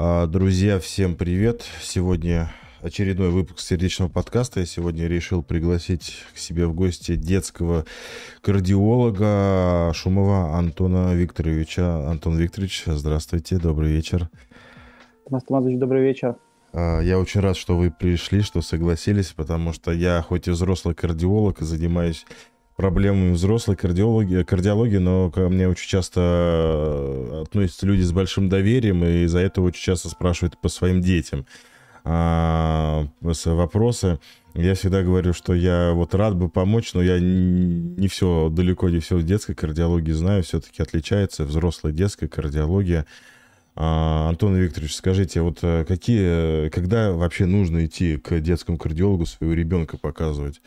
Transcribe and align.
А, 0.00 0.28
друзья, 0.28 0.78
всем 0.78 1.16
привет! 1.16 1.64
Сегодня 1.82 2.52
очередной 2.82 3.30
выпуск 3.30 3.58
сердечного 3.58 4.08
подкаста. 4.08 4.60
Я 4.60 4.66
сегодня 4.66 5.08
решил 5.08 5.42
пригласить 5.42 6.22
к 6.32 6.38
себе 6.38 6.68
в 6.68 6.72
гости 6.72 7.16
детского 7.16 7.84
кардиолога 8.40 9.90
Шумова 9.96 10.56
Антона 10.56 11.14
Викторовича. 11.14 12.08
Антон 12.08 12.38
Викторович, 12.38 12.84
здравствуйте, 12.86 13.58
добрый 13.58 13.90
вечер. 13.90 14.30
Томас 15.28 15.42
Томазович, 15.42 15.80
добрый 15.80 16.04
вечер. 16.04 16.36
А, 16.72 17.00
я 17.00 17.18
очень 17.18 17.40
рад, 17.40 17.56
что 17.56 17.76
вы 17.76 17.90
пришли, 17.90 18.42
что 18.42 18.62
согласились, 18.62 19.32
потому 19.32 19.72
что 19.72 19.90
я 19.90 20.22
хоть 20.22 20.46
и 20.46 20.52
взрослый 20.52 20.94
кардиолог 20.94 21.60
и 21.60 21.64
занимаюсь 21.64 22.24
проблемами 22.78 23.32
взрослой 23.32 23.74
кардиологии, 23.74 24.44
кардиологии, 24.44 24.98
но 24.98 25.32
ко 25.32 25.48
мне 25.48 25.68
очень 25.68 25.88
часто 25.88 26.20
э, 26.22 27.42
относятся 27.42 27.84
люди 27.86 28.02
с 28.02 28.12
большим 28.12 28.48
доверием, 28.48 29.04
и 29.04 29.24
из-за 29.24 29.40
этого 29.40 29.66
очень 29.66 29.82
часто 29.82 30.08
спрашивают 30.08 30.56
по 30.58 30.68
своим 30.68 31.00
детям 31.00 31.44
а, 32.04 33.08
вопросы. 33.20 34.20
Я 34.54 34.74
всегда 34.74 35.02
говорю, 35.02 35.32
что 35.32 35.54
я 35.54 35.90
вот 35.92 36.14
рад 36.14 36.36
бы 36.36 36.48
помочь, 36.48 36.94
но 36.94 37.02
я 37.02 37.18
не 37.18 38.06
все, 38.06 38.48
далеко 38.48 38.88
не 38.90 39.00
все 39.00 39.16
в 39.16 39.24
детской 39.24 39.56
кардиологии 39.56 40.12
знаю, 40.12 40.44
все-таки 40.44 40.80
отличается 40.80 41.42
взрослая 41.42 41.92
детская 41.92 42.28
кардиология. 42.28 43.06
А, 43.74 44.28
Антон 44.28 44.54
Викторович, 44.54 44.94
скажите, 44.94 45.40
вот 45.40 45.58
э, 45.62 45.84
какие, 45.84 46.68
когда 46.68 47.10
вообще 47.10 47.46
нужно 47.46 47.86
идти 47.86 48.18
к 48.18 48.38
детскому 48.38 48.78
кардиологу 48.78 49.26
своего 49.26 49.54
ребенка 49.54 49.98
показывать? 49.98 50.60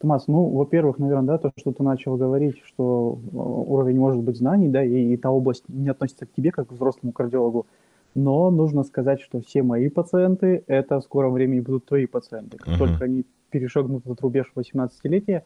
Томас, 0.00 0.28
ну, 0.28 0.48
во-первых, 0.48 0.98
наверное, 0.98 1.26
да, 1.26 1.38
то, 1.38 1.52
что 1.56 1.72
ты 1.72 1.82
начал 1.82 2.16
говорить, 2.16 2.58
что 2.64 3.18
э, 3.20 3.36
уровень 3.36 3.98
может 3.98 4.22
быть 4.22 4.36
знаний, 4.36 4.68
да, 4.68 4.84
и, 4.84 5.12
и 5.12 5.16
та 5.16 5.30
область 5.30 5.64
не 5.68 5.88
относится 5.88 6.26
к 6.26 6.32
тебе, 6.32 6.52
как 6.52 6.68
к 6.68 6.72
взрослому 6.72 7.12
кардиологу, 7.12 7.66
но 8.14 8.50
нужно 8.50 8.84
сказать, 8.84 9.20
что 9.20 9.40
все 9.40 9.62
мои 9.62 9.88
пациенты, 9.88 10.62
это 10.66 11.00
в 11.00 11.04
скором 11.04 11.32
времени 11.32 11.60
будут 11.60 11.86
твои 11.86 12.06
пациенты. 12.06 12.58
Как 12.58 12.74
uh-huh. 12.74 12.78
только 12.78 13.04
они 13.04 13.24
перешагнут 13.50 14.06
этот 14.06 14.20
рубеж 14.20 14.52
18-летия, 14.54 15.42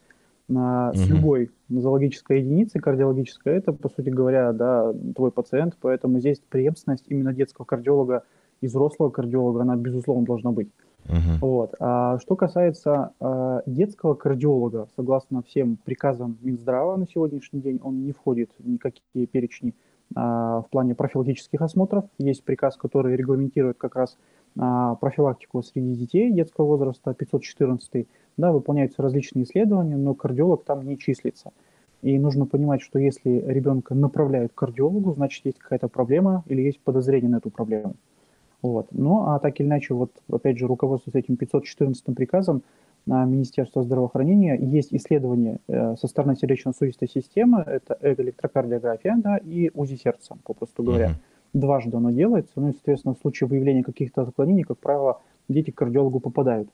на, 0.48 0.90
uh-huh. 0.92 0.96
с 0.96 1.08
любой 1.08 1.50
нозологической 1.68 2.40
единицей 2.40 2.80
кардиологической, 2.80 3.54
это, 3.54 3.72
по 3.72 3.88
сути 3.88 4.10
говоря, 4.10 4.52
да, 4.52 4.92
твой 5.14 5.30
пациент, 5.30 5.78
поэтому 5.80 6.18
здесь 6.18 6.40
преемственность 6.50 7.04
именно 7.08 7.32
детского 7.32 7.64
кардиолога 7.64 8.24
и 8.60 8.66
взрослого 8.66 9.10
кардиолога, 9.10 9.62
она, 9.62 9.76
безусловно, 9.76 10.26
должна 10.26 10.52
быть. 10.52 10.68
Uh-huh. 11.06 11.38
Вот. 11.40 11.74
А 11.80 12.18
что 12.20 12.36
касается 12.36 13.12
э, 13.20 13.60
детского 13.66 14.14
кардиолога, 14.14 14.88
согласно 14.96 15.42
всем 15.42 15.76
приказам 15.84 16.38
Минздрава 16.42 16.96
на 16.96 17.06
сегодняшний 17.06 17.60
день, 17.60 17.80
он 17.82 18.04
не 18.04 18.12
входит 18.12 18.50
в 18.58 18.68
никакие 18.68 19.26
перечни 19.26 19.70
э, 19.70 20.20
в 20.20 20.66
плане 20.70 20.94
профилактических 20.94 21.60
осмотров. 21.60 22.04
Есть 22.18 22.44
приказ, 22.44 22.76
который 22.76 23.16
регламентирует 23.16 23.78
как 23.78 23.96
раз 23.96 24.16
э, 24.56 24.94
профилактику 25.00 25.62
среди 25.62 25.94
детей 25.94 26.32
детского 26.32 26.66
возраста 26.66 27.14
514. 27.14 28.06
Да, 28.36 28.52
выполняются 28.52 29.02
различные 29.02 29.44
исследования, 29.44 29.96
но 29.96 30.14
кардиолог 30.14 30.64
там 30.64 30.86
не 30.86 30.96
числится. 30.98 31.50
И 32.00 32.18
нужно 32.18 32.46
понимать, 32.46 32.80
что 32.80 32.98
если 32.98 33.44
ребенка 33.46 33.94
направляют 33.94 34.52
к 34.52 34.56
кардиологу, 34.56 35.12
значит 35.14 35.44
есть 35.46 35.58
какая-то 35.58 35.88
проблема 35.88 36.42
или 36.46 36.62
есть 36.62 36.80
подозрение 36.80 37.30
на 37.30 37.36
эту 37.36 37.50
проблему. 37.50 37.94
Вот. 38.62 38.86
Ну, 38.92 39.26
а 39.26 39.38
так 39.40 39.58
или 39.60 39.66
иначе, 39.66 39.92
вот 39.92 40.12
опять 40.30 40.56
же, 40.56 40.68
руководство 40.68 41.10
с 41.10 41.14
этим 41.14 41.36
514 41.36 42.04
приказом 42.14 42.62
на 43.04 43.24
Министерство 43.24 43.82
здравоохранения 43.82 44.56
есть 44.56 44.94
исследование 44.94 45.58
э, 45.66 45.96
со 45.96 46.06
стороны 46.06 46.36
сердечно-сосудистой 46.36 47.08
системы, 47.08 47.64
это 47.66 47.98
электрокардиография, 48.00 49.16
да, 49.18 49.38
и 49.38 49.70
УЗИ 49.74 49.96
сердца, 49.96 50.36
попросту 50.44 50.84
говоря. 50.84 51.08
Mm-hmm. 51.08 51.58
Дважды 51.58 51.96
оно 51.96 52.12
делается, 52.12 52.52
ну 52.56 52.68
и, 52.68 52.72
соответственно, 52.72 53.14
в 53.14 53.18
случае 53.18 53.48
выявления 53.48 53.82
каких-то 53.82 54.22
отклонений, 54.22 54.62
как 54.62 54.78
правило, 54.78 55.20
дети 55.48 55.70
к 55.70 55.74
кардиологу 55.74 56.20
попадают. 56.20 56.70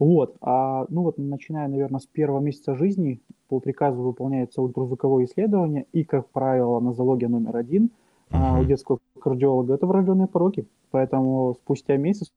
Вот, 0.00 0.36
а, 0.40 0.86
ну 0.88 1.02
вот, 1.02 1.18
начиная, 1.18 1.68
наверное, 1.68 2.00
с 2.00 2.06
первого 2.06 2.40
месяца 2.40 2.74
жизни 2.74 3.20
по 3.48 3.60
приказу 3.60 4.02
выполняется 4.02 4.60
ультразвуковое 4.60 5.26
исследование, 5.26 5.86
и, 5.92 6.04
как 6.04 6.28
правило, 6.30 6.80
нозология 6.80 7.28
номер 7.28 7.56
один– 7.56 7.90
а 8.30 8.60
у 8.60 8.64
детского 8.64 8.98
кардиолога 9.20 9.74
это 9.74 9.86
врожденные 9.86 10.28
пороки. 10.28 10.66
Поэтому 10.90 11.56
спустя 11.62 11.96
месяц 11.96 12.32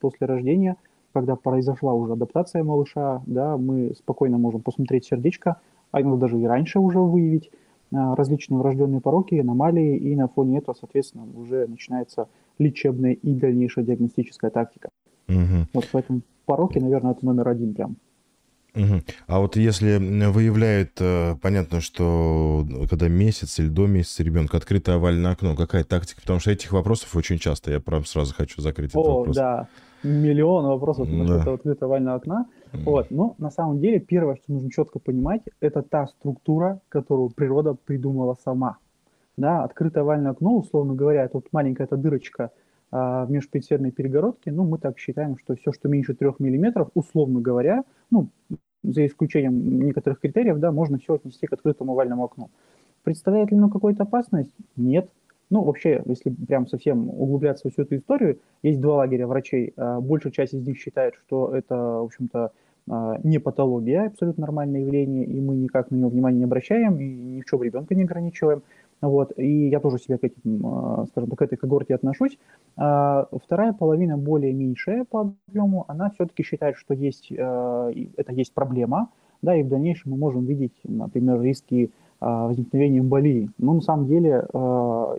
после 0.00 0.26
рождения, 0.26 0.76
когда 1.12 1.36
произошла 1.36 1.94
уже 1.94 2.14
адаптация 2.14 2.64
малыша, 2.64 3.22
да, 3.26 3.56
мы 3.56 3.94
спокойно 3.96 4.38
можем 4.38 4.62
посмотреть 4.62 5.06
сердечко, 5.06 5.60
а 5.92 6.00
иногда 6.00 6.26
даже 6.26 6.40
и 6.40 6.44
раньше 6.44 6.80
уже 6.80 6.98
выявить 6.98 7.50
а, 7.92 8.16
различные 8.16 8.58
врожденные 8.58 9.00
пороки, 9.00 9.36
аномалии, 9.36 9.96
и 9.96 10.16
на 10.16 10.28
фоне 10.28 10.58
этого, 10.58 10.74
соответственно, 10.78 11.26
уже 11.36 11.66
начинается 11.66 12.28
лечебная 12.58 13.12
и 13.12 13.34
дальнейшая 13.34 13.84
диагностическая 13.84 14.50
тактика. 14.50 14.88
Угу. 15.28 15.68
Вот 15.74 15.88
поэтому 15.92 16.20
пороки, 16.46 16.78
наверное, 16.78 17.12
это 17.12 17.24
номер 17.24 17.48
один 17.48 17.74
прям. 17.74 17.96
Угу. 18.74 19.02
А 19.28 19.38
вот 19.38 19.56
если 19.56 19.96
выявляют, 20.26 20.92
э, 21.00 21.36
понятно, 21.40 21.80
что 21.80 22.66
когда 22.90 23.08
месяц 23.08 23.58
или 23.60 23.68
до 23.68 23.86
месяца 23.86 24.22
ребенка 24.22 24.56
открыто 24.56 24.94
овальное 24.94 25.32
окно, 25.32 25.54
какая 25.54 25.84
тактика? 25.84 26.20
Потому 26.20 26.40
что 26.40 26.50
этих 26.50 26.72
вопросов 26.72 27.14
очень 27.14 27.38
часто, 27.38 27.70
я 27.70 27.80
прям 27.80 28.04
сразу 28.04 28.34
хочу 28.34 28.60
закрыть 28.60 28.90
этот 28.90 29.06
О, 29.06 29.18
вопрос. 29.18 29.36
да, 29.36 29.68
миллион 30.02 30.66
вопросов 30.66 31.08
да. 31.08 31.14
насчет 31.14 31.46
открытого 31.46 31.92
овального 31.92 32.16
окна. 32.16 32.46
Mm. 32.72 32.82
Вот, 32.84 33.10
но 33.10 33.34
на 33.38 33.50
самом 33.50 33.80
деле 33.80 34.00
первое, 34.00 34.36
что 34.36 34.52
нужно 34.52 34.70
четко 34.70 34.98
понимать, 34.98 35.42
это 35.60 35.82
та 35.82 36.08
структура, 36.08 36.80
которую 36.88 37.30
природа 37.30 37.74
придумала 37.74 38.36
сама. 38.44 38.78
Да, 39.36 39.64
открытое 39.64 40.00
овальное 40.00 40.32
окно, 40.32 40.58
условно 40.58 40.94
говоря, 40.94 41.24
это 41.24 41.38
вот 41.38 41.46
маленькая 41.52 41.84
эта 41.84 41.96
дырочка 41.96 42.50
в 42.94 43.26
межпредсердной 43.28 43.90
перегородке, 43.90 44.52
ну, 44.52 44.64
мы 44.64 44.78
так 44.78 44.98
считаем, 44.98 45.36
что 45.36 45.56
все, 45.56 45.72
что 45.72 45.88
меньше 45.88 46.14
3 46.14 46.28
мм, 46.38 46.90
условно 46.94 47.40
говоря, 47.40 47.82
ну, 48.10 48.28
за 48.84 49.06
исключением 49.06 49.80
некоторых 49.80 50.20
критериев, 50.20 50.58
да, 50.58 50.70
можно 50.70 50.98
все 50.98 51.14
отнести 51.14 51.46
к 51.46 51.52
открытому 51.52 51.92
овальному 51.92 52.24
окну. 52.24 52.50
Представляет 53.02 53.50
ли 53.50 53.56
оно 53.56 53.68
какую-то 53.68 54.04
опасность? 54.04 54.54
Нет. 54.76 55.10
Ну, 55.50 55.62
вообще, 55.62 56.02
если 56.06 56.30
прям 56.30 56.66
совсем 56.66 57.08
углубляться 57.08 57.68
в 57.68 57.72
всю 57.72 57.82
эту 57.82 57.96
историю, 57.96 58.38
есть 58.62 58.80
два 58.80 58.96
лагеря 58.96 59.26
врачей. 59.26 59.72
А, 59.76 60.00
большая 60.00 60.32
часть 60.32 60.54
из 60.54 60.66
них 60.66 60.78
считает, 60.78 61.14
что 61.14 61.54
это, 61.54 61.76
в 61.76 62.04
общем-то, 62.04 62.52
а, 62.90 63.18
не 63.22 63.38
патология, 63.38 64.06
абсолютно 64.06 64.42
нормальное 64.42 64.80
явление, 64.80 65.24
и 65.24 65.40
мы 65.40 65.56
никак 65.56 65.90
на 65.90 65.96
него 65.96 66.08
внимания 66.08 66.38
не 66.38 66.44
обращаем, 66.44 66.98
и 66.98 67.04
ни 67.04 67.40
в 67.40 67.44
чем 67.46 67.62
ребенка 67.62 67.94
не 67.94 68.04
ограничиваем. 68.04 68.62
Вот, 69.06 69.32
и 69.36 69.68
я 69.68 69.80
тоже 69.80 69.98
себя 69.98 70.16
к 70.16 70.24
этим, 70.24 70.66
а, 70.66 71.04
скажем 71.10 71.28
так, 71.28 71.38
к 71.38 71.42
этой 71.42 71.58
когорте 71.58 71.94
отношусь. 71.94 72.38
А 72.76 73.28
вторая 73.30 73.74
половина, 73.74 74.16
более 74.16 74.52
меньшая 74.54 75.04
по 75.04 75.34
объему, 75.46 75.84
она 75.88 76.08
все-таки 76.10 76.42
считает, 76.42 76.76
что 76.76 76.94
есть, 76.94 77.30
а, 77.36 77.90
это 78.16 78.32
есть 78.32 78.54
проблема, 78.54 79.10
да, 79.42 79.54
и 79.54 79.62
в 79.62 79.68
дальнейшем 79.68 80.12
мы 80.12 80.16
можем 80.16 80.46
видеть, 80.46 80.72
например, 80.84 81.42
риски 81.42 81.90
возникновения 82.20 83.00
эмболии. 83.00 83.50
Но 83.58 83.74
на 83.74 83.82
самом 83.82 84.06
деле 84.06 84.46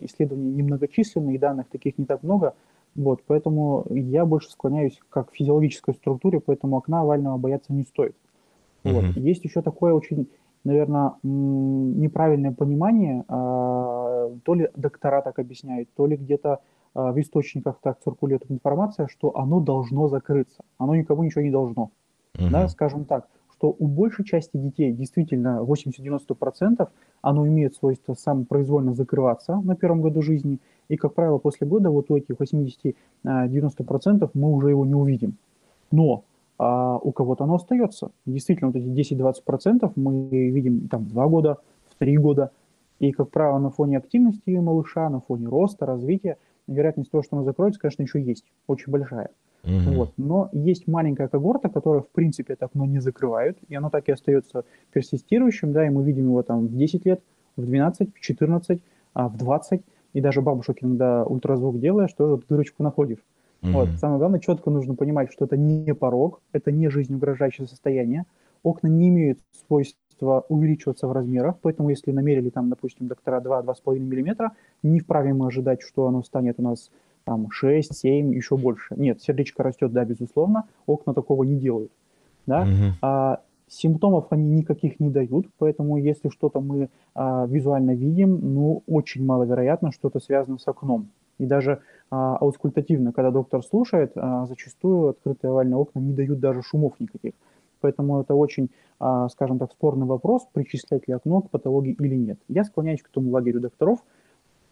исследования 0.01 0.51
немногочисленные, 0.53 1.37
данных 1.37 1.67
таких 1.69 1.99
не 1.99 2.05
так 2.05 2.23
много, 2.23 2.55
вот, 2.95 3.21
поэтому 3.27 3.85
я 3.91 4.25
больше 4.25 4.49
склоняюсь 4.49 4.99
как 5.09 5.29
к 5.29 5.35
физиологической 5.35 5.93
структуре, 5.93 6.39
поэтому 6.39 6.77
окна 6.77 7.01
овального 7.01 7.37
бояться 7.37 7.73
не 7.73 7.83
стоит. 7.83 8.15
Mm-hmm. 8.83 8.93
Вот. 8.93 9.17
Есть 9.17 9.43
еще 9.43 9.61
такое 9.61 9.93
очень 9.93 10.27
наверное, 10.65 11.13
неправильное 11.23 12.51
понимание, 12.51 13.23
а, 13.27 14.31
то 14.43 14.53
ли 14.53 14.69
доктора 14.75 15.21
так 15.21 15.39
объясняют, 15.39 15.89
то 15.95 16.05
ли 16.07 16.17
где-то 16.17 16.59
а, 16.93 17.11
в 17.11 17.19
источниках 17.21 17.79
так 17.81 17.99
циркулирует 18.03 18.51
информация, 18.51 19.07
что 19.07 19.37
оно 19.37 19.59
должно 19.59 20.07
закрыться, 20.09 20.63
оно 20.77 20.95
никому 20.95 21.23
ничего 21.23 21.41
не 21.41 21.51
должно. 21.51 21.91
Uh-huh. 22.37 22.49
Да, 22.51 22.67
скажем 22.67 23.05
так, 23.05 23.27
что 23.53 23.73
у 23.77 23.87
большей 23.87 24.25
части 24.25 24.57
детей 24.57 24.91
действительно 24.91 25.61
80-90% 25.61 26.89
оно 27.21 27.47
имеет 27.47 27.75
свойство 27.75 28.13
самопроизвольно 28.13 28.93
закрываться 28.93 29.61
на 29.63 29.75
первом 29.75 30.01
году 30.01 30.21
жизни, 30.21 30.59
и, 30.89 30.97
как 30.97 31.13
правило, 31.13 31.37
после 31.37 31.65
года 31.67 31.89
вот 31.89 32.11
у 32.11 32.17
этих 32.17 32.35
80-90% 32.35 32.95
а, 33.23 34.29
мы 34.33 34.51
уже 34.51 34.69
его 34.69 34.85
не 34.85 34.95
увидим. 34.95 35.37
Но 35.91 36.23
а 36.57 36.97
у 36.97 37.11
кого-то 37.11 37.43
оно 37.43 37.55
остается. 37.55 38.11
Действительно, 38.25 38.71
вот 38.71 38.77
эти 38.77 39.13
10-20% 39.15 39.91
мы 39.95 40.27
видим 40.29 40.87
там 40.87 41.03
в 41.03 41.09
2 41.09 41.27
года, 41.27 41.57
в 41.89 41.95
3 41.99 42.17
года. 42.17 42.51
И, 42.99 43.11
как 43.11 43.29
правило, 43.29 43.59
на 43.59 43.69
фоне 43.69 43.97
активности 43.97 44.51
малыша, 44.51 45.09
на 45.09 45.19
фоне 45.19 45.47
роста, 45.47 45.85
развития, 45.85 46.37
вероятность 46.67 47.11
того, 47.11 47.23
что 47.23 47.35
оно 47.35 47.45
закроется, 47.45 47.79
конечно, 47.79 48.03
еще 48.03 48.21
есть, 48.21 48.45
очень 48.67 48.91
большая. 48.91 49.29
Угу. 49.63 49.95
Вот. 49.95 50.13
Но 50.17 50.49
есть 50.53 50.87
маленькая 50.87 51.27
когорта, 51.27 51.69
которая, 51.69 52.01
в 52.01 52.09
принципе, 52.09 52.53
это 52.53 52.65
окно 52.65 52.85
не 52.85 52.99
закрывают, 52.99 53.57
и 53.67 53.75
оно 53.75 53.89
так 53.89 54.07
и 54.07 54.11
остается 54.11 54.63
персистирующим, 54.93 55.73
да, 55.73 55.85
и 55.85 55.89
мы 55.89 56.03
видим 56.03 56.25
его 56.25 56.43
там 56.43 56.67
в 56.67 56.77
10 56.77 57.05
лет, 57.05 57.21
в 57.57 57.65
12, 57.65 58.13
в 58.13 58.19
14, 58.19 58.81
а 59.13 59.27
в 59.27 59.37
20, 59.37 59.81
и 60.13 60.21
даже 60.21 60.41
бабушек 60.41 60.77
иногда 60.81 61.25
ультразвук 61.25 61.79
делаешь, 61.79 62.13
тоже 62.13 62.41
дырочку 62.47 62.83
находишь. 62.83 63.19
Mm-hmm. 63.65 63.71
Вот. 63.71 63.89
Самое 63.99 64.19
главное, 64.19 64.39
четко 64.39 64.69
нужно 64.69 64.95
понимать, 64.95 65.31
что 65.31 65.45
это 65.45 65.57
не 65.57 65.93
порог, 65.93 66.41
это 66.51 66.71
не 66.71 66.89
жизнеугрожающее 66.89 67.67
состояние. 67.67 68.25
Окна 68.63 68.87
не 68.87 69.09
имеют 69.09 69.39
свойств 69.67 69.97
увеличиваться 70.19 71.07
в 71.07 71.11
размерах, 71.11 71.57
поэтому 71.61 71.89
если 71.89 72.11
намерили 72.11 72.49
там, 72.49 72.69
допустим, 72.69 73.07
доктора 73.07 73.41
2-2,5 73.41 73.99
мм, 73.99 74.51
не 74.81 74.99
вправе 74.99 75.33
мы 75.33 75.47
ожидать, 75.47 75.81
что 75.81 76.07
оно 76.07 76.23
станет 76.23 76.59
у 76.59 76.63
нас 76.63 76.89
там 77.25 77.51
6, 77.51 77.95
7, 77.95 78.33
еще 78.33 78.55
больше. 78.55 78.95
Нет, 78.95 79.21
сердечко 79.21 79.63
растет, 79.63 79.91
да, 79.91 80.05
безусловно, 80.05 80.67
окна 80.85 81.13
такого 81.13 81.43
не 81.43 81.55
делают. 81.55 81.91
Да? 82.45 82.61
Угу. 82.61 82.93
А, 83.01 83.41
симптомов 83.67 84.27
они 84.29 84.49
никаких 84.49 84.99
не 84.99 85.09
дают, 85.09 85.47
поэтому 85.57 85.97
если 85.97 86.29
что-то 86.29 86.61
мы 86.61 86.89
а, 87.13 87.45
визуально 87.47 87.95
видим, 87.95 88.39
ну, 88.41 88.83
очень 88.87 89.25
маловероятно, 89.25 89.91
что 89.91 90.07
это 90.07 90.19
связано 90.19 90.59
с 90.59 90.67
окном. 90.67 91.09
И 91.39 91.45
даже 91.45 91.81
аускультативно, 92.37 93.11
когда 93.11 93.31
доктор 93.31 93.63
слушает, 93.63 94.11
а, 94.15 94.45
зачастую 94.45 95.09
открытые 95.09 95.51
овальные 95.51 95.77
окна 95.77 95.99
не 95.99 96.13
дают 96.13 96.39
даже 96.39 96.61
шумов 96.61 96.93
никаких. 96.99 97.33
Поэтому 97.81 98.21
это 98.21 98.35
очень, 98.35 98.69
а, 98.99 99.29
скажем 99.29 99.59
так, 99.59 99.71
спорный 99.71 100.05
вопрос, 100.05 100.47
причислять 100.53 101.07
ли 101.07 101.13
окно 101.13 101.41
к 101.41 101.49
патологии 101.49 101.95
или 101.99 102.15
нет. 102.15 102.39
Я 102.47 102.63
склоняюсь 102.63 103.01
к 103.01 103.09
тому 103.09 103.31
лагерю 103.31 103.59
докторов, 103.59 103.99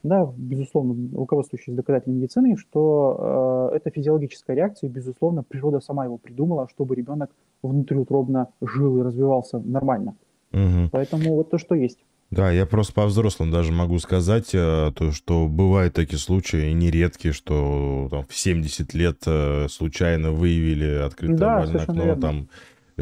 да, 0.04 0.30
безусловно, 0.36 0.96
руководствующись 1.16 1.74
доказательной 1.74 2.18
медициной, 2.18 2.58
что 2.58 3.70
э, 3.72 3.78
это 3.78 3.90
физиологическая 3.90 4.54
реакция, 4.54 4.90
и, 4.90 4.92
безусловно, 4.92 5.44
природа 5.44 5.80
сама 5.80 6.04
его 6.04 6.18
придумала, 6.18 6.68
чтобы 6.68 6.96
ребенок 6.96 7.32
внутриутробно 7.62 8.50
жил 8.62 8.98
и 8.98 9.02
развивался 9.02 9.60
нормально. 9.60 10.16
Угу. 10.52 10.90
Поэтому 10.92 11.36
вот 11.36 11.50
то, 11.50 11.58
что 11.58 11.74
есть. 11.74 12.00
Да, 12.32 12.52
я 12.52 12.66
просто 12.66 12.94
по 12.94 13.06
взрослым 13.06 13.52
даже 13.52 13.72
могу 13.72 14.00
сказать, 14.00 14.50
э, 14.54 14.92
то, 14.96 15.12
что 15.12 15.48
бывают 15.48 15.94
такие 15.94 16.18
случаи, 16.18 16.72
и 16.72 16.74
нередкие, 16.74 17.34
что 17.34 18.08
там, 18.10 18.26
в 18.28 18.36
70 18.36 18.94
лет 18.96 19.20
э, 19.28 19.68
случайно 19.70 20.32
выявили 20.32 21.04
открытое 21.06 21.38
да, 21.38 21.62
окно, 21.62 22.04
верно. 22.04 22.22
там 22.22 22.50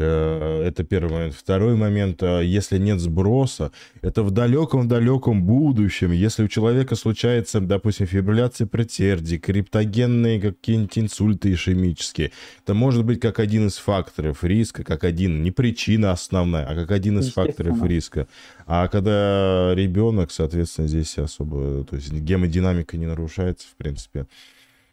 это 0.00 0.84
первый 0.84 1.12
момент. 1.12 1.34
Второй 1.34 1.76
момент, 1.76 2.22
э, 2.22 2.42
если 2.44 2.78
нет 2.78 3.00
сброса, 3.00 3.72
это 4.00 4.22
в 4.22 4.30
далеком-далеком 4.30 5.42
будущем, 5.44 6.12
если 6.12 6.44
у 6.44 6.48
человека 6.48 6.96
случается, 6.96 7.60
допустим, 7.60 8.06
фибрилляция 8.06 8.66
претердий, 8.66 9.38
криптогенные 9.38 10.40
какие-нибудь 10.40 10.98
инсульты 10.98 11.52
ишемические, 11.52 12.32
это 12.64 12.74
может 12.74 13.04
быть 13.04 13.20
как 13.20 13.38
один 13.38 13.66
из 13.66 13.76
факторов 13.76 14.44
риска, 14.44 14.84
как 14.84 15.04
один, 15.04 15.42
не 15.42 15.50
причина 15.50 16.12
основная, 16.12 16.66
а 16.66 16.74
как 16.74 16.90
один 16.90 17.18
из 17.18 17.32
факторов 17.32 17.82
риска. 17.84 18.26
А 18.66 18.88
когда 18.88 19.74
ребенок, 19.74 20.30
соответственно, 20.30 20.88
здесь 20.88 21.18
особо, 21.18 21.84
то 21.84 21.96
есть 21.96 22.12
гемодинамика 22.12 22.96
не 22.96 23.06
нарушается, 23.06 23.66
в 23.68 23.76
принципе, 23.76 24.20
Э, 24.20 24.26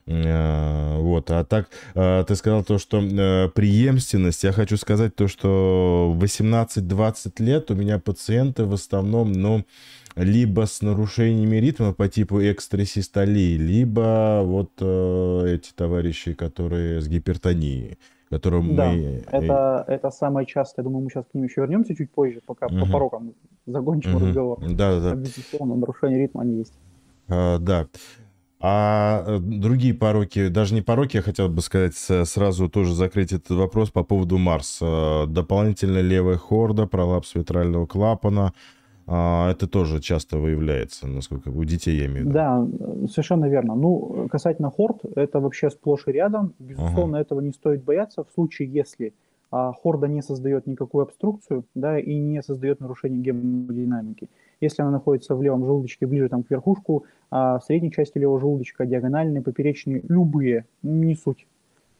вот, 0.10 1.30
а 1.30 1.46
так 1.46 1.70
э, 1.94 2.24
ты 2.28 2.36
сказал 2.36 2.64
то, 2.64 2.80
что 2.80 3.00
э, 3.00 3.50
преемственность, 3.50 4.44
я 4.44 4.52
хочу 4.52 4.76
сказать 4.78 5.16
то, 5.16 5.28
что 5.28 6.16
18-20 6.20 7.44
лет 7.44 7.70
у 7.70 7.76
меня 7.76 8.00
пациенты 8.00 8.66
в 8.66 8.74
основном, 8.74 9.32
ну, 9.32 9.66
либо 10.16 10.66
с 10.66 10.82
нарушениями 10.82 11.58
ритма 11.58 11.94
по 11.94 12.08
типу 12.08 12.42
экстрасистолии, 12.42 13.56
либо 13.56 14.42
вот 14.44 14.72
эти 14.82 15.72
товарищи, 15.76 16.34
которые 16.34 17.02
с 17.02 17.08
гипертонией 17.08 17.98
которым 18.30 18.76
да, 18.76 18.92
мы... 18.92 19.24
это, 19.32 19.84
это 19.88 20.12
самое 20.12 20.46
частое. 20.46 20.84
Я 20.84 20.88
думаю, 20.88 21.04
мы 21.04 21.10
сейчас 21.10 21.26
к 21.26 21.34
ним 21.34 21.46
еще 21.46 21.62
вернемся 21.62 21.96
чуть 21.96 22.12
позже, 22.12 22.42
пока 22.46 22.68
угу. 22.68 22.80
по 22.82 22.86
порокам 22.86 23.34
закончим 23.66 24.16
угу. 24.16 24.26
разговор. 24.26 24.60
Да, 24.70 25.00
да. 25.00 25.16
Безусловно, 25.16 25.76
нарушение 25.76 26.20
ритма 26.20 26.42
они 26.42 26.60
есть. 26.60 26.74
А, 27.28 27.58
да. 27.58 27.88
А 28.62 29.24
э, 29.26 29.40
другие 29.40 29.94
пороки, 29.94 30.50
даже 30.50 30.74
не 30.74 30.82
пороки, 30.82 31.16
я 31.16 31.22
хотел 31.22 31.48
бы 31.48 31.62
сказать, 31.62 31.96
сразу 31.96 32.68
тоже 32.70 32.94
закрыть 32.94 33.32
этот 33.32 33.52
вопрос 33.52 33.90
по 33.90 34.04
поводу 34.04 34.38
Марса. 34.38 35.26
Дополнительно 35.28 36.00
левая 36.00 36.38
хорда, 36.38 36.86
пролапс 36.86 37.36
витрального 37.36 37.86
клапана, 37.86 38.54
а, 39.12 39.50
это 39.50 39.68
тоже 39.68 40.00
часто 40.02 40.38
выявляется, 40.38 41.08
насколько 41.08 41.50
у 41.50 41.64
детей 41.64 41.98
я 41.98 42.06
имею 42.06 42.26
в 42.26 42.28
виду. 42.28 42.34
Да, 42.34 42.68
совершенно 43.08 43.46
верно. 43.46 43.74
Ну, 43.74 44.28
касательно 44.30 44.70
хорд, 44.70 45.00
это 45.16 45.40
вообще 45.40 45.72
сплошь 45.72 46.08
и 46.08 46.12
рядом. 46.12 46.54
Безусловно, 46.60 47.18
ага. 47.18 47.22
этого 47.22 47.40
не 47.40 47.52
стоит 47.52 47.84
бояться 47.84 48.24
в 48.24 48.30
случае, 48.32 48.72
если 48.72 49.16
а, 49.50 49.74
хорда 49.74 50.08
не 50.08 50.22
создает 50.22 50.68
никакую 50.68 51.04
обструкцию, 51.04 51.66
да, 51.74 51.98
и 51.98 52.14
не 52.20 52.44
создает 52.44 52.82
нарушение 52.82 53.20
гемодинамики. 53.20 54.30
Если 54.62 54.82
она 54.82 54.92
находится 54.92 55.36
в 55.36 55.42
левом 55.42 55.66
желудочке, 55.66 56.06
ближе 56.06 56.30
там, 56.30 56.44
к 56.44 56.52
верхушку, 56.52 57.06
а 57.32 57.60
в 57.60 57.64
средней 57.64 57.92
части 57.92 58.18
левого 58.18 58.40
желудочка, 58.40 58.86
диагональные, 58.86 59.42
поперечные, 59.42 60.04
любые, 60.08 60.66
не 60.84 61.16
суть. 61.16 61.48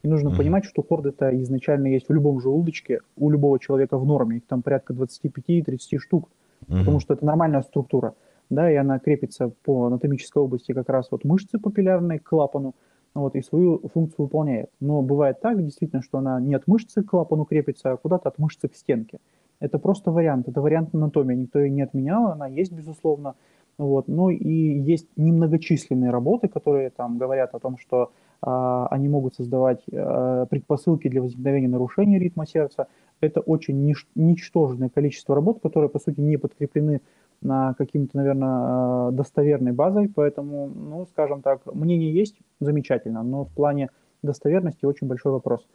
И 0.02 0.08
нужно 0.08 0.28
mm-hmm. 0.28 0.36
понимать, 0.36 0.64
что 0.64 0.82
хорд 0.82 1.06
это 1.06 1.30
изначально 1.42 1.88
есть 1.88 2.08
в 2.08 2.12
любом 2.12 2.40
желудочке, 2.40 3.00
у 3.16 3.30
любого 3.30 3.58
человека 3.58 3.98
в 3.98 4.06
норме. 4.06 4.38
Их 4.38 4.46
там 4.46 4.62
порядка 4.62 4.94
25-30 4.94 5.98
штук, 5.98 6.28
mm-hmm. 6.62 6.78
потому 6.78 7.00
что 7.00 7.14
это 7.14 7.24
нормальная 7.24 7.62
структура. 7.62 8.14
Да, 8.48 8.70
и 8.70 8.74
она 8.74 8.98
крепится 8.98 9.52
по 9.62 9.86
анатомической 9.86 10.42
области 10.42 10.72
как 10.72 10.88
раз 10.88 11.08
вот 11.10 11.24
мышцы 11.24 11.58
папиллярные 11.58 12.18
к 12.18 12.28
клапану, 12.28 12.74
вот, 13.14 13.36
и 13.36 13.42
свою 13.42 13.80
функцию 13.92 14.24
выполняет. 14.24 14.70
Но 14.80 15.02
бывает 15.02 15.40
так, 15.40 15.62
действительно, 15.62 16.02
что 16.02 16.18
она 16.18 16.40
не 16.40 16.54
от 16.54 16.66
мышцы 16.66 17.02
к 17.02 17.10
клапану 17.10 17.44
крепится, 17.44 17.92
а 17.92 17.96
куда-то 17.96 18.28
от 18.28 18.38
мышцы 18.38 18.68
к 18.68 18.74
стенке. 18.74 19.20
Это 19.60 19.78
просто 19.78 20.10
вариант, 20.10 20.48
это 20.48 20.60
вариант 20.60 20.94
анатомии, 20.94 21.34
никто 21.34 21.58
ее 21.58 21.70
не 21.70 21.82
отменял, 21.82 22.28
она 22.28 22.46
есть, 22.46 22.72
безусловно. 22.72 23.34
Вот. 23.78 24.08
Ну 24.08 24.30
и 24.30 24.78
есть 24.80 25.08
немногочисленные 25.16 26.10
работы, 26.10 26.48
которые 26.48 26.90
там 26.90 27.18
говорят 27.18 27.54
о 27.54 27.58
том, 27.58 27.78
что 27.78 28.10
а, 28.42 28.86
они 28.88 29.08
могут 29.08 29.34
создавать 29.34 29.82
а, 29.92 30.46
предпосылки 30.46 31.08
для 31.08 31.22
возникновения 31.22 31.68
нарушений 31.68 32.18
ритма 32.18 32.46
сердца. 32.46 32.88
Это 33.20 33.40
очень 33.40 33.90
нич- 33.90 34.08
ничтожное 34.14 34.88
количество 34.88 35.34
работ, 35.34 35.60
которые, 35.62 35.88
по 35.88 35.98
сути, 35.98 36.20
не 36.20 36.36
подкреплены 36.36 37.00
на 37.42 37.74
каким-то, 37.74 38.16
наверное, 38.16 38.48
а, 38.50 39.10
достоверной 39.12 39.72
базой, 39.72 40.08
поэтому, 40.08 40.68
ну, 40.68 41.06
скажем 41.06 41.40
так, 41.40 41.64
мнение 41.66 42.12
есть 42.12 42.38
замечательно, 42.60 43.22
но 43.22 43.44
в 43.44 43.50
плане 43.50 43.88
достоверности 44.22 44.84
очень 44.84 45.06
большой 45.06 45.32
вопрос. 45.32 45.66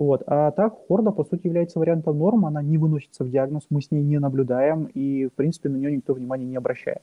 Вот. 0.00 0.22
А 0.26 0.50
так 0.52 0.78
хорда, 0.88 1.10
по 1.10 1.24
сути, 1.24 1.46
является 1.46 1.78
вариантом 1.78 2.18
норм, 2.18 2.46
она 2.46 2.62
не 2.62 2.78
выносится 2.78 3.22
в 3.22 3.30
диагноз, 3.30 3.66
мы 3.68 3.82
с 3.82 3.90
ней 3.90 4.02
не 4.02 4.18
наблюдаем, 4.18 4.84
и, 4.94 5.26
в 5.26 5.32
принципе, 5.34 5.68
на 5.68 5.76
нее 5.76 5.94
никто 5.94 6.14
внимания 6.14 6.46
не 6.46 6.56
обращает. 6.56 7.02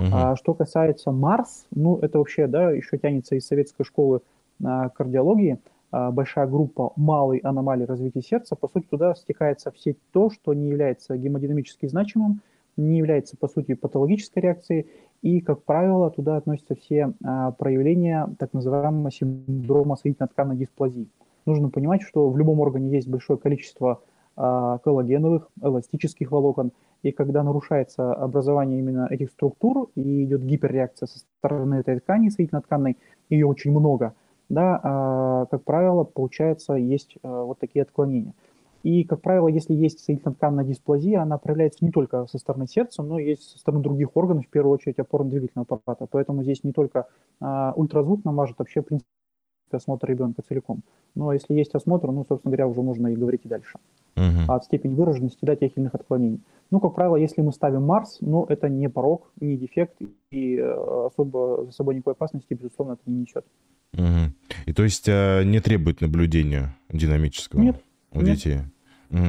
Угу. 0.00 0.08
А 0.12 0.34
что 0.34 0.52
касается 0.52 1.12
Марс, 1.12 1.66
ну, 1.70 1.96
это 1.98 2.18
вообще, 2.18 2.48
да, 2.48 2.72
еще 2.72 2.98
тянется 2.98 3.36
из 3.36 3.46
советской 3.46 3.84
школы 3.84 4.20
а, 4.64 4.88
кардиологии, 4.88 5.60
а, 5.92 6.10
большая 6.10 6.48
группа 6.48 6.92
малой 6.96 7.38
аномалий 7.38 7.84
развития 7.84 8.22
сердца, 8.22 8.56
по 8.56 8.66
сути, 8.66 8.86
туда 8.90 9.14
стекается 9.14 9.70
все 9.70 9.94
то, 10.10 10.28
что 10.28 10.54
не 10.54 10.70
является 10.70 11.16
гемодинамически 11.16 11.86
значимым, 11.86 12.40
не 12.76 12.98
является, 12.98 13.36
по 13.36 13.46
сути, 13.46 13.74
патологической 13.74 14.42
реакцией, 14.42 14.88
и, 15.22 15.40
как 15.40 15.62
правило, 15.62 16.10
туда 16.10 16.36
относятся 16.36 16.74
все 16.74 17.12
а, 17.22 17.52
проявления 17.52 18.28
так 18.40 18.52
называемого 18.54 19.12
синдрома 19.12 19.94
соединительно-тканной 19.94 20.56
дисплазии 20.56 21.06
нужно 21.46 21.70
понимать, 21.70 22.02
что 22.02 22.28
в 22.30 22.36
любом 22.36 22.60
органе 22.60 22.90
есть 22.90 23.08
большое 23.08 23.38
количество 23.38 24.00
а, 24.36 24.78
коллагеновых, 24.78 25.48
эластических 25.62 26.30
волокон, 26.30 26.72
и 27.02 27.12
когда 27.12 27.42
нарушается 27.42 28.14
образование 28.14 28.78
именно 28.78 29.06
этих 29.10 29.30
структур 29.30 29.90
и 29.94 30.24
идет 30.24 30.42
гиперреакция 30.42 31.06
со 31.06 31.18
стороны 31.18 31.76
этой 31.76 32.00
ткани 32.00 32.30
соединительно-тканной, 32.30 32.96
ее 33.28 33.46
очень 33.46 33.70
много, 33.70 34.14
да, 34.48 34.80
а, 34.82 35.46
как 35.46 35.64
правило, 35.64 36.04
получается, 36.04 36.74
есть 36.74 37.16
а, 37.22 37.44
вот 37.44 37.58
такие 37.58 37.82
отклонения. 37.82 38.34
И, 38.82 39.04
как 39.04 39.22
правило, 39.22 39.48
если 39.48 39.72
есть 39.72 40.00
соединительно-тканная 40.00 40.64
дисплазия, 40.64 41.22
она 41.22 41.38
проявляется 41.38 41.84
не 41.84 41.90
только 41.90 42.26
со 42.26 42.38
стороны 42.38 42.66
сердца, 42.66 43.02
но 43.02 43.18
и 43.18 43.34
со 43.36 43.58
стороны 43.58 43.82
других 43.82 44.16
органов, 44.16 44.46
в 44.46 44.50
первую 44.50 44.74
очередь 44.74 44.98
опорно-двигательного 44.98 45.66
аппарата. 45.68 46.06
Поэтому 46.10 46.42
здесь 46.42 46.64
не 46.64 46.72
только 46.72 47.06
а, 47.40 47.72
ультразвук 47.76 48.24
нам 48.24 48.36
важен, 48.36 48.54
вообще, 48.58 48.82
в 48.82 48.86
принципе, 48.86 49.08
осмотр 49.74 50.08
ребенка 50.08 50.42
целиком. 50.46 50.82
Но 51.14 51.32
если 51.32 51.54
есть 51.54 51.74
осмотр, 51.74 52.10
ну, 52.10 52.24
собственно 52.28 52.50
говоря, 52.50 52.68
уже 52.68 52.82
можно 52.82 53.08
и 53.08 53.16
говорить 53.16 53.42
и 53.44 53.48
дальше. 53.48 53.78
Uh-huh. 54.16 54.44
От 54.48 54.64
степени 54.64 54.94
выраженности 54.94 55.38
да, 55.42 55.56
тех 55.56 55.72
или 55.72 55.82
иных 55.82 55.94
отклонений. 55.94 56.40
Ну, 56.70 56.80
как 56.80 56.94
правило, 56.94 57.16
если 57.16 57.42
мы 57.42 57.52
ставим 57.52 57.82
Марс, 57.82 58.18
ну, 58.20 58.44
это 58.48 58.68
не 58.68 58.88
порог, 58.88 59.30
не 59.40 59.56
дефект, 59.56 59.96
и 60.30 60.56
э, 60.56 61.06
особо 61.06 61.66
за 61.66 61.72
собой 61.72 61.94
никакой 61.96 62.14
опасности, 62.14 62.54
безусловно, 62.54 62.92
это 62.92 63.02
не 63.06 63.22
несет. 63.22 63.44
Угу. 63.92 64.32
И 64.66 64.72
то 64.72 64.82
есть 64.82 65.08
э, 65.08 65.42
не 65.44 65.60
требует 65.60 66.00
наблюдения 66.00 66.76
динамического 66.92 67.60
нет, 67.60 67.80
у 68.12 68.20
нет. 68.20 68.36
детей? 68.36 68.58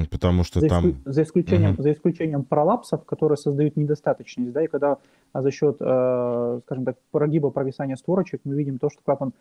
Потому 0.10 0.44
что 0.44 0.62
за 0.62 0.68
там... 0.68 0.96
за, 1.06 1.24
исключением, 1.24 1.74
угу. 1.74 1.84
за 1.84 1.92
исключением 1.92 2.44
пролапсов, 2.44 3.06
которые 3.06 3.38
создают 3.38 3.76
недостаточность, 3.76 4.52
да, 4.52 4.64
и 4.64 4.68
когда 4.68 4.98
за 5.34 5.52
счет, 5.52 5.78
э, 5.80 6.60
скажем 6.66 6.86
так, 6.86 6.98
прогиба 7.12 7.52
провисания 7.52 7.96
створочек 7.96 8.42
мы 8.46 8.56
видим 8.56 8.80
то, 8.80 8.90
что 8.90 9.02
клапан 9.04 9.34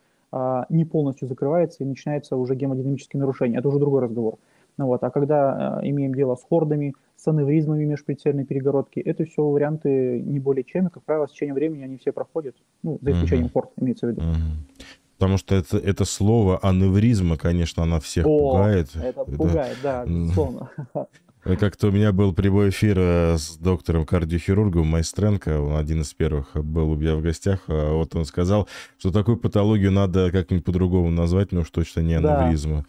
не 0.69 0.85
полностью 0.85 1.27
закрывается 1.27 1.83
и 1.83 1.87
начинается 1.87 2.35
уже 2.35 2.55
гемодинамические 2.55 3.19
нарушения. 3.19 3.59
Это 3.59 3.69
уже 3.69 3.79
другой 3.79 4.01
разговор. 4.01 4.37
Ну, 4.77 4.87
вот. 4.87 5.03
А 5.03 5.09
когда 5.09 5.79
э, 5.81 5.89
имеем 5.89 6.13
дело 6.13 6.35
с 6.35 6.43
хордами, 6.43 6.93
с 7.15 7.27
аневризмами 7.27 7.85
межпредсельной 7.85 8.45
перегородки, 8.45 8.99
это 8.99 9.25
все 9.25 9.41
варианты 9.41 10.21
не 10.21 10.39
более 10.39 10.63
чем, 10.63 10.87
и, 10.87 10.89
как 10.89 11.03
правило, 11.03 11.27
с 11.27 11.31
течением 11.31 11.55
времени 11.55 11.83
они 11.83 11.97
все 11.97 12.11
проходят. 12.11 12.55
Ну, 12.83 12.99
за 13.01 13.11
исключением 13.11 13.47
uh-huh. 13.47 13.53
хорд, 13.53 13.69
имеется 13.79 14.07
в 14.07 14.09
виду. 14.09 14.21
Uh-huh. 14.21 14.85
Потому 15.17 15.37
что 15.37 15.55
это, 15.55 15.77
это 15.77 16.03
слово 16.03 16.59
аневризма, 16.61 17.37
конечно, 17.37 17.83
она 17.83 18.01
всех 18.01 18.25
О, 18.25 18.37
пугает. 18.37 18.89
Это 18.95 19.23
пугает, 19.23 19.77
да, 19.81 20.05
безусловно. 20.05 20.69
Как-то 21.45 21.89
у 21.89 21.91
меня 21.91 22.11
был 22.11 22.33
прямой 22.33 22.69
эфир 22.69 22.97
э, 22.97 23.37
с 23.37 23.57
доктором-кардиохирургом 23.57 24.87
Майстренко, 24.87 25.61
он 25.61 25.77
один 25.77 26.01
из 26.01 26.11
первых 26.11 26.49
был 26.55 26.89
у 26.89 26.95
меня 26.95 27.15
в 27.15 27.21
гостях, 27.21 27.59
а 27.67 27.93
вот 27.93 28.15
он 28.15 28.25
сказал, 28.25 28.67
что 28.97 29.11
такую 29.11 29.37
патологию 29.37 29.91
надо 29.91 30.31
как-нибудь 30.31 30.65
по-другому 30.65 31.11
назвать, 31.11 31.51
но 31.51 31.61
уж 31.61 31.69
точно 31.69 31.99
не 31.99 32.15
аневризма. 32.15 32.85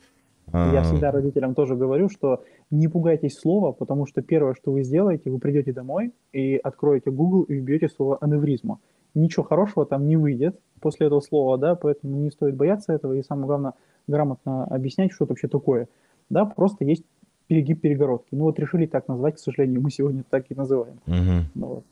Да. 0.47 0.73
Я 0.73 0.83
всегда 0.85 1.11
родителям 1.11 1.55
тоже 1.55 1.75
говорю, 1.75 2.09
что 2.09 2.45
не 2.71 2.89
пугайтесь 2.89 3.39
слова, 3.39 3.73
потому 3.73 4.07
что 4.07 4.23
первое, 4.23 4.55
что 4.55 4.73
вы 4.73 4.85
сделаете, 4.85 5.29
вы 5.29 5.39
придете 5.39 5.75
домой 5.75 6.15
и 6.33 6.57
откроете 6.57 7.11
Google 7.11 7.43
и 7.43 7.57
вбьете 7.57 7.91
слово 7.91 8.17
аневризма. 8.23 8.79
Ничего 9.15 9.45
хорошего 9.45 9.85
там 9.85 10.09
не 10.09 10.17
выйдет 10.17 10.59
после 10.81 11.09
этого 11.09 11.21
слова, 11.21 11.59
да, 11.59 11.75
поэтому 11.75 12.17
не 12.17 12.31
стоит 12.31 12.57
бояться 12.57 12.95
этого 12.95 13.13
и 13.13 13.23
самое 13.23 13.49
главное 13.49 13.73
грамотно 14.07 14.65
объяснять, 14.65 15.13
что 15.13 15.25
это 15.25 15.33
вообще 15.33 15.49
такое. 15.49 15.89
Да, 16.31 16.45
просто 16.45 16.85
есть 16.85 17.05
перегиб 17.47 17.81
перегородки. 17.81 18.29
Ну 18.33 18.45
вот 18.45 18.59
решили 18.59 18.87
так 18.87 19.09
назвать, 19.09 19.37
к 19.37 19.39
сожалению, 19.39 19.81
мы 19.81 19.91
сегодня 19.91 20.25
так 20.29 20.47
и 20.49 20.55
называем. 20.55 21.01
Угу. 21.07 21.45
Ну, 21.55 21.67
вот. 21.67 21.85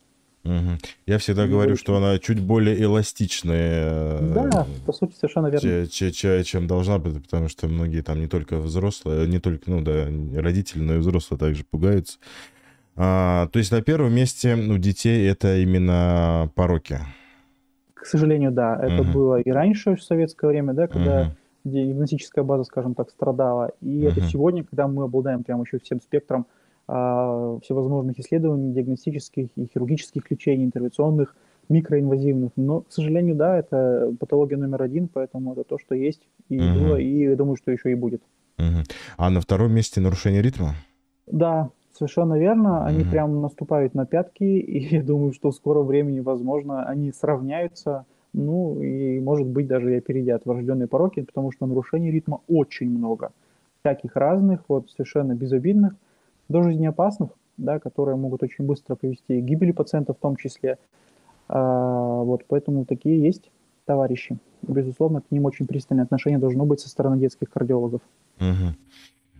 Угу. 0.43 0.77
Я 1.07 1.17
всегда 1.17 1.47
говорю, 1.47 1.73
очень... 1.73 1.81
что 1.81 1.95
она 1.95 2.19
чуть 2.19 2.39
более 2.39 2.79
эластичная. 2.81 4.19
Да, 4.19 4.67
по 4.85 4.93
сути, 4.93 5.15
совершенно 5.15 5.47
верно. 5.47 5.87
Чем, 5.87 6.11
чем, 6.11 6.43
чем 6.43 6.67
должна 6.67 6.99
быть, 6.99 7.21
потому 7.23 7.49
что 7.49 7.67
многие 7.67 8.01
там 8.01 8.19
не 8.19 8.27
только 8.27 8.57
взрослые, 8.57 9.27
не 9.27 9.39
только, 9.39 9.71
ну 9.71 9.81
да, 9.81 10.05
родители, 10.39 10.81
но 10.81 10.95
и 10.95 10.97
взрослые 10.99 11.39
также 11.39 11.63
пугаются. 11.63 12.19
А, 12.95 13.47
то 13.47 13.59
есть 13.59 13.71
на 13.71 13.81
первом 13.81 14.13
месте 14.13 14.55
у 14.55 14.77
детей 14.77 15.27
это 15.27 15.57
именно 15.57 16.51
пороки. 16.53 16.99
К 17.95 18.05
сожалению, 18.05 18.51
да. 18.51 18.79
Это 18.79 19.01
угу. 19.01 19.11
было 19.11 19.41
и 19.41 19.49
раньше, 19.49 19.95
в 19.95 20.03
советское 20.03 20.47
время, 20.47 20.73
да, 20.73 20.87
когда 20.87 21.21
угу 21.21 21.31
диагностическая 21.65 22.43
база, 22.43 22.63
скажем 22.63 22.93
так, 22.93 23.09
страдала. 23.09 23.71
И 23.81 24.01
uh-huh. 24.01 24.11
это 24.11 24.21
сегодня, 24.21 24.63
когда 24.63 24.87
мы 24.87 25.03
обладаем 25.03 25.43
прямо 25.43 25.63
еще 25.63 25.79
всем 25.79 25.99
спектром 25.99 26.45
а, 26.87 27.57
всевозможных 27.63 28.19
исследований, 28.19 28.71
диагностических 28.71 29.49
и 29.55 29.65
хирургических 29.65 30.29
лечений, 30.29 30.65
интервенционных, 30.65 31.35
микроинвазивных. 31.67 32.51
Но, 32.55 32.81
к 32.81 32.91
сожалению, 32.91 33.35
да, 33.35 33.57
это 33.57 34.13
патология 34.19 34.57
номер 34.57 34.83
один, 34.83 35.07
поэтому 35.07 35.53
это 35.53 35.63
то, 35.63 35.79
что 35.79 35.95
есть 35.95 36.21
и 36.47 36.57
uh-huh. 36.57 36.79
было, 36.79 36.95
и 36.97 37.35
думаю, 37.35 37.57
что 37.57 37.71
еще 37.71 37.91
и 37.91 37.95
будет. 37.95 38.21
Uh-huh. 38.57 38.85
А 39.17 39.29
на 39.31 39.41
втором 39.41 39.73
месте 39.73 39.99
нарушение 39.99 40.43
ритма? 40.43 40.75
Да, 41.25 41.71
совершенно 41.97 42.37
верно. 42.37 42.85
Они 42.85 43.03
uh-huh. 43.03 43.09
прям 43.09 43.41
наступают 43.41 43.95
на 43.95 44.05
пятки, 44.05 44.43
и 44.43 44.95
я 44.95 45.01
думаю, 45.01 45.33
что 45.33 45.49
в 45.49 45.55
скором 45.55 45.87
времени, 45.87 46.19
возможно, 46.19 46.85
они 46.85 47.11
сравняются 47.11 48.05
ну 48.35 48.81
и, 48.81 49.19
может 49.21 49.47
быть, 49.47 49.67
даже 49.67 49.93
и 49.93 49.97
опередят 49.97 50.45
врожденные 50.45 50.87
пороки, 50.87 51.21
потому 51.21 51.51
что 51.51 51.65
нарушений 51.65 52.11
ритма 52.11 52.41
очень 52.47 52.89
много. 52.89 53.31
Всяких 53.79 54.15
разных, 54.15 54.61
вот 54.67 54.89
совершенно 54.91 55.33
безобидных, 55.35 55.95
до 56.49 56.61
жизнеопасных, 56.61 57.29
да, 57.57 57.79
которые 57.79 58.17
могут 58.17 58.43
очень 58.43 58.65
быстро 58.65 58.95
привести 58.95 59.39
к 59.39 59.43
гибели 59.45 59.71
пациента 59.71 60.13
в 60.13 60.17
том 60.17 60.35
числе. 60.35 60.77
А, 61.47 62.23
вот, 62.23 62.43
поэтому 62.47 62.85
такие 62.85 63.21
есть 63.21 63.49
товарищи. 63.85 64.37
Безусловно, 64.63 65.21
к 65.21 65.31
ним 65.31 65.45
очень 65.45 65.65
пристальное 65.65 66.03
отношение 66.03 66.39
должно 66.39 66.65
быть 66.65 66.81
со 66.81 66.89
стороны 66.89 67.17
детских 67.17 67.49
кардиологов. 67.49 68.01
Угу. 68.39 68.75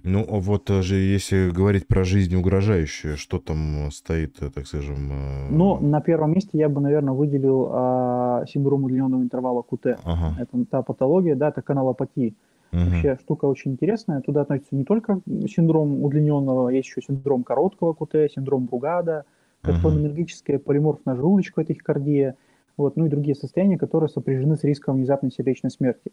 Ну, 0.06 0.24
а 0.30 0.40
вот 0.40 0.70
э, 0.70 0.84
же, 0.84 0.96
если 0.96 1.50
говорить 1.50 1.88
про 1.88 2.04
жизнь 2.04 2.36
угрожающую, 2.36 3.18
что 3.18 3.40
там 3.40 3.90
стоит, 3.92 4.38
э, 4.40 4.52
так 4.54 4.68
скажем? 4.68 5.12
Э, 5.12 5.48
ну, 5.50 5.80
на 5.80 6.00
первом 6.00 6.34
месте 6.34 6.60
я 6.60 6.70
бы, 6.70 6.80
наверное, 6.80 7.14
выделил 7.14 7.70
а, 7.72 8.46
синдром 8.48 8.84
удлиненного 8.84 9.24
интервала 9.24 9.64
КУТ. 9.64 9.98
Ага. 10.04 10.36
Это 10.40 10.66
та 10.70 10.84
патология, 10.84 11.36
да, 11.36 11.50
это 11.50 11.64
каналопатия. 11.64 12.34
Угу. 12.72 12.82
Вообще 12.84 13.18
штука 13.20 13.46
очень 13.46 13.72
интересная. 13.72 14.22
Туда 14.22 14.42
относится 14.42 14.76
не 14.76 14.84
только 14.84 15.22
синдром 15.48 16.04
удлиненного, 16.04 16.70
есть 16.70 16.88
еще 16.88 17.02
синдром 17.02 17.44
короткого 17.44 17.94
КУТ, 17.94 18.14
синдром 18.32 18.66
Бругада, 18.66 19.26
катхолинергическая 19.62 20.60
полиморфная 20.60 21.16
желудочковая 21.16 21.66
тахикардия, 21.66 22.36
вот, 22.78 22.98
ну 22.98 23.06
и 23.06 23.10
другие 23.10 23.36
состояния, 23.36 23.78
которые 23.78 24.10
сопряжены 24.10 24.58
с 24.58 24.64
риском 24.64 24.98
внезапной 24.98 25.32
сердечной 25.32 25.72
смерти. 25.72 26.12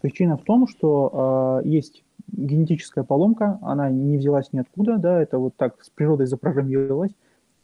Причина 0.00 0.36
в 0.36 0.42
том, 0.42 0.68
что 0.68 1.60
э, 1.64 1.68
есть 1.68 2.04
генетическая 2.32 3.04
поломка, 3.04 3.58
она 3.62 3.90
не 3.90 4.18
взялась 4.18 4.52
ниоткуда, 4.52 4.98
да, 4.98 5.20
это 5.20 5.38
вот 5.38 5.54
так 5.56 5.82
с 5.82 5.90
природой 5.90 6.26
запрограммировалось, 6.26 7.12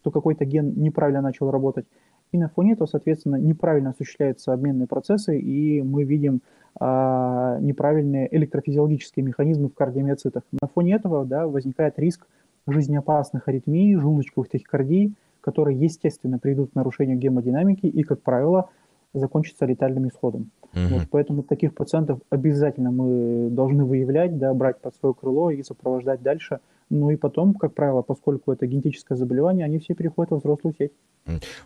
что 0.00 0.10
какой-то 0.10 0.44
ген 0.44 0.74
неправильно 0.76 1.20
начал 1.20 1.50
работать. 1.50 1.86
И 2.30 2.38
на 2.38 2.48
фоне 2.48 2.74
этого, 2.74 2.86
соответственно, 2.86 3.36
неправильно 3.36 3.90
осуществляются 3.90 4.52
обменные 4.52 4.86
процессы, 4.86 5.38
и 5.38 5.82
мы 5.82 6.04
видим 6.04 6.42
а, 6.78 7.58
неправильные 7.60 8.34
электрофизиологические 8.36 9.24
механизмы 9.24 9.68
в 9.68 9.74
кардиомиоцитах. 9.74 10.42
На 10.60 10.68
фоне 10.68 10.94
этого 10.94 11.24
да, 11.24 11.46
возникает 11.46 11.98
риск 11.98 12.26
жизнеопасных 12.66 13.48
аритмий, 13.48 13.96
желудочковых 13.96 14.50
тахикардий, 14.50 15.14
которые, 15.40 15.78
естественно, 15.78 16.38
приведут 16.38 16.72
к 16.72 16.74
нарушению 16.74 17.16
гемодинамики 17.16 17.86
и, 17.86 18.02
как 18.02 18.20
правило, 18.20 18.68
закончатся 19.14 19.66
летальным 19.66 20.08
исходом. 20.08 20.50
Угу. 20.74 20.94
Вот, 20.94 21.02
поэтому 21.10 21.42
таких 21.42 21.74
пациентов 21.74 22.20
обязательно 22.30 22.90
мы 22.90 23.48
должны 23.50 23.84
выявлять, 23.84 24.38
да, 24.38 24.52
брать 24.52 24.80
под 24.80 24.94
свое 24.96 25.14
крыло 25.14 25.50
и 25.50 25.62
сопровождать 25.62 26.22
дальше. 26.22 26.60
Ну 26.90 27.10
и 27.10 27.16
потом, 27.16 27.54
как 27.54 27.74
правило, 27.74 28.02
поскольку 28.02 28.52
это 28.52 28.66
генетическое 28.66 29.16
заболевание, 29.16 29.64
они 29.64 29.78
все 29.78 29.94
переходят 29.94 30.30
во 30.30 30.38
взрослую 30.38 30.74
сеть. 30.78 30.92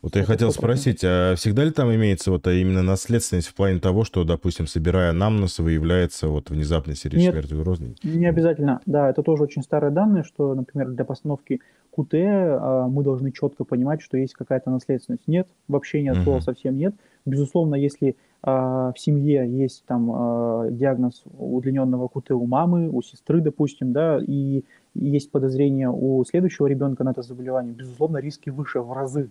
Вот 0.02 0.16
я 0.16 0.24
хотел 0.24 0.50
спросить, 0.50 1.02
а 1.04 1.34
всегда 1.36 1.62
ли 1.62 1.70
там 1.70 1.94
имеется 1.94 2.32
вот 2.32 2.46
именно 2.48 2.82
наследственность 2.82 3.46
в 3.46 3.54
плане 3.54 3.78
того, 3.78 4.02
что, 4.02 4.24
допустим, 4.24 4.66
собирая 4.66 5.10
анамнез, 5.10 5.60
выявляется 5.60 6.26
вот 6.26 6.50
внезапная 6.50 6.96
сердечная 6.96 7.30
смерть 7.30 7.52
угрозной? 7.52 7.96
Не 8.02 8.26
обязательно. 8.26 8.80
Да, 8.86 9.08
это 9.08 9.22
тоже 9.22 9.44
очень 9.44 9.62
старые 9.62 9.92
данные, 9.92 10.24
что, 10.24 10.54
например, 10.54 10.90
для 10.90 11.04
постановки 11.04 11.60
КУТ 11.90 12.14
а, 12.14 12.88
мы 12.88 13.04
должны 13.04 13.30
четко 13.30 13.64
понимать, 13.64 14.00
что 14.00 14.16
есть 14.16 14.34
какая-то 14.34 14.70
наследственность. 14.70 15.28
Нет, 15.28 15.48
вообще 15.68 16.02
нет, 16.02 16.16
слова 16.24 16.38
угу. 16.38 16.44
совсем 16.44 16.76
нет. 16.76 16.94
Безусловно, 17.24 17.74
если 17.74 18.16
а, 18.42 18.92
в 18.92 18.98
семье 18.98 19.48
есть 19.48 19.84
там 19.86 20.10
а, 20.12 20.68
диагноз 20.70 21.22
удлиненного 21.38 22.08
КУТ 22.08 22.32
у 22.32 22.46
мамы, 22.46 22.88
у 22.88 23.02
сестры, 23.02 23.40
допустим, 23.40 23.92
да, 23.92 24.18
и 24.20 24.64
есть 24.94 25.30
подозрение 25.30 25.90
у 25.90 26.24
следующего 26.24 26.66
ребенка 26.66 27.04
на 27.04 27.10
это 27.10 27.22
заболевание, 27.22 27.72
безусловно, 27.72 28.18
риски 28.18 28.50
выше 28.50 28.80
в 28.80 28.92
разы. 28.92 29.30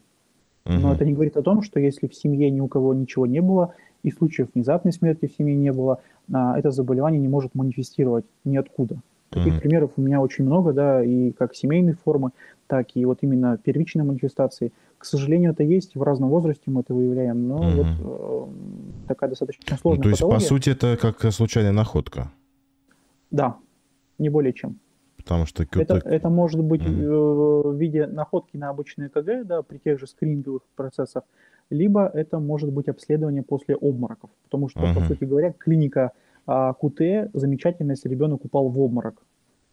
Угу. 0.65 0.73
Но 0.75 0.93
это 0.93 1.05
не 1.05 1.13
говорит 1.13 1.37
о 1.37 1.41
том, 1.41 1.61
что 1.61 1.79
если 1.79 2.07
в 2.07 2.15
семье 2.15 2.49
ни 2.49 2.61
у 2.61 2.67
кого 2.67 2.93
ничего 2.93 3.25
не 3.25 3.41
было, 3.41 3.73
и 4.03 4.11
случаев 4.11 4.49
внезапной 4.53 4.93
смерти 4.93 5.27
в 5.27 5.33
семье 5.33 5.55
не 5.55 5.71
было, 5.71 5.99
а, 6.31 6.57
это 6.57 6.71
заболевание 6.71 7.19
не 7.19 7.27
может 7.27 7.53
манифестировать 7.53 8.25
ниоткуда. 8.45 9.01
Таких 9.31 9.53
угу. 9.53 9.61
примеров 9.61 9.91
у 9.95 10.01
меня 10.01 10.19
очень 10.19 10.43
много, 10.43 10.73
да, 10.73 11.01
и 11.03 11.31
как 11.31 11.55
семейной 11.55 11.93
формы, 11.93 12.31
так 12.67 12.87
и 12.95 13.05
вот 13.05 13.19
именно 13.21 13.57
первичной 13.57 14.03
манифестации. 14.03 14.73
К 14.97 15.05
сожалению, 15.05 15.51
это 15.51 15.63
есть, 15.63 15.95
в 15.95 16.03
разном 16.03 16.29
возрасте 16.29 16.63
мы 16.65 16.81
это 16.81 16.93
выявляем, 16.93 17.47
но 17.47 17.55
угу. 17.55 17.71
вот 17.77 17.87
э, 17.99 19.07
такая 19.07 19.29
достаточно 19.29 19.77
сложная 19.77 19.97
ну, 19.97 20.03
То 20.03 20.09
есть, 20.09 20.21
патология. 20.21 20.39
по 20.41 20.47
сути, 20.47 20.69
это 20.69 20.97
как 20.97 21.31
случайная 21.31 21.71
находка? 21.71 22.29
Да, 23.31 23.55
не 24.17 24.27
более 24.27 24.51
чем. 24.51 24.79
Потому 25.15 25.45
что 25.45 25.63
это, 25.63 26.01
это 26.03 26.29
может 26.29 26.61
быть 26.61 26.81
mm. 26.81 27.71
в 27.71 27.75
виде 27.75 28.07
находки 28.07 28.57
на 28.57 28.69
обычные 28.69 29.07
КГ, 29.07 29.45
да, 29.45 29.61
при 29.61 29.77
тех 29.77 29.99
же 29.99 30.07
скрининговых 30.07 30.63
процессах, 30.75 31.23
либо 31.69 32.07
это 32.07 32.39
может 32.39 32.71
быть 32.73 32.89
обследование 32.89 33.43
после 33.43 33.75
обмороков. 33.75 34.29
Потому 34.43 34.67
что, 34.67 34.81
uh-huh. 34.81 34.95
по 34.95 35.01
сути 35.01 35.23
говоря, 35.23 35.53
клиника 35.53 36.11
а, 36.45 36.73
КУТ 36.73 36.99
замечательно, 37.33 37.91
если 37.91 38.09
ребенок 38.09 38.45
упал 38.45 38.69
в 38.69 38.79
обморок. 38.79 39.23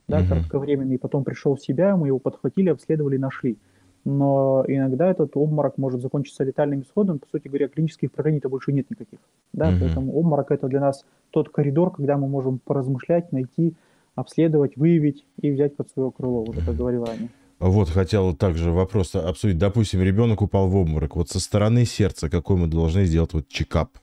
Да, 0.07 0.21
uh-huh. 0.21 0.29
кратковременный, 0.29 0.95
и 0.95 0.99
потом 0.99 1.23
пришел 1.23 1.55
в 1.55 1.61
себя, 1.61 1.95
мы 1.97 2.07
его 2.07 2.19
подхватили, 2.19 2.71
обследовали, 2.71 3.19
нашли. 3.19 3.59
Но 4.05 4.65
иногда 4.67 5.11
этот 5.11 5.37
обморок 5.37 5.77
может 5.77 6.01
закончиться 6.01 6.45
летальным 6.45 6.81
исходом. 6.81 7.19
По 7.19 7.27
сути 7.29 7.49
говоря, 7.49 7.69
клинических 7.69 8.11
проявлений-то 8.11 8.49
больше 8.49 8.73
нет 8.73 8.89
никаких. 8.89 9.19
Да, 9.53 9.71
uh-huh. 9.71 9.81
Поэтому 9.81 10.15
обморок 10.15 10.51
это 10.51 10.67
для 10.67 10.81
нас 10.81 11.05
тот 11.31 11.51
коридор, 11.51 11.93
когда 11.93 12.17
мы 12.17 12.27
можем 12.27 12.59
поразмышлять, 12.59 13.33
найти 13.33 13.75
обследовать, 14.15 14.77
выявить 14.77 15.27
и 15.41 15.51
взять 15.51 15.77
под 15.77 15.91
свое 15.91 16.11
крыло, 16.11 16.43
уже 16.43 16.65
как 16.65 16.75
говорил 16.75 17.05
ранее. 17.05 17.29
Вот, 17.59 17.89
хотел 17.89 18.35
также 18.35 18.71
вопрос 18.71 19.15
обсудить. 19.15 19.59
Допустим, 19.59 20.01
ребенок 20.01 20.43
упал 20.43 20.69
в 20.69 20.77
обморок. 20.77 21.17
Вот 21.17 21.29
со 21.29 21.41
стороны 21.41 21.85
сердца 21.85 22.31
какой 22.31 22.57
мы 22.57 22.69
должны 22.69 23.05
сделать 23.05 23.33
вот 23.35 23.49
чекап? 23.49 23.99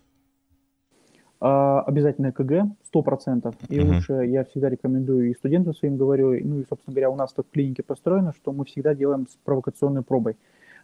А, 1.42 1.82
обязательно 1.82 2.32
КГ, 2.32 2.66
100%. 2.94 3.56
И 3.70 3.80
uh-huh. 3.80 3.86
лучше 3.86 4.14
я 4.26 4.46
всегда 4.46 4.70
рекомендую 4.70 5.30
и 5.30 5.34
студентам 5.34 5.76
своим 5.76 5.98
говорю, 5.98 6.30
ну 6.44 6.60
и, 6.60 6.66
собственно 6.68 6.94
говоря, 6.94 7.10
у 7.10 7.16
нас 7.16 7.34
так 7.34 7.46
в 7.46 7.52
клинике 7.52 7.84
построено, 7.84 8.34
что 8.34 8.52
мы 8.54 8.66
всегда 8.66 8.96
делаем 8.96 9.28
с 9.28 9.36
провокационной 9.44 10.02
пробой. 10.02 10.38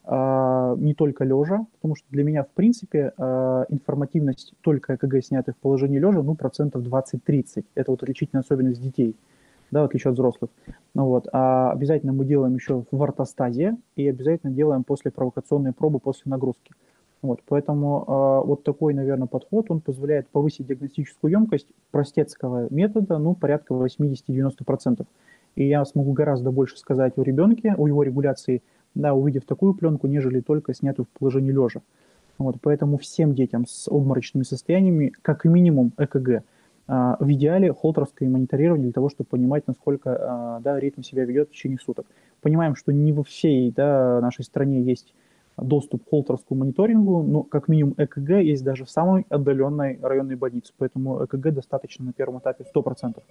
А, 0.03 0.75
не 0.77 0.93
только 0.93 1.23
лежа, 1.23 1.65
потому 1.75 1.95
что 1.95 2.05
для 2.09 2.23
меня, 2.23 2.43
в 2.43 2.49
принципе, 2.49 3.13
а, 3.17 3.65
информативность 3.69 4.53
только 4.61 4.95
ЭКГ, 4.95 5.23
снятых 5.23 5.55
в 5.55 5.59
положении 5.59 5.99
лежа, 5.99 6.21
ну, 6.23 6.35
процентов 6.35 6.83
20-30. 6.83 7.65
Это 7.75 7.91
вот 7.91 8.01
отличительная 8.03 8.41
особенность 8.41 8.81
детей, 8.81 9.15
да, 9.69 9.83
в 9.83 9.85
отличие 9.85 10.09
от 10.09 10.15
взрослых. 10.15 10.49
Ну, 10.95 11.05
вот. 11.05 11.27
А 11.31 11.71
обязательно 11.71 12.13
мы 12.13 12.25
делаем 12.25 12.55
еще 12.55 12.83
в 12.89 13.03
ортостазе 13.03 13.77
и 13.95 14.07
обязательно 14.07 14.51
делаем 14.51 14.83
после 14.83 15.11
провокационной 15.11 15.71
пробы, 15.71 15.99
после 15.99 16.29
нагрузки. 16.29 16.73
Вот, 17.21 17.41
поэтому 17.47 18.03
э, 18.07 18.47
вот 18.47 18.63
такой, 18.63 18.95
наверное, 18.95 19.27
подход, 19.27 19.67
он 19.69 19.79
позволяет 19.79 20.27
повысить 20.29 20.65
диагностическую 20.65 21.31
емкость 21.31 21.67
простецкого 21.91 22.67
метода, 22.71 23.19
ну, 23.19 23.35
порядка 23.35 23.75
80-90%. 23.75 25.05
и 25.55 25.67
я 25.67 25.85
смогу 25.85 26.13
гораздо 26.13 26.51
больше 26.51 26.77
сказать 26.77 27.13
о 27.17 27.23
ребенке, 27.23 27.75
о 27.77 27.87
его 27.87 28.01
регуляции, 28.01 28.63
да, 28.95 29.13
увидев 29.13 29.45
такую 29.45 29.75
пленку, 29.75 30.07
нежели 30.07 30.41
только 30.41 30.73
снятую 30.73 31.05
в 31.05 31.19
положении 31.19 31.51
лежа. 31.51 31.81
Вот, 32.39 32.55
поэтому 32.59 32.97
всем 32.97 33.35
детям 33.35 33.67
с 33.67 33.87
обморочными 33.87 34.43
состояниями, 34.43 35.13
как 35.21 35.45
минимум 35.45 35.91
ЭКГ, 35.97 36.43
а, 36.87 37.17
в 37.19 37.31
идеале 37.31 37.71
холтерское 37.71 38.27
мониторирование 38.29 38.85
для 38.85 38.93
того, 38.93 39.09
чтобы 39.09 39.27
понимать, 39.29 39.67
насколько 39.67 40.17
а, 40.19 40.59
да, 40.61 40.79
ритм 40.79 41.03
себя 41.03 41.23
ведет 41.23 41.49
в 41.49 41.51
течение 41.51 41.77
суток. 41.77 42.07
Понимаем, 42.41 42.75
что 42.75 42.91
не 42.91 43.13
во 43.13 43.23
всей 43.23 43.71
да, 43.71 44.19
нашей 44.21 44.43
стране 44.43 44.81
есть 44.81 45.13
доступ 45.57 46.05
к 46.05 46.09
холтерскому 46.09 46.61
мониторингу, 46.61 47.23
но 47.23 47.43
как 47.43 47.67
минимум 47.67 47.95
ЭКГ 47.97 48.29
есть 48.41 48.63
даже 48.63 48.85
в 48.85 48.89
самой 48.89 49.25
отдаленной 49.29 49.99
районной 50.01 50.35
больнице, 50.35 50.73
поэтому 50.77 51.23
ЭКГ 51.23 51.53
достаточно 51.53 52.05
на 52.05 52.13
первом 52.13 52.39
этапе 52.39 52.65
100%. 52.73 53.21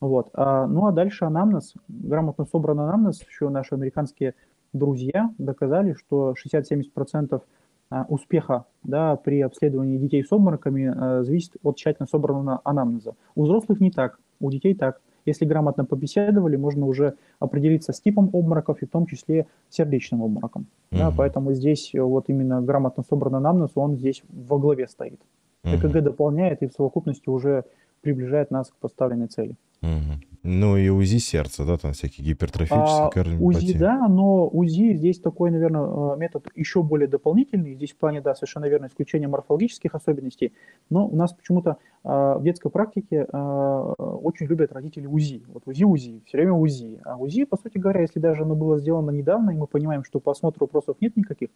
Вот. 0.00 0.30
А, 0.34 0.66
ну 0.66 0.86
а 0.86 0.92
дальше 0.92 1.24
анамнез, 1.24 1.74
грамотно 1.88 2.44
собранный 2.44 2.84
анамнез, 2.84 3.22
еще 3.26 3.48
наши 3.48 3.74
американские 3.74 4.34
друзья 4.72 5.30
доказали, 5.38 5.94
что 5.94 6.34
60-70% 6.34 7.40
а, 7.88 8.04
успеха 8.08 8.66
да, 8.82 9.16
при 9.16 9.40
обследовании 9.40 9.98
детей 9.98 10.24
с 10.24 10.32
обмороками 10.32 10.92
а, 10.94 11.22
зависит 11.22 11.56
от 11.62 11.76
тщательно 11.76 12.06
собранного 12.06 12.60
анамнеза. 12.64 13.14
У 13.34 13.44
взрослых 13.44 13.80
не 13.80 13.90
так, 13.90 14.18
у 14.40 14.50
детей 14.50 14.74
так. 14.74 15.00
Если 15.26 15.44
грамотно 15.44 15.84
побеседовали, 15.84 16.56
можно 16.56 16.86
уже 16.86 17.14
определиться 17.40 17.92
с 17.92 18.00
типом 18.00 18.30
обмороков 18.32 18.82
и 18.82 18.86
в 18.86 18.90
том 18.90 19.06
числе 19.06 19.46
сердечным 19.68 20.22
обмороком. 20.22 20.62
Mm-hmm. 20.62 20.98
Да, 20.98 21.12
поэтому 21.16 21.52
здесь 21.52 21.90
вот 21.94 22.28
именно 22.28 22.62
грамотно 22.62 23.02
собранный 23.08 23.38
анамнез, 23.38 23.70
он 23.74 23.96
здесь 23.96 24.22
во 24.28 24.58
главе 24.58 24.88
стоит. 24.88 25.20
Mm-hmm. 25.64 25.76
ЭКГ 25.76 26.04
дополняет 26.04 26.62
и 26.62 26.68
в 26.68 26.72
совокупности 26.72 27.28
уже 27.28 27.64
приближает 28.00 28.50
нас 28.50 28.68
к 28.70 28.76
поставленной 28.76 29.26
цели. 29.26 29.56
Угу. 29.82 30.35
Ну 30.46 30.76
и 30.76 30.88
УЗИ 30.88 31.18
сердца, 31.18 31.64
да, 31.64 31.76
там 31.76 31.92
всякие 31.92 32.26
гипертрофические 32.26 33.06
а, 33.06 33.10
кардиопатии. 33.10 33.44
УЗИ, 33.44 33.78
да, 33.78 34.06
но 34.08 34.48
УЗИ 34.48 34.94
здесь 34.94 35.18
такой, 35.18 35.50
наверное, 35.50 36.14
э, 36.14 36.18
метод 36.18 36.46
еще 36.54 36.82
более 36.82 37.08
дополнительный. 37.08 37.74
Здесь 37.74 37.92
в 37.92 37.96
плане, 37.96 38.20
да, 38.20 38.34
совершенно 38.34 38.66
верно, 38.66 38.86
исключение 38.86 39.28
морфологических 39.28 39.94
особенностей. 39.94 40.52
Но 40.88 41.06
у 41.06 41.16
нас 41.16 41.32
почему-то 41.32 41.78
а, 42.04 42.38
в 42.38 42.44
детской 42.44 42.70
практике 42.70 43.26
а, 43.32 43.92
очень 43.98 44.46
любят 44.46 44.72
родители 44.72 45.06
УЗИ. 45.06 45.42
Вот 45.48 45.64
УЗИ, 45.66 45.84
УЗИ, 45.84 46.22
все 46.26 46.38
время 46.38 46.52
УЗИ. 46.52 47.00
А 47.04 47.16
УЗИ, 47.16 47.44
по 47.44 47.56
сути 47.56 47.78
говоря, 47.78 48.02
если 48.02 48.20
даже 48.20 48.42
оно 48.42 48.54
было 48.54 48.78
сделано 48.78 49.10
недавно, 49.10 49.50
и 49.50 49.56
мы 49.56 49.66
понимаем, 49.66 50.04
что 50.04 50.20
по 50.20 50.30
осмотру 50.30 50.66
вопросов 50.66 50.96
нет 51.00 51.16
никаких, 51.16 51.48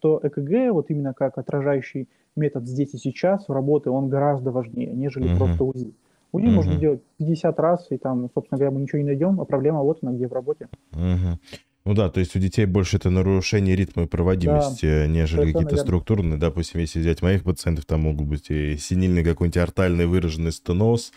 то 0.00 0.18
ЭКГ, 0.22 0.72
вот 0.72 0.86
именно 0.88 1.12
как 1.12 1.36
отражающий 1.36 2.08
метод 2.36 2.66
здесь 2.66 2.94
и 2.94 2.98
сейчас 2.98 3.48
в 3.48 3.52
работе, 3.52 3.90
он 3.90 4.08
гораздо 4.08 4.50
важнее, 4.50 4.92
нежели 4.94 5.28
угу. 5.28 5.36
просто 5.36 5.64
УЗИ. 5.64 5.92
УЗИ 6.32 6.46
угу. 6.46 6.52
можно 6.52 6.76
делать 6.76 7.02
50 7.18 7.58
раз, 7.58 7.86
и 7.90 7.98
там, 7.98 8.28
собственно 8.34 8.58
говоря, 8.58 8.74
мы 8.74 8.80
ничего 8.80 8.98
не 8.98 9.04
найдем, 9.04 9.40
а 9.40 9.44
проблема 9.44 9.82
вот 9.82 9.98
она 10.02 10.12
где 10.12 10.28
в 10.28 10.32
работе. 10.32 10.68
Угу. 10.92 11.38
Ну 11.88 11.94
да, 11.94 12.10
то 12.10 12.20
есть 12.20 12.36
у 12.36 12.38
детей 12.38 12.66
больше 12.66 12.98
это 12.98 13.08
нарушение 13.08 13.74
ритма 13.74 14.02
и 14.02 14.06
проводимости, 14.06 14.84
да, 14.84 15.06
нежели 15.06 15.52
какие-то 15.52 15.76
структурные. 15.76 16.38
Допустим, 16.38 16.80
если 16.80 17.00
взять 17.00 17.22
моих 17.22 17.44
пациентов, 17.44 17.86
там 17.86 18.02
могут 18.02 18.26
быть 18.26 18.50
и 18.50 18.76
синильный 18.76 19.24
какой-нибудь 19.24 19.56
артальный 19.56 20.04
выраженный 20.04 20.52
стеноз. 20.52 21.12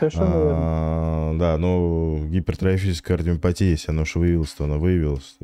а, 0.00 1.36
Да, 1.38 1.58
но 1.58 2.18
гипертрофическая 2.28 3.18
кардиопатия, 3.18 3.68
если 3.68 3.90
оно 3.90 4.02
уж 4.02 4.14
выявилось, 4.14 4.52
то 4.52 4.64
оно 4.64 4.78
выявилось. 4.78 5.36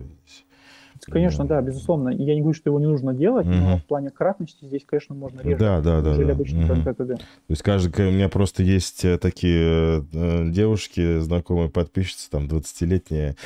Конечно, 1.10 1.44
да, 1.44 1.60
безусловно. 1.60 2.10
Я 2.10 2.34
не 2.34 2.40
говорю, 2.40 2.54
что 2.54 2.70
его 2.70 2.78
не 2.78 2.86
нужно 2.86 3.12
делать, 3.12 3.46
угу. 3.46 3.54
но 3.54 3.78
в 3.78 3.84
плане 3.84 4.10
кратности 4.10 4.64
здесь, 4.64 4.82
конечно, 4.86 5.14
можно 5.14 5.40
реже, 5.40 5.58
да, 5.58 5.80
да, 5.80 6.00
да, 6.00 6.16
да. 6.16 6.32
обычно 6.32 6.72
угу. 6.72 6.82
КГ. 6.82 6.96
То 6.96 7.18
есть 7.48 7.62
каждый, 7.62 8.08
у 8.08 8.12
меня 8.12 8.28
просто 8.28 8.62
есть 8.62 9.04
э, 9.04 9.18
такие 9.18 10.04
э, 10.12 10.50
девушки, 10.50 11.18
знакомые 11.18 11.70
подписчицы, 11.70 12.30
там, 12.30 12.44
20-летние, 12.44 13.36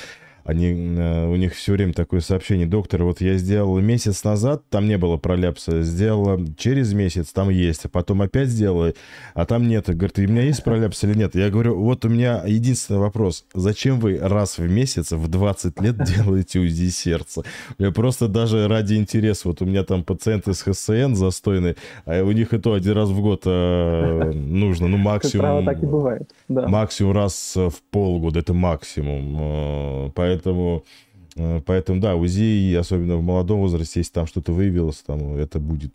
они, 0.46 0.96
э, 0.96 1.26
у 1.26 1.34
них 1.34 1.54
все 1.54 1.72
время 1.72 1.92
такое 1.92 2.20
сообщение, 2.20 2.66
доктор, 2.66 3.02
вот 3.02 3.20
я 3.20 3.34
сделал 3.36 3.78
месяц 3.80 4.22
назад, 4.22 4.62
там 4.70 4.86
не 4.86 4.96
было 4.96 5.16
проляпса, 5.16 5.82
сделала 5.82 6.40
через 6.56 6.92
месяц, 6.92 7.32
там 7.32 7.50
есть, 7.50 7.86
а 7.86 7.88
потом 7.88 8.22
опять 8.22 8.48
сделала, 8.48 8.92
а 9.34 9.44
там 9.44 9.66
нет. 9.66 9.88
Говорит, 9.88 10.18
у 10.18 10.22
меня 10.22 10.42
есть 10.42 10.62
проляпс 10.62 11.02
или 11.02 11.18
нет? 11.18 11.34
Я 11.34 11.50
говорю, 11.50 11.76
вот 11.80 12.04
у 12.04 12.08
меня 12.08 12.44
единственный 12.46 13.00
вопрос, 13.00 13.44
зачем 13.54 13.98
вы 13.98 14.18
раз 14.18 14.58
в 14.58 14.70
месяц 14.70 15.10
в 15.10 15.28
20 15.28 15.80
лет 15.80 15.96
делаете 16.04 16.60
УЗИ 16.60 16.90
сердца? 16.90 17.42
Я 17.78 17.90
просто 17.90 18.28
даже 18.28 18.68
ради 18.68 18.94
интереса, 18.94 19.48
вот 19.48 19.62
у 19.62 19.64
меня 19.64 19.82
там 19.82 20.04
пациенты 20.04 20.54
с 20.54 20.62
ХСН 20.62 21.14
застойные, 21.14 21.74
а 22.04 22.22
у 22.22 22.30
них 22.30 22.54
и 22.54 22.58
то 22.58 22.74
один 22.74 22.92
раз 22.92 23.08
в 23.08 23.20
год 23.20 23.42
э, 23.46 24.30
нужно, 24.32 24.86
ну 24.86 24.96
максимум... 24.96 25.64
так 25.64 25.82
и 25.82 25.86
бывает. 25.86 26.30
Да. 26.48 26.68
Максимум 26.68 27.12
раз 27.14 27.54
в 27.56 27.74
полгода, 27.90 28.38
это 28.38 28.54
максимум. 28.54 30.12
Поэтому 30.14 30.35
Поэтому, 30.36 30.84
э, 31.36 31.60
поэтому 31.64 32.00
да, 32.00 32.16
УЗИ, 32.16 32.74
особенно 32.74 33.16
в 33.16 33.22
молодом 33.22 33.60
возрасте, 33.60 34.00
если 34.00 34.12
там 34.12 34.26
что-то 34.26 34.52
выявилось, 34.52 35.02
там 35.06 35.36
это 35.36 35.58
будет. 35.58 35.92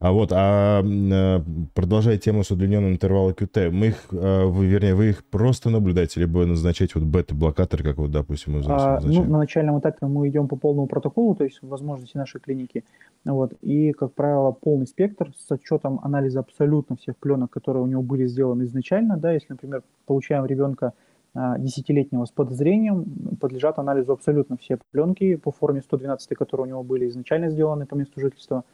А 0.00 0.12
вот, 0.12 0.30
а 0.32 0.80
э, 0.84 1.40
продолжая 1.74 2.18
тему 2.18 2.44
с 2.44 2.52
удлиненным 2.52 2.92
интервалом 2.92 3.32
QT, 3.32 3.70
мы 3.70 3.88
их, 3.88 4.06
э, 4.12 4.44
вы, 4.44 4.66
вернее, 4.66 4.94
вы 4.94 5.08
их 5.08 5.24
просто 5.24 5.70
наблюдаете, 5.70 6.20
либо 6.20 6.46
назначаете 6.46 7.00
вот 7.00 7.04
бета-блокаторы, 7.08 7.82
как 7.82 7.96
вот, 7.96 8.12
допустим, 8.12 8.52
мы 8.52 8.62
а, 8.68 9.00
ну, 9.02 9.24
на 9.24 9.38
начальном 9.38 9.80
этапе 9.80 10.06
мы 10.06 10.28
идем 10.28 10.46
по 10.46 10.54
полному 10.54 10.86
протоколу, 10.86 11.34
то 11.34 11.42
есть 11.42 11.58
возможности 11.62 12.16
нашей 12.16 12.40
клиники, 12.40 12.84
вот, 13.24 13.54
и, 13.60 13.90
как 13.90 14.14
правило, 14.14 14.52
полный 14.52 14.86
спектр 14.86 15.32
с 15.36 15.50
отчетом 15.50 15.98
анализа 16.04 16.40
абсолютно 16.40 16.96
всех 16.96 17.16
пленок, 17.16 17.50
которые 17.50 17.82
у 17.82 17.86
него 17.86 18.02
были 18.02 18.28
сделаны 18.28 18.62
изначально, 18.64 19.16
да, 19.16 19.32
если, 19.32 19.48
например, 19.50 19.82
получаем 20.06 20.46
ребенка 20.46 20.92
десятилетнего 21.34 22.24
с 22.24 22.30
подозрением 22.30 23.36
подлежат 23.40 23.78
анализу 23.78 24.12
абсолютно 24.12 24.56
все 24.56 24.78
пленки 24.90 25.36
по 25.36 25.50
форме 25.52 25.82
112, 25.82 26.36
которые 26.36 26.66
у 26.66 26.68
него 26.68 26.82
были 26.82 27.08
изначально 27.08 27.50
сделаны 27.50 27.86
по 27.86 27.94
месту 27.94 28.20
жительства. 28.20 28.64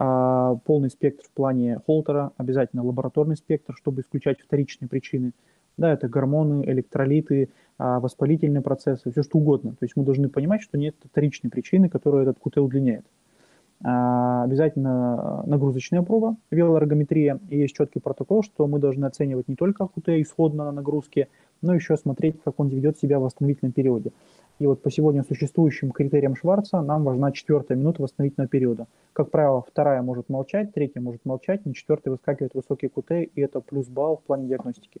А, 0.00 0.54
полный 0.64 0.90
спектр 0.90 1.24
в 1.26 1.30
плане 1.32 1.80
холтера, 1.84 2.30
обязательно 2.36 2.84
лабораторный 2.84 3.36
спектр, 3.36 3.74
чтобы 3.74 4.02
исключать 4.02 4.40
вторичные 4.40 4.88
причины. 4.88 5.32
Да, 5.76 5.92
это 5.92 6.08
гормоны, 6.08 6.64
электролиты, 6.66 7.48
а, 7.78 7.98
воспалительные 7.98 8.62
процессы, 8.62 9.10
все 9.10 9.24
что 9.24 9.38
угодно. 9.38 9.72
То 9.72 9.84
есть 9.84 9.96
мы 9.96 10.04
должны 10.04 10.28
понимать, 10.28 10.62
что 10.62 10.78
нет 10.78 10.94
вторичной 11.04 11.50
причины, 11.50 11.88
которая 11.88 12.22
этот 12.22 12.38
КТ 12.38 12.58
удлиняет. 12.58 13.04
Обязательно 13.80 15.44
нагрузочная 15.46 16.02
проба, 16.02 16.36
велоэргометрия. 16.50 17.38
И 17.48 17.58
есть 17.58 17.76
четкий 17.76 18.00
протокол, 18.00 18.42
что 18.42 18.66
мы 18.66 18.80
должны 18.80 19.04
оценивать 19.04 19.46
не 19.46 19.54
только 19.54 19.86
КТ 19.86 20.08
исходно 20.08 20.64
на 20.64 20.72
нагрузке, 20.72 21.28
но 21.62 21.74
еще 21.74 21.96
смотреть, 21.96 22.36
как 22.42 22.58
он 22.60 22.68
ведет 22.68 22.98
себя 22.98 23.18
в 23.18 23.22
восстановительном 23.22 23.72
периоде. 23.72 24.12
И 24.58 24.66
вот 24.66 24.82
по 24.82 24.90
сегодня 24.90 25.22
существующим 25.22 25.92
критериям 25.92 26.34
Шварца 26.34 26.82
нам 26.82 27.04
важна 27.04 27.30
четвертая 27.30 27.78
минута 27.78 28.02
восстановительного 28.02 28.48
периода. 28.48 28.86
Как 29.12 29.30
правило, 29.30 29.62
вторая 29.62 30.02
может 30.02 30.28
молчать, 30.28 30.72
третья 30.72 31.00
может 31.00 31.24
молчать, 31.24 31.64
на 31.64 31.74
четвертой 31.74 32.12
выскакивает 32.12 32.54
высокий 32.54 32.88
КТ, 32.88 33.12
и 33.12 33.40
это 33.40 33.60
плюс 33.60 33.86
балл 33.86 34.16
в 34.16 34.22
плане 34.22 34.48
диагностики. 34.48 35.00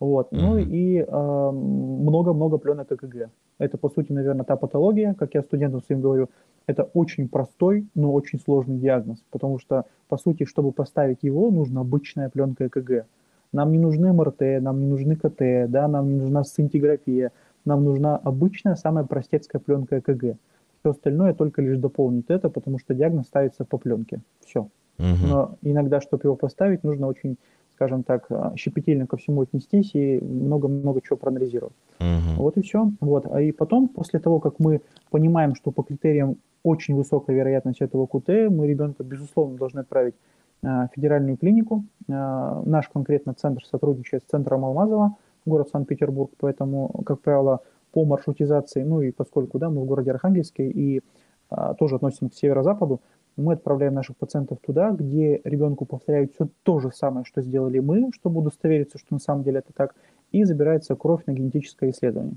Вот. 0.00 0.32
Mm-hmm. 0.32 0.38
Ну 0.40 0.58
и 0.58 0.98
э, 0.98 1.50
много-много 1.50 2.58
пленок 2.58 2.92
ЭКГ. 2.92 3.30
Это, 3.58 3.78
по 3.78 3.88
сути, 3.88 4.12
наверное, 4.12 4.44
та 4.44 4.56
патология, 4.56 5.14
как 5.14 5.34
я 5.34 5.42
студентам 5.42 5.82
своим 5.82 6.00
говорю, 6.00 6.28
это 6.66 6.84
очень 6.94 7.28
простой, 7.28 7.88
но 7.94 8.12
очень 8.12 8.38
сложный 8.38 8.78
диагноз, 8.78 9.24
потому 9.30 9.58
что, 9.58 9.86
по 10.08 10.18
сути, 10.18 10.44
чтобы 10.44 10.70
поставить 10.70 11.22
его, 11.22 11.50
нужна 11.50 11.80
обычная 11.80 12.28
пленка 12.28 12.66
ЭКГ. 12.66 13.06
Нам 13.52 13.72
не 13.72 13.78
нужны 13.78 14.12
МРТ, 14.12 14.60
нам 14.60 14.80
не 14.80 14.86
нужны 14.86 15.16
КТ, 15.16 15.70
да, 15.70 15.88
нам 15.88 16.08
не 16.08 16.16
нужна 16.16 16.44
сцинтиграфия, 16.44 17.32
нам 17.64 17.84
нужна 17.84 18.16
обычная, 18.16 18.74
самая 18.74 19.04
простецкая 19.04 19.60
пленка 19.60 19.98
ЭКГ. 19.98 20.36
Все 20.80 20.90
остальное 20.90 21.34
только 21.34 21.62
лишь 21.62 21.78
дополнит 21.78 22.30
это, 22.30 22.50
потому 22.50 22.78
что 22.78 22.94
диагноз 22.94 23.26
ставится 23.26 23.64
по 23.64 23.78
пленке. 23.78 24.20
Все. 24.44 24.68
Угу. 24.98 25.26
Но 25.28 25.56
иногда, 25.62 26.00
чтобы 26.00 26.24
его 26.24 26.36
поставить, 26.36 26.84
нужно 26.84 27.06
очень, 27.06 27.36
скажем 27.74 28.02
так, 28.02 28.26
а, 28.30 28.52
щепетильно 28.56 29.06
ко 29.06 29.16
всему 29.16 29.42
отнестись 29.42 29.94
и 29.94 30.20
много-много 30.20 31.00
чего 31.00 31.16
проанализировать. 31.16 31.74
Угу. 32.00 32.42
Вот 32.42 32.56
и 32.56 32.62
все. 32.62 32.90
Вот. 33.00 33.26
А 33.30 33.40
и 33.40 33.52
потом, 33.52 33.88
после 33.88 34.20
того, 34.20 34.40
как 34.40 34.58
мы 34.58 34.80
понимаем, 35.10 35.54
что 35.54 35.70
по 35.70 35.82
критериям 35.82 36.36
очень 36.62 36.94
высокая 36.94 37.36
вероятность 37.36 37.80
этого 37.80 38.06
КУТ, 38.06 38.28
мы 38.50 38.66
ребенка, 38.66 39.04
безусловно, 39.04 39.56
должны 39.56 39.80
отправить 39.80 40.14
федеральную 40.62 41.36
клинику. 41.36 41.84
Э, 42.08 42.62
наш 42.64 42.88
конкретно 42.88 43.34
центр 43.34 43.64
сотрудничает 43.64 44.24
с 44.24 44.30
центром 44.30 44.64
Алмазова, 44.64 45.16
город 45.46 45.68
Санкт-Петербург, 45.70 46.32
поэтому, 46.38 46.88
как 47.06 47.20
правило, 47.20 47.60
по 47.92 48.04
маршрутизации, 48.04 48.82
ну 48.82 49.00
и 49.00 49.12
поскольку 49.12 49.58
да, 49.58 49.70
мы 49.70 49.82
в 49.82 49.84
городе 49.84 50.10
Архангельске 50.10 50.68
и 50.68 51.02
а, 51.48 51.74
тоже 51.74 51.96
относимся 51.96 52.34
к 52.34 52.38
северо-западу, 52.38 53.00
мы 53.36 53.54
отправляем 53.54 53.94
наших 53.94 54.16
пациентов 54.16 54.58
туда, 54.58 54.90
где 54.90 55.40
ребенку 55.44 55.86
повторяют 55.86 56.34
все 56.34 56.48
то 56.64 56.80
же 56.80 56.90
самое, 56.92 57.24
что 57.24 57.40
сделали 57.40 57.78
мы, 57.78 58.10
чтобы 58.12 58.40
удостовериться, 58.40 58.98
что 58.98 59.14
на 59.14 59.20
самом 59.20 59.44
деле 59.44 59.60
это 59.60 59.72
так, 59.72 59.94
и 60.32 60.44
забирается 60.44 60.96
кровь 60.96 61.24
на 61.26 61.32
генетическое 61.32 61.90
исследование. 61.90 62.36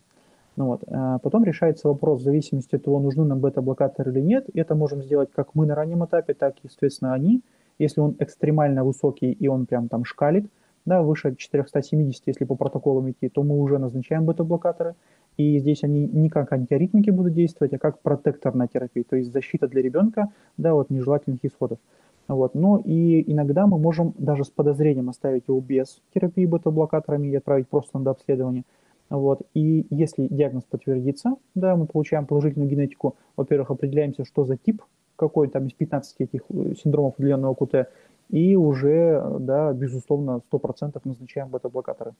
Ну 0.56 0.68
вот. 0.68 0.84
Потом 1.24 1.44
решается 1.44 1.88
вопрос 1.88 2.22
в 2.22 2.24
зависимости 2.24 2.76
от 2.76 2.84
того, 2.84 3.00
нужны 3.00 3.24
нам 3.24 3.40
бета-блокаторы 3.40 4.12
или 4.12 4.22
нет. 4.22 4.48
Это 4.54 4.76
можем 4.76 5.02
сделать 5.02 5.32
как 5.34 5.56
мы 5.56 5.66
на 5.66 5.76
раннем 5.76 6.06
этапе, 6.06 6.34
так 6.34 6.56
и, 6.64 6.70
соответственно, 6.70 7.14
они– 7.14 7.42
если 7.82 8.02
он 8.02 8.16
экстремально 8.20 8.84
высокий 8.84 9.32
и 9.32 9.48
он 9.48 9.66
прям 9.66 9.88
там 9.88 10.06
шкалит, 10.06 10.46
да, 10.86 11.02
выше 11.02 11.36
470, 11.36 12.24
если 12.26 12.46
по 12.46 12.56
протоколам 12.56 13.12
идти, 13.12 13.30
то 13.30 13.44
мы 13.44 13.60
уже 13.60 13.78
назначаем 13.78 14.26
бета-блокаторы. 14.26 14.96
И 15.38 15.60
здесь 15.60 15.84
они 15.84 16.08
не 16.08 16.30
как 16.30 16.52
антиаритмики 16.52 17.10
будут 17.10 17.34
действовать, 17.34 17.74
а 17.74 17.78
как 17.78 18.02
протекторная 18.02 18.68
терапия, 18.68 19.04
то 19.08 19.16
есть 19.16 19.32
защита 19.32 19.68
для 19.68 19.82
ребенка 19.82 20.32
да, 20.58 20.74
от 20.74 20.90
нежелательных 20.90 21.44
исходов. 21.44 21.80
Вот. 22.28 22.56
Но 22.56 22.82
и 22.84 23.32
иногда 23.32 23.68
мы 23.68 23.78
можем 23.78 24.14
даже 24.18 24.44
с 24.44 24.50
подозрением 24.50 25.10
оставить 25.10 25.48
его 25.48 25.60
без 25.60 26.02
терапии 26.14 26.46
бета-блокаторами 26.46 27.28
и 27.28 27.36
отправить 27.36 27.68
просто 27.68 27.98
на 27.98 28.06
дообследование. 28.06 28.64
Вот. 29.10 29.42
И 29.54 29.86
если 29.90 30.28
диагноз 30.28 30.64
подтвердится, 30.64 31.36
да, 31.56 31.76
мы 31.76 31.86
получаем 31.86 32.26
положительную 32.26 32.70
генетику, 32.70 33.16
во-первых, 33.36 33.72
определяемся, 33.72 34.26
что 34.26 34.46
за 34.46 34.58
тип, 34.58 34.82
какой 35.22 35.48
там 35.50 35.68
из 35.68 35.74
15 35.74 36.16
этих 36.20 36.42
э, 36.50 36.74
синдромов 36.82 37.14
определенного 37.14 37.54
КУТ, 37.54 37.88
и 38.30 38.56
уже, 38.56 39.24
да, 39.40 39.72
безусловно, 39.72 40.42
100% 40.52 41.00
назначаем 41.04 41.50
бета-блокаторы. 41.50 42.14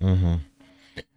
Угу. 0.00 0.40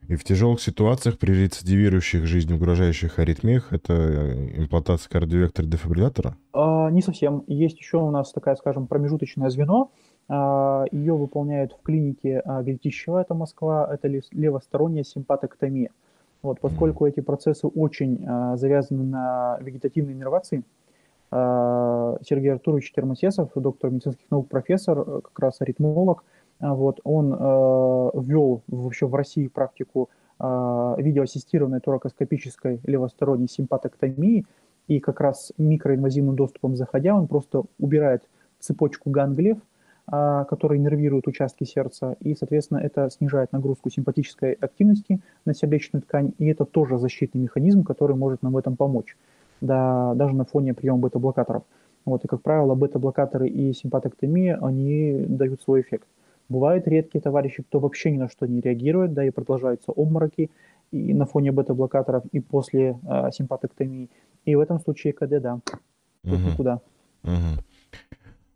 И 0.10 0.16
в 0.16 0.24
тяжелых 0.24 0.60
ситуациях 0.60 1.18
при 1.18 1.32
рецидивирующих 1.32 2.26
жизнь 2.26 2.54
угрожающих 2.54 3.20
аритмиях 3.20 3.72
это 3.72 3.94
э, 3.94 4.58
имплантация 4.58 5.10
кардиовектора 5.10 5.66
дефибриллятора? 5.68 6.36
А, 6.52 6.90
не 6.90 7.02
совсем. 7.02 7.44
Есть 7.48 7.80
еще 7.80 7.98
у 7.98 8.12
нас 8.12 8.34
такая, 8.34 8.56
скажем, 8.56 8.88
промежуточное 8.88 9.50
звено. 9.50 9.92
А, 10.28 10.86
ее 10.92 11.14
выполняют 11.14 11.74
в 11.74 11.82
клинике 11.84 12.42
а, 12.44 12.64
Гельтищева, 12.64 13.22
это 13.22 13.34
Москва, 13.34 13.88
это 13.92 14.08
левосторонняя 14.32 15.04
симпатоктомия. 15.04 15.92
Вот, 16.42 16.62
поскольку 16.62 17.06
эти 17.06 17.20
процессы 17.20 17.68
очень 17.68 18.26
а, 18.26 18.56
завязаны 18.56 19.04
на 19.04 19.60
вегетативной 19.62 20.14
иннервации, 20.14 20.64
Сергей 21.32 22.54
Артурович 22.54 22.92
Термосесов, 22.92 23.52
доктор 23.56 23.92
медицинских 23.92 24.26
наук, 24.32 24.48
профессор, 24.50 25.00
э, 25.00 25.22
как 25.22 25.40
раз 25.40 25.62
аритмолог, 25.62 26.24
а, 26.60 26.74
вот, 26.74 27.00
он 27.04 27.34
э, 27.34 27.38
ввел 27.38 28.62
вообще 28.68 29.08
в 29.08 29.16
России 29.16 29.48
практику 29.48 30.10
э, 30.40 30.96
видеоассистированной 30.98 31.80
торакоскопической 31.80 32.82
левосторонней 32.84 33.48
симпатоктомии, 33.48 34.46
и 34.88 35.00
как 35.00 35.22
раз 35.22 35.54
микроинвазивным 35.58 36.36
доступом 36.36 36.76
заходя, 36.76 37.16
он 37.16 37.28
просто 37.28 37.64
убирает 37.78 38.24
цепочку 38.60 39.10
ганглиев, 39.10 39.58
э, 40.12 40.46
которые 40.50 40.80
нервируют 40.80 41.28
участки 41.28 41.64
сердца, 41.64 42.18
и, 42.20 42.36
соответственно, 42.36 42.80
это 42.80 43.10
снижает 43.10 43.54
нагрузку 43.54 43.90
симпатической 43.90 44.54
активности 44.54 45.22
на 45.46 45.54
сердечную 45.54 46.02
ткань, 46.02 46.34
и 46.40 46.48
это 46.48 46.66
тоже 46.66 46.98
защитный 46.98 47.42
механизм, 47.42 47.84
который 47.84 48.18
может 48.18 48.42
нам 48.42 48.54
в 48.54 48.58
этом 48.58 48.76
помочь, 48.76 49.16
да, 49.62 50.14
даже 50.16 50.36
на 50.36 50.46
фоне 50.46 50.74
приема 50.74 51.00
бета-блокаторов. 51.00 51.64
Вот, 52.06 52.24
и, 52.24 52.28
как 52.28 52.42
правило, 52.42 52.76
бета-блокаторы 52.76 53.48
и 53.48 53.74
симпатоктомия, 53.74 54.58
они 54.62 55.26
дают 55.28 55.62
свой 55.62 55.82
эффект. 55.82 56.08
Бывают 56.48 56.88
редкие 56.88 57.22
товарищи, 57.22 57.62
кто 57.62 57.80
вообще 57.80 58.12
ни 58.12 58.18
на 58.18 58.30
что 58.30 58.48
не 58.48 58.62
реагирует, 58.62 59.14
да, 59.14 59.24
и 59.24 59.30
продолжаются 59.30 59.92
обмороки 59.92 60.50
и 60.92 61.14
на 61.14 61.26
фоне 61.26 61.52
бета-блокаторов 61.52 62.26
и 62.32 62.40
после 62.40 63.00
э, 63.08 63.30
симпатоктомии. 63.32 64.10
И 64.46 64.56
в 64.56 64.60
этом 64.60 64.80
случае 64.80 65.14
КД, 65.14 65.40
да, 65.42 65.60
угу. 66.24 66.36
никуда. 66.36 66.82
Угу. 67.24 67.64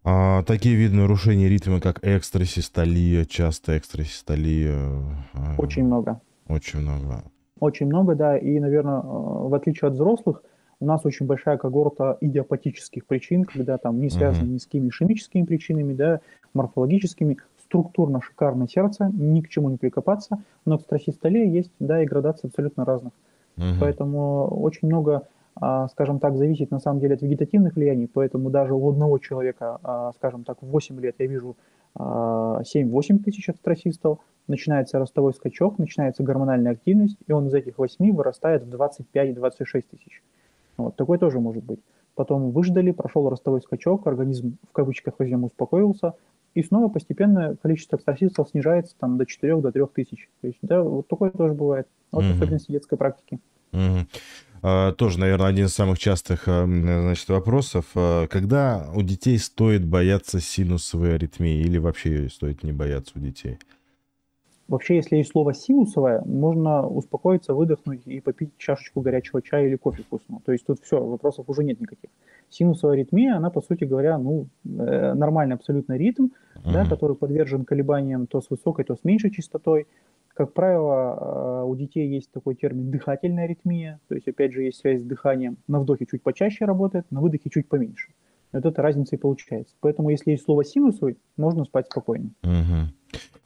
А, 0.05 0.43
такие 0.43 0.75
виды 0.75 0.95
нарушений 0.95 1.47
ритма, 1.47 1.79
как 1.79 1.99
экстрасистолия, 2.03 3.25
часто 3.25 3.77
экстрасистолия. 3.77 4.75
А, 5.33 5.55
очень 5.57 5.85
много. 5.85 6.19
Очень 6.47 6.79
много. 6.79 7.23
Очень 7.59 7.85
много, 7.85 8.15
да, 8.15 8.37
и, 8.37 8.59
наверное, 8.59 8.99
э, 8.99 9.03
в 9.03 9.53
отличие 9.53 9.87
от 9.87 9.93
взрослых, 9.93 10.43
у 10.83 10.85
нас 10.85 11.05
очень 11.05 11.25
большая 11.25 11.57
когорта 11.57 12.17
идиопатических 12.19 13.05
причин, 13.05 13.45
когда 13.45 13.77
там 13.77 14.01
не 14.01 14.09
связаны 14.09 14.49
ни 14.49 14.57
с 14.57 14.65
какими 14.65 14.89
ишемическими 14.89 15.43
причинами, 15.43 15.93
да, 15.93 16.19
морфологическими, 16.53 17.37
структурно 17.63 18.21
шикарное 18.21 18.67
сердце, 18.67 19.09
ни 19.13 19.39
к 19.39 19.47
чему 19.47 19.69
не 19.69 19.77
прикопаться, 19.77 20.43
но 20.65 20.77
к 20.77 20.81
строфистоле 20.81 21.49
есть, 21.49 21.71
да, 21.79 22.03
и 22.03 22.05
градации 22.05 22.47
абсолютно 22.47 22.83
разных. 22.83 23.13
Угу. 23.57 23.65
Поэтому 23.79 24.47
очень 24.61 24.89
много, 24.89 25.23
а, 25.55 25.87
скажем 25.87 26.19
так, 26.19 26.35
зависит 26.35 26.69
на 26.69 26.79
самом 26.79 26.99
деле 26.99 27.15
от 27.15 27.21
вегетативных 27.21 27.75
влияний, 27.75 28.09
поэтому 28.13 28.49
даже 28.49 28.73
у 28.73 28.89
одного 28.89 29.17
человека, 29.19 29.79
а, 29.83 30.11
скажем 30.17 30.43
так, 30.43 30.61
в 30.61 30.67
8 30.67 30.99
лет 30.99 31.15
я 31.19 31.27
вижу 31.27 31.55
7-8 31.95 31.95
а, 31.95 33.23
тысяч 33.23 33.47
астрофистол, 33.49 34.19
начинается 34.47 34.99
ростовой 34.99 35.33
скачок, 35.33 35.77
начинается 35.77 36.23
гормональная 36.23 36.73
активность, 36.73 37.17
и 37.25 37.31
он 37.31 37.47
из 37.47 37.53
этих 37.53 37.77
8 37.77 38.13
вырастает 38.13 38.63
в 38.63 38.75
25-26 38.75 39.83
тысяч. 39.89 40.21
Вот, 40.77 40.95
такой 40.95 41.17
тоже 41.17 41.39
может 41.39 41.63
быть. 41.63 41.79
Потом 42.15 42.51
выждали, 42.51 42.91
прошел 42.91 43.29
ростовой 43.29 43.61
скачок, 43.61 44.05
организм 44.07 44.57
в 44.69 44.71
кавычках 44.71 45.15
возьмем 45.17 45.45
успокоился, 45.45 46.13
и 46.53 46.61
снова 46.61 46.87
постепенно 46.87 47.55
количество 47.61 47.95
экстрасистов 47.95 48.49
снижается 48.49 48.95
там, 48.99 49.17
до 49.17 49.25
4 49.25 49.57
до 49.61 49.71
3 49.71 49.83
тысяч. 49.93 50.29
То 50.41 50.47
есть, 50.47 50.59
да, 50.61 50.81
вот 50.81 51.07
такое 51.07 51.31
тоже 51.31 51.53
бывает. 51.53 51.87
Вот 52.11 52.23
mm-hmm. 52.23 52.31
особенности 52.33 52.71
детской 52.71 52.97
практики. 52.97 53.39
Mm-hmm. 53.71 54.93
Тоже, 54.93 55.19
наверное, 55.19 55.47
один 55.47 55.65
из 55.65 55.73
самых 55.73 55.99
частых 55.99 56.43
а, 56.47 56.65
значит, 56.65 57.27
вопросов. 57.27 57.85
А, 57.95 58.27
когда 58.27 58.89
у 58.95 59.01
детей 59.01 59.37
стоит 59.37 59.85
бояться 59.85 60.39
синусовой 60.39 61.15
аритмии 61.15 61.57
или 61.57 61.77
вообще 61.77 62.29
стоит 62.29 62.63
не 62.63 62.71
бояться 62.71 63.11
у 63.15 63.19
детей? 63.19 63.57
Вообще, 64.73 64.95
если 64.95 65.17
есть 65.17 65.29
слово 65.29 65.53
синусовое, 65.53 66.23
можно 66.25 66.87
успокоиться, 66.87 67.53
выдохнуть 67.53 68.07
и 68.07 68.19
попить 68.19 68.57
чашечку 68.57 69.01
горячего 69.01 69.39
чая 69.39 69.67
или 69.67 69.75
кофе 69.75 70.01
вкусного. 70.01 70.41
То 70.43 70.51
есть 70.51 70.65
тут 70.65 70.79
все, 70.79 70.99
вопросов 70.99 71.47
уже 71.47 71.63
нет 71.63 71.79
никаких. 71.79 72.09
Синусовая 72.49 72.95
аритмия, 72.95 73.35
она, 73.35 73.51
по 73.51 73.61
сути 73.61 73.83
говоря, 73.83 74.17
ну, 74.17 74.47
э, 74.65 75.13
нормальный 75.13 75.53
абсолютно 75.53 75.95
ритм, 75.95 76.29
uh-huh. 76.55 76.73
да, 76.73 76.85
который 76.87 77.15
подвержен 77.15 77.65
колебаниям 77.65 78.25
то 78.25 78.41
с 78.41 78.49
высокой, 78.49 78.83
то 78.83 78.95
с 78.95 79.03
меньшей 79.03 79.29
частотой. 79.29 79.85
Как 80.29 80.53
правило, 80.53 81.61
э, 81.61 81.65
у 81.67 81.75
детей 81.75 82.09
есть 82.09 82.31
такой 82.31 82.55
термин 82.55 82.89
дыхательная 82.89 83.43
аритмия, 83.43 83.99
то 84.07 84.15
есть, 84.15 84.27
опять 84.27 84.53
же, 84.53 84.63
есть 84.63 84.79
связь 84.79 85.01
с 85.01 85.05
дыханием. 85.05 85.57
На 85.67 85.81
вдохе 85.81 86.07
чуть 86.07 86.23
почаще 86.23 86.65
работает, 86.65 87.05
на 87.11 87.21
выдохе 87.21 87.51
чуть 87.51 87.69
поменьше. 87.69 88.09
Вот 88.51 88.65
эта 88.65 88.81
разница 88.81 89.17
и 89.17 89.19
получается. 89.19 89.75
Поэтому, 89.81 90.09
если 90.09 90.31
есть 90.31 90.45
слово 90.45 90.65
синусовый, 90.65 91.19
можно 91.37 91.63
спать 91.63 91.85
спокойно. 91.91 92.31
Uh-huh. 92.41 92.87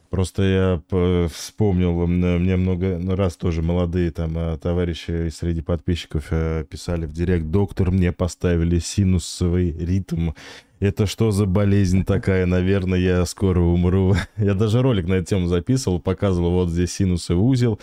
Просто 0.09 0.43
я 0.43 1.27
вспомнил, 1.27 2.07
мне 2.07 2.55
много 2.55 2.99
раз 3.15 3.35
тоже 3.35 3.61
молодые 3.61 4.11
там 4.11 4.33
а, 4.35 4.57
товарищи 4.57 5.29
среди 5.29 5.61
подписчиков 5.61 6.27
э, 6.31 6.63
писали 6.69 7.05
в 7.05 7.11
директ, 7.11 7.47
доктор, 7.47 7.91
мне 7.91 8.13
поставили 8.13 8.79
синусовый 8.79 9.71
ритм. 9.71 10.31
Это 10.79 11.07
что 11.07 11.31
за 11.31 11.45
болезнь 11.45 12.05
такая? 12.05 12.45
Наверное, 12.45 12.99
я 12.99 13.25
скоро 13.25 13.59
умру. 13.59 14.15
Я 14.37 14.53
даже 14.53 14.81
ролик 14.81 15.07
на 15.07 15.15
эту 15.15 15.25
тему 15.25 15.47
записывал, 15.47 15.99
показывал, 15.99 16.51
вот 16.51 16.69
здесь 16.69 16.93
синусовый 16.93 17.43
узел, 17.43 17.79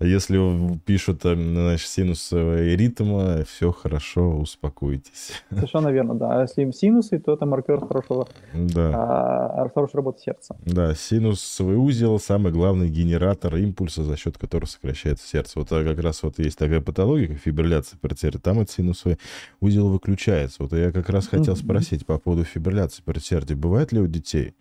если 0.00 0.78
пишут 0.84 1.22
значит, 1.22 1.88
синусовый 1.88 2.76
ритм, 2.76 3.42
все 3.44 3.72
хорошо, 3.72 4.36
успокойтесь. 4.36 5.32
Совершенно 5.50 5.88
верно, 5.88 6.14
да. 6.14 6.38
А 6.38 6.42
если 6.42 6.70
синусы, 6.70 7.18
то 7.18 7.32
это 7.32 7.46
маркер 7.46 7.80
хорошего, 7.80 8.28
да. 8.52 8.92
а, 8.94 9.68
хорошей 9.74 9.96
работы 9.96 10.20
сердца. 10.22 10.56
Да, 10.64 10.94
синусовый 10.94 11.76
узел 11.76 12.18
самый 12.18 12.52
главный 12.52 12.88
генератор 12.88 13.56
импульса, 13.56 14.02
за 14.04 14.16
счет 14.16 14.36
которого 14.36 14.68
сокращается 14.68 15.26
сердце. 15.26 15.58
Вот 15.58 15.72
а 15.72 15.84
как 15.84 15.98
раз 16.00 16.22
вот 16.22 16.38
есть 16.38 16.58
такая 16.58 16.80
патология, 16.80 17.28
как 17.28 17.38
фибрилляция 17.38 17.98
перцерия, 17.98 18.38
там 18.38 18.60
этот 18.60 18.74
синусовый 18.74 19.18
узел 19.60 19.88
выключается. 19.88 20.62
Вот 20.62 20.72
я 20.72 20.92
как 20.92 21.08
раз 21.08 21.26
хотел 21.28 21.56
спросить 21.56 22.04
по 22.06 22.18
поводу 22.18 22.44
фибрилляции 22.44 23.02
перцерия. 23.02 23.56
Бывает 23.56 23.92
ли 23.92 24.00
у 24.00 24.06
детей? 24.06 24.54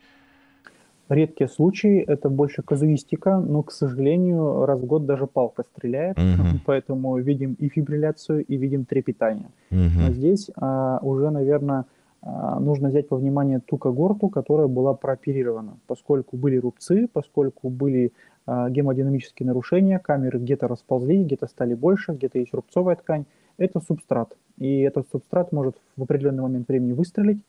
Редкие 1.09 1.47
случаи, 1.47 1.99
это 1.99 2.29
больше 2.29 2.61
казуистика, 2.61 3.39
но, 3.39 3.63
к 3.63 3.71
сожалению, 3.71 4.65
раз 4.65 4.79
в 4.79 4.85
год 4.85 5.05
даже 5.05 5.27
палка 5.27 5.63
стреляет, 5.63 6.17
uh-huh. 6.17 6.59
поэтому 6.65 7.17
видим 7.17 7.53
и 7.59 7.69
фибрилляцию, 7.69 8.45
и 8.45 8.57
видим 8.57 8.85
трепетание. 8.85 9.47
Uh-huh. 9.71 9.89
Но 9.97 10.11
здесь 10.11 10.49
а, 10.55 10.99
уже, 11.01 11.29
наверное, 11.29 11.85
а, 12.21 12.59
нужно 12.59 12.89
взять 12.89 13.09
во 13.11 13.17
внимание 13.17 13.59
ту 13.59 13.77
когорту, 13.77 14.29
которая 14.29 14.67
была 14.67 14.93
прооперирована, 14.95 15.77
поскольку 15.87 16.37
были 16.37 16.57
рубцы, 16.57 17.07
поскольку 17.11 17.69
были 17.69 18.11
а, 18.47 18.69
гемодинамические 18.69 19.45
нарушения, 19.47 19.99
камеры 19.99 20.39
где-то 20.39 20.67
расползлись, 20.67 21.25
где-то 21.25 21.47
стали 21.47 21.75
больше, 21.75 22.13
где-то 22.13 22.39
есть 22.39 22.53
рубцовая 22.53 22.95
ткань. 22.95 23.25
Это 23.57 23.79
субстрат, 23.79 24.35
и 24.57 24.81
этот 24.81 25.07
субстрат 25.11 25.51
может 25.51 25.75
в 25.95 26.03
определенный 26.03 26.43
момент 26.43 26.67
времени 26.67 26.91
выстрелить, 26.91 27.39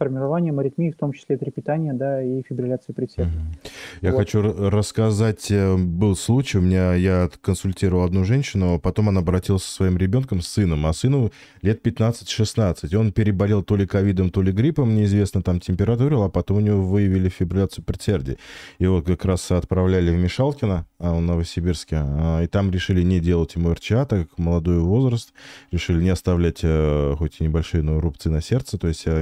формированием 0.00 0.58
аритмии, 0.58 0.90
в 0.90 0.96
том 0.96 1.12
числе 1.12 1.36
трепетания, 1.36 1.92
да, 1.92 2.22
и 2.22 2.42
фибрилляции 2.48 2.94
предсердия. 2.94 3.42
Я 4.00 4.12
вот. 4.12 4.20
хочу 4.20 4.40
рассказать, 4.40 5.50
э, 5.50 5.76
был 5.76 6.16
случай, 6.16 6.56
у 6.56 6.62
меня, 6.62 6.94
я 6.94 7.28
консультировал 7.42 8.04
одну 8.04 8.24
женщину, 8.24 8.80
потом 8.80 9.10
она 9.10 9.20
обратилась 9.20 9.62
со 9.62 9.70
своим 9.70 9.98
ребенком, 9.98 10.40
с 10.40 10.48
сыном, 10.48 10.86
а 10.86 10.94
сыну 10.94 11.32
лет 11.60 11.86
15-16, 11.86 12.88
и 12.90 12.96
он 12.96 13.12
переболел 13.12 13.62
то 13.62 13.76
ли 13.76 13.86
ковидом, 13.86 14.30
то 14.30 14.40
ли 14.40 14.52
гриппом, 14.52 14.94
неизвестно, 14.94 15.42
там 15.42 15.60
температуру, 15.60 16.22
а 16.22 16.30
потом 16.30 16.56
у 16.56 16.60
него 16.60 16.80
выявили 16.80 17.28
фибрилляцию 17.28 17.84
предсердия. 17.84 18.38
И 18.78 18.86
вот 18.86 19.04
как 19.04 19.26
раз 19.26 19.50
отправляли 19.50 20.10
в 20.10 20.18
Мишалкино, 20.18 20.86
а 20.98 21.14
в 21.14 21.20
Новосибирске, 21.20 21.96
а, 22.00 22.42
и 22.42 22.46
там 22.46 22.70
решили 22.70 23.02
не 23.02 23.20
делать 23.20 23.54
ему 23.54 23.74
РЧА, 23.74 24.06
так 24.06 24.30
как 24.30 24.38
молодой 24.38 24.78
возраст, 24.78 25.34
решили 25.70 26.02
не 26.02 26.10
оставлять 26.10 26.60
э, 26.62 27.14
хоть 27.18 27.40
и 27.40 27.44
небольшие, 27.44 27.82
но 27.82 28.00
рубцы 28.00 28.30
на 28.30 28.40
сердце, 28.40 28.78
то 28.78 28.88
есть 28.88 29.02
э, 29.06 29.20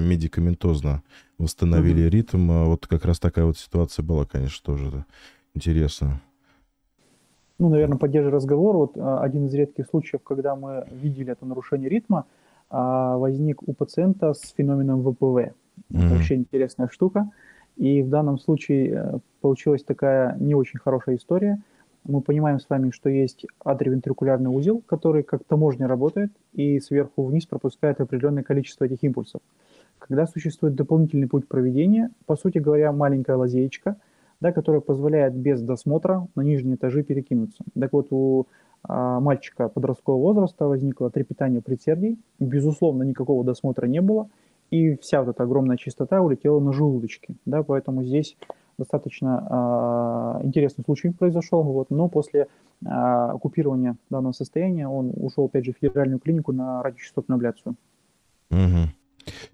медикаментозно 0.68 1.02
восстановили 1.38 2.02
угу. 2.02 2.10
ритм. 2.10 2.50
А 2.50 2.64
вот 2.66 2.86
как 2.86 3.04
раз 3.04 3.18
такая 3.18 3.44
вот 3.44 3.58
ситуация 3.58 4.04
была, 4.04 4.24
конечно, 4.24 4.74
тоже 4.74 5.04
интересно. 5.54 6.20
Ну, 7.58 7.68
наверное, 7.68 7.98
поддерживая 7.98 8.36
разговор, 8.36 8.76
вот 8.76 8.96
а, 8.96 9.20
один 9.20 9.46
из 9.46 9.54
редких 9.54 9.86
случаев, 9.86 10.22
когда 10.22 10.54
мы 10.54 10.86
видели 10.92 11.32
это 11.32 11.44
нарушение 11.44 11.88
ритма, 11.88 12.24
а, 12.70 13.16
возник 13.16 13.62
у 13.66 13.72
пациента 13.72 14.32
с 14.32 14.54
феноменом 14.56 15.02
ВПВ. 15.02 15.22
Mm-hmm. 15.22 15.52
Это 15.90 16.14
вообще 16.14 16.34
интересная 16.36 16.88
штука. 16.88 17.30
И 17.76 18.02
в 18.02 18.08
данном 18.08 18.38
случае 18.38 18.90
э, 18.90 19.18
получилась 19.40 19.84
такая 19.84 20.36
не 20.40 20.56
очень 20.56 20.80
хорошая 20.80 21.14
история. 21.14 21.62
Мы 22.02 22.22
понимаем 22.22 22.58
с 22.58 22.68
вами, 22.68 22.90
что 22.90 23.08
есть 23.08 23.46
атриовентрикулярный 23.64 24.50
узел, 24.50 24.82
который 24.84 25.22
как 25.22 25.44
таможня 25.44 25.86
работает 25.86 26.32
и 26.54 26.80
сверху 26.80 27.24
вниз 27.24 27.46
пропускает 27.46 28.00
определенное 28.00 28.42
количество 28.42 28.84
этих 28.84 29.04
импульсов. 29.04 29.42
Когда 29.98 30.26
существует 30.26 30.74
дополнительный 30.74 31.28
путь 31.28 31.48
проведения, 31.48 32.10
по 32.26 32.36
сути 32.36 32.58
говоря, 32.58 32.92
маленькая 32.92 33.36
лазеечка, 33.36 33.96
да, 34.40 34.52
которая 34.52 34.80
позволяет 34.80 35.34
без 35.34 35.60
досмотра 35.60 36.28
на 36.34 36.42
нижние 36.42 36.76
этажи 36.76 37.02
перекинуться. 37.02 37.64
Так 37.78 37.92
вот, 37.92 38.08
у 38.10 38.46
а, 38.84 39.20
мальчика 39.20 39.68
подросткового 39.68 40.22
возраста 40.22 40.66
возникло 40.66 41.10
трепетание 41.10 41.60
предсердий, 41.60 42.18
безусловно, 42.38 43.02
никакого 43.02 43.44
досмотра 43.44 43.86
не 43.86 44.00
было, 44.00 44.28
и 44.70 44.96
вся 44.96 45.22
вот 45.22 45.30
эта 45.34 45.42
огромная 45.42 45.76
частота 45.76 46.20
улетела 46.22 46.60
на 46.60 46.72
желудочки, 46.72 47.36
да, 47.44 47.62
поэтому 47.62 48.04
здесь 48.04 48.36
достаточно 48.76 50.38
э, 50.40 50.46
интересный 50.46 50.84
случай 50.84 51.10
произошел, 51.10 51.62
вот, 51.64 51.90
но 51.90 52.08
после 52.08 52.42
э, 52.42 52.86
оккупирования 52.86 53.96
данного 54.08 54.32
состояния 54.32 54.86
он 54.86 55.12
ушел, 55.16 55.46
опять 55.46 55.64
же, 55.64 55.72
в 55.72 55.78
федеральную 55.78 56.20
клинику 56.20 56.52
на 56.52 56.82
радиочастотную 56.82 57.36
абляцию, 57.36 57.74
угу. 58.50 58.88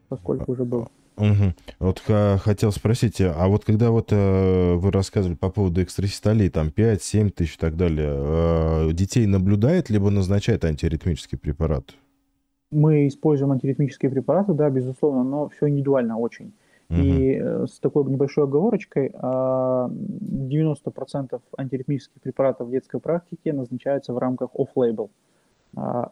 Поскольку 0.09 0.53
уже 0.53 0.65
был. 0.65 0.89
Угу. 1.17 1.55
Вот 1.79 2.01
хотел 2.01 2.73
спросить, 2.73 3.21
а 3.21 3.47
вот 3.47 3.65
когда 3.65 3.91
вот 3.91 4.09
э, 4.11 4.75
вы 4.75 4.91
рассказывали 4.91 5.37
по 5.37 5.49
поводу 5.49 5.83
экстрасистолии, 5.83 6.49
там 6.49 6.73
5-7 6.77 7.31
тысяч 7.31 7.55
и 7.55 7.59
так 7.59 7.77
далее, 7.77 8.11
э, 8.11 8.93
детей 8.93 9.27
наблюдает, 9.27 9.91
либо 9.91 10.11
назначает 10.11 10.65
антиаритмический 10.65 11.39
препарат? 11.39 11.95
Мы 12.73 13.07
используем 13.07 13.53
антиритмические 13.53 14.11
препараты, 14.11 14.55
да, 14.55 14.69
безусловно, 14.71 15.23
но 15.23 15.49
все 15.51 15.69
индивидуально 15.69 16.19
очень. 16.19 16.53
Угу. 16.91 16.99
И 16.99 17.39
э, 17.41 17.67
с 17.69 17.79
такой 17.79 18.05
небольшой 18.05 18.45
оговорочкой, 18.45 19.11
90% 19.11 19.17
а, 19.23 19.89
антиритмических 21.57 22.21
препаратов 22.21 22.69
в 22.69 22.71
детской 22.71 23.01
практике 23.01 23.53
назначаются 23.53 24.13
в 24.13 24.19
рамках 24.19 24.51
off-label. 24.55 25.09
А, 25.09 25.11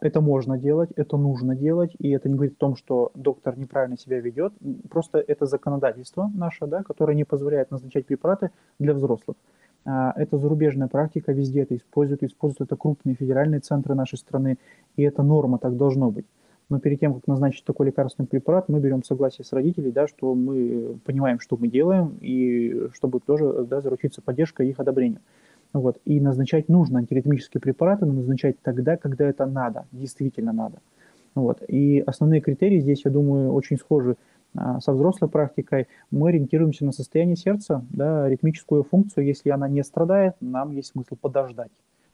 это 0.01 0.21
можно 0.21 0.59
делать, 0.59 0.91
это 0.97 1.17
нужно 1.17 1.55
делать, 1.55 1.93
и 1.99 2.11
это 2.11 2.29
не 2.29 2.35
говорит 2.35 2.55
о 2.55 2.59
том, 2.59 2.77
что 2.77 3.13
доктор 3.15 3.59
неправильно 3.59 3.97
себя 3.97 4.21
ведет. 4.21 4.53
Просто 4.91 5.19
это 5.19 5.47
законодательство 5.47 6.31
наше, 6.35 6.67
да, 6.67 6.83
которое 6.83 7.15
не 7.15 7.25
позволяет 7.25 7.71
назначать 7.71 8.07
препараты 8.07 8.51
для 8.79 8.95
взрослых. 8.95 9.37
А, 9.85 10.13
это 10.17 10.39
зарубежная 10.39 10.89
практика, 10.89 11.33
везде 11.33 11.63
это 11.63 11.77
используют, 11.77 12.23
используют 12.23 12.69
это 12.69 12.77
крупные 12.77 13.15
федеральные 13.15 13.61
центры 13.61 13.95
нашей 13.95 14.19
страны, 14.19 14.59
и 14.97 15.03
это 15.03 15.23
норма, 15.23 15.59
так 15.59 15.77
должно 15.77 16.11
быть 16.11 16.27
но 16.73 16.81
перед 16.81 17.01
тем, 17.01 17.13
как 17.13 17.27
назначить 17.27 17.65
такой 17.65 17.87
лекарственный 17.89 18.27
препарат, 18.27 18.71
мы 18.71 18.81
берем 18.81 19.05
согласие 19.05 19.45
с 19.45 19.53
родителей, 19.53 19.93
да, 19.93 20.09
что 20.09 20.35
мы 20.35 20.99
понимаем, 21.05 21.39
что 21.39 21.59
мы 21.59 21.69
делаем, 21.69 22.17
и 22.23 22.89
чтобы 22.95 23.21
тоже 23.21 23.65
да, 23.65 23.83
заручиться 23.83 24.23
поддержкой 24.23 24.71
их 24.71 24.81
одобрения. 24.81 25.21
Вот. 25.73 25.99
И 26.05 26.21
назначать 26.21 26.69
нужно 26.69 26.99
антиритмические 26.99 27.61
препараты, 27.61 28.07
но 28.07 28.13
назначать 28.13 28.61
тогда, 28.63 28.97
когда 28.97 29.25
это 29.27 29.47
надо, 29.47 29.87
действительно 29.93 30.53
надо. 30.53 30.79
Вот. 31.35 31.63
И 31.67 32.01
основные 32.07 32.41
критерии 32.41 32.81
здесь, 32.81 33.05
я 33.05 33.11
думаю, 33.11 33.53
очень 33.53 33.79
схожи 33.79 34.17
а, 34.55 34.81
со 34.81 34.93
взрослой 34.93 35.29
практикой. 35.29 35.89
Мы 36.11 36.29
ориентируемся 36.29 36.85
на 36.85 36.93
состояние 36.93 37.37
сердца, 37.37 37.85
да, 37.91 38.29
ритмическую 38.29 38.83
функцию. 38.83 39.27
Если 39.27 39.49
она 39.51 39.69
не 39.69 39.83
страдает, 39.83 40.35
нам 40.41 40.73
есть 40.73 40.89
смысл 40.89 41.17
подождать 41.21 41.71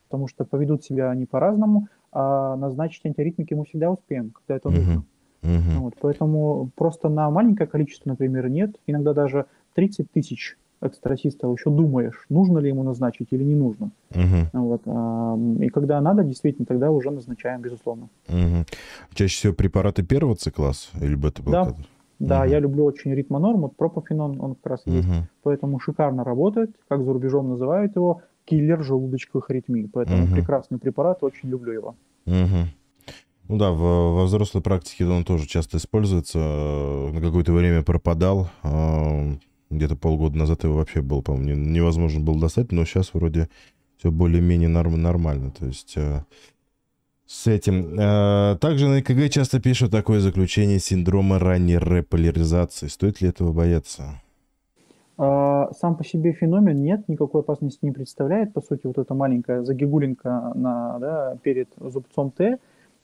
потому 0.09 0.27
что 0.27 0.45
поведут 0.45 0.85
себя 0.85 1.11
они 1.11 1.27
по-разному, 1.27 1.89
а 2.13 2.57
назначить 2.57 3.05
антиритмики 3.05 3.55
мы 3.55 3.67
всегда 3.67 3.91
успеем, 3.91 4.31
когда 4.31 4.57
это 4.57 4.71
нужно. 4.71 5.05
Uh-huh. 5.43 5.79
Вот, 5.79 5.95
поэтому 6.01 6.71
просто 6.75 7.09
на 7.09 7.31
маленькое 7.31 7.69
количество, 7.69 8.09
например, 8.09 8.49
нет. 8.49 8.75
Иногда 8.87 9.13
даже 9.13 9.47
30 9.75 10.11
тысяч 10.11 10.57
экстрасистов 10.81 11.59
еще 11.59 11.71
думаешь, 11.71 12.25
нужно 12.29 12.59
ли 12.59 12.69
ему 12.69 12.83
назначить 12.83 13.29
или 13.31 13.43
не 13.43 13.55
нужно. 13.55 13.91
Uh-huh. 14.11 14.47
Вот, 14.53 14.83
а, 14.87 15.37
и 15.61 15.69
когда 15.69 16.01
надо, 16.01 16.23
действительно, 16.25 16.67
тогда 16.67 16.91
уже 16.91 17.11
назначаем, 17.11 17.61
безусловно. 17.61 18.09
Uh-huh. 18.29 18.67
Чаще 19.15 19.37
всего 19.37 19.55
препараты 19.55 20.03
первого 20.03 20.37
цикла 20.37 20.73
или 21.01 21.15
бета-блокатор? 21.15 21.75
Да. 21.77 21.85
Да, 22.19 22.45
uh-huh. 22.45 22.51
я 22.51 22.59
люблю 22.59 22.85
очень 22.85 23.15
ритмонорм, 23.15 23.61
вот 23.61 23.77
пропофенон, 23.77 24.41
он 24.41 24.57
как 24.57 24.67
раз 24.67 24.83
uh-huh. 24.87 24.97
есть, 24.97 25.09
поэтому 25.43 25.79
шикарно 25.79 26.25
работает, 26.25 26.73
как 26.89 27.05
за 27.05 27.13
рубежом 27.13 27.49
называют 27.49 27.95
его, 27.95 28.23
киллер 28.49 28.83
желудочковых 28.83 29.51
аритмий. 29.51 29.89
Поэтому 29.93 30.25
угу. 30.25 30.35
прекрасный 30.35 30.79
препарат, 30.79 31.23
очень 31.23 31.49
люблю 31.51 31.73
его. 31.73 31.97
Угу. 32.27 32.67
Ну 33.49 33.57
да, 33.57 33.71
в, 33.71 33.79
во 33.79 34.25
взрослой 34.25 34.63
практике 34.63 35.07
он 35.07 35.25
тоже 35.25 35.47
часто 35.47 35.77
используется. 35.77 36.39
Э, 36.39 37.11
на 37.13 37.21
какое-то 37.21 37.53
время 37.53 37.83
пропадал. 37.83 38.49
Э, 39.71 39.75
где-то 39.75 39.97
полгода 39.97 40.37
назад 40.37 40.65
его 40.65 40.77
вообще 40.77 41.03
был, 41.03 41.23
по-моему, 41.23 41.61
невозможно 41.61 42.21
было 42.21 42.41
достать, 42.41 42.73
но 42.73 42.85
сейчас 42.85 43.15
вроде 43.15 43.49
все 43.99 44.11
более-менее 44.11 44.69
норм, 44.69 45.01
нормально. 45.01 45.51
То 45.51 45.67
есть 45.67 45.95
э, 45.97 46.23
с 47.27 47.47
этим. 47.47 47.97
Также 48.59 48.89
на 48.89 49.01
ЭКГ 49.01 49.31
часто 49.31 49.61
пишут 49.61 49.91
такое 49.91 50.21
заключение 50.21 50.79
синдрома 50.79 51.39
ранней 51.39 51.79
реполяризации. 51.79 52.87
Стоит 52.87 53.21
ли 53.21 53.29
этого 53.29 53.53
бояться? 53.53 54.21
А, 55.19 55.73
сам 55.73 55.97
по 55.97 56.05
себе 56.05 56.33
феномен 56.33 56.81
нет, 56.81 57.09
никакой 57.09 57.41
опасности 57.41 57.81
не 57.83 57.91
представляет. 57.91 58.53
По 58.53 58.63
сути, 58.63 58.87
вот 58.87 58.99
эта 58.99 59.15
маленькая 59.15 59.65
загигулинка 59.65 60.53
на, 60.55 60.99
да, 61.01 61.37
перед 61.43 61.69
зубцом 61.81 62.31
Т 62.31 62.59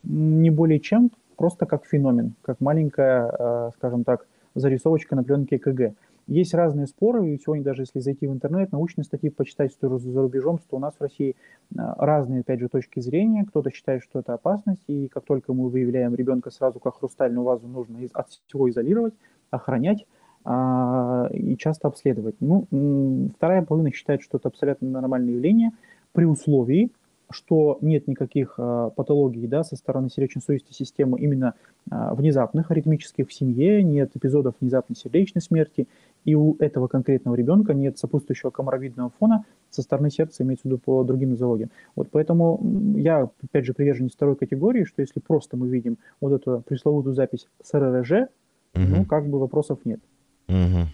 не 0.05 0.50
более 0.50 0.81
чем, 0.81 1.11
просто 1.37 1.66
как 1.66 1.87
феномен, 1.87 2.35
как 2.42 2.61
маленькая, 2.61 3.35
а, 3.37 3.70
скажем 3.77 4.05
так, 4.05 4.27
зарисовочка 4.55 5.16
на 5.16 5.24
пленке 5.24 5.59
КГ. 5.59 5.94
Есть 6.27 6.55
разные 6.55 6.87
споры, 6.87 7.31
и 7.31 7.39
сегодня 7.39 7.65
даже 7.65 7.83
если 7.83 8.01
зайти 8.01 8.27
в 8.27 8.33
интернет, 8.33 8.73
научные 8.73 9.05
статьи 9.05 9.29
почитать, 9.29 9.73
что 9.73 9.99
за 9.99 10.23
рубежом, 10.23 10.59
что 10.59 10.77
у 10.77 10.79
нас 10.79 10.95
в 10.99 11.01
России 11.03 11.37
а, 11.77 11.95
разные, 11.99 12.41
опять 12.41 12.61
же, 12.61 12.69
точки 12.69 13.01
зрения. 13.01 13.45
Кто-то 13.45 13.71
считает, 13.71 14.03
что 14.03 14.21
это 14.21 14.33
опасность, 14.35 14.85
и 14.87 15.09
как 15.09 15.25
только 15.25 15.53
мы 15.53 15.69
выявляем 15.69 16.15
ребенка 16.15 16.51
сразу 16.51 16.81
как 16.81 16.99
хрустальную 16.99 17.45
вазу, 17.45 17.67
нужно 17.69 17.99
от 18.15 18.29
всего 18.31 18.71
изолировать, 18.71 19.15
охранять 19.51 20.07
а, 20.45 21.29
и 21.31 21.57
часто 21.57 21.89
обследовать. 21.89 22.37
Ну, 22.41 22.67
вторая 23.37 23.63
половина 23.63 23.93
считает, 23.93 24.23
что 24.23 24.39
это 24.39 24.49
абсолютно 24.49 24.89
нормальное 24.89 25.35
явление 25.35 25.73
при 26.13 26.25
условии, 26.25 26.91
что 27.31 27.79
нет 27.81 28.07
никаких 28.07 28.55
а, 28.59 28.91
патологий 28.91 29.47
да, 29.47 29.65
со 29.65 29.77
стороны 29.77 30.09
сердечно-сосудистой 30.09 30.75
системы 30.75 31.19
именно 31.19 31.55
а, 31.91 32.15
внезапных 32.15 32.71
аритмических 32.71 33.29
в 33.29 33.33
семье, 33.33 33.83
нет 33.83 34.15
эпизодов 34.15 34.55
внезапной 34.61 34.97
сердечной 34.97 35.43
смерти, 35.43 35.89
и 36.25 36.35
у 36.35 36.57
этого 36.59 36.89
конкретного 36.89 37.35
ребенка 37.35 37.75
нет 37.75 37.99
сопутствующего 37.99 38.51
комаровидного 38.51 39.13
фона 39.19 39.45
со 39.71 39.83
стороны 39.83 40.11
сердца, 40.11 40.43
имеется 40.43 40.63
в 40.63 40.67
виду 40.67 40.79
по 40.79 41.05
другим 41.05 41.31
нозологиям. 41.31 41.71
Вот 41.97 42.09
поэтому 42.11 42.61
я, 42.97 43.29
опять 43.43 43.65
же, 43.65 43.75
приверженец 43.75 44.13
второй 44.13 44.37
категории, 44.37 44.85
что 44.85 45.03
если 45.03 45.21
просто 45.21 45.57
мы 45.57 45.69
видим 45.69 45.99
вот 46.21 46.33
эту 46.33 46.63
пресловутую 46.67 47.15
запись 47.15 47.47
с 47.63 47.79
РРЖ, 47.79 48.29
угу. 48.75 48.83
ну, 48.83 49.05
как 49.05 49.29
бы 49.29 49.39
вопросов 49.39 49.81
нет. 49.85 50.01
Угу. 50.49 50.89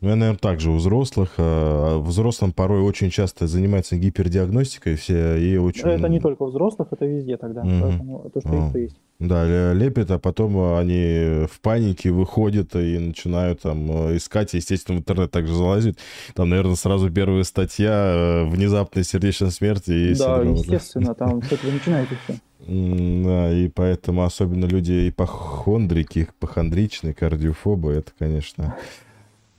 Ну, 0.00 0.08
я, 0.08 0.16
наверное, 0.16 0.38
также 0.38 0.70
у 0.70 0.76
взрослых. 0.76 1.34
А 1.38 1.98
взрослым 1.98 2.52
порой 2.52 2.80
очень 2.80 3.10
часто 3.10 3.46
занимается 3.46 3.96
гипердиагностикой 3.96 4.94
все, 4.96 5.36
и 5.36 5.56
очень... 5.56 5.88
Это 5.88 6.08
не 6.08 6.20
только 6.20 6.44
у 6.44 6.46
взрослых, 6.46 6.88
это 6.92 7.06
везде 7.06 7.36
тогда. 7.36 7.62
Угу. 7.62 7.70
Поэтому 7.82 8.30
то, 8.32 8.40
что 8.40 8.54
есть, 8.54 8.72
то 8.72 8.78
есть. 8.78 8.96
Да, 9.18 9.72
лепят, 9.72 10.10
а 10.10 10.18
потом 10.18 10.76
они 10.76 11.46
в 11.50 11.60
панике 11.62 12.10
выходят 12.10 12.76
и 12.76 12.98
начинают 12.98 13.62
там 13.62 14.14
искать, 14.16 14.52
естественно, 14.52 14.98
в 14.98 15.00
интернет 15.00 15.30
также 15.30 15.54
залазить. 15.54 15.98
Там, 16.34 16.50
наверное, 16.50 16.76
сразу 16.76 17.10
первая 17.10 17.44
статья 17.44 17.92
э, 17.92 18.44
«Внезапная 18.44 19.04
сердечная 19.04 19.50
смерть» 19.50 19.88
и 19.88 20.10
Да, 20.10 20.36
синдром, 20.36 20.54
естественно, 20.54 21.06
да. 21.06 21.14
там 21.14 21.42
с 21.42 21.52
этого 21.52 21.70
начинается 21.70 22.14
все. 22.24 22.34
Да, 22.66 23.52
и 23.52 23.68
поэтому 23.68 24.24
особенно 24.24 24.66
люди 24.66 25.08
ипохондрики, 25.08 26.28
ипохондричные, 26.38 27.14
кардиофобы, 27.14 27.92
это, 27.92 28.12
конечно, 28.18 28.76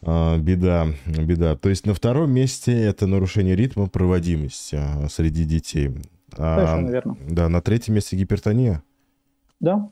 а, 0.02 0.38
беда, 0.38 0.88
беда. 1.06 1.56
То 1.56 1.70
есть 1.70 1.86
на 1.86 1.94
втором 1.94 2.32
месте 2.32 2.74
это 2.74 3.08
нарушение 3.08 3.56
ритма, 3.56 3.88
проводимость 3.88 4.74
а, 4.74 5.08
среди 5.10 5.46
детей. 5.46 5.92
А, 6.38 6.58
совершенно 6.58 6.90
верно. 6.92 7.18
Да, 7.28 7.50
на 7.50 7.62
третьем 7.62 7.96
месте 7.96 8.18
гипертония. 8.18 8.84
Да, 9.60 9.90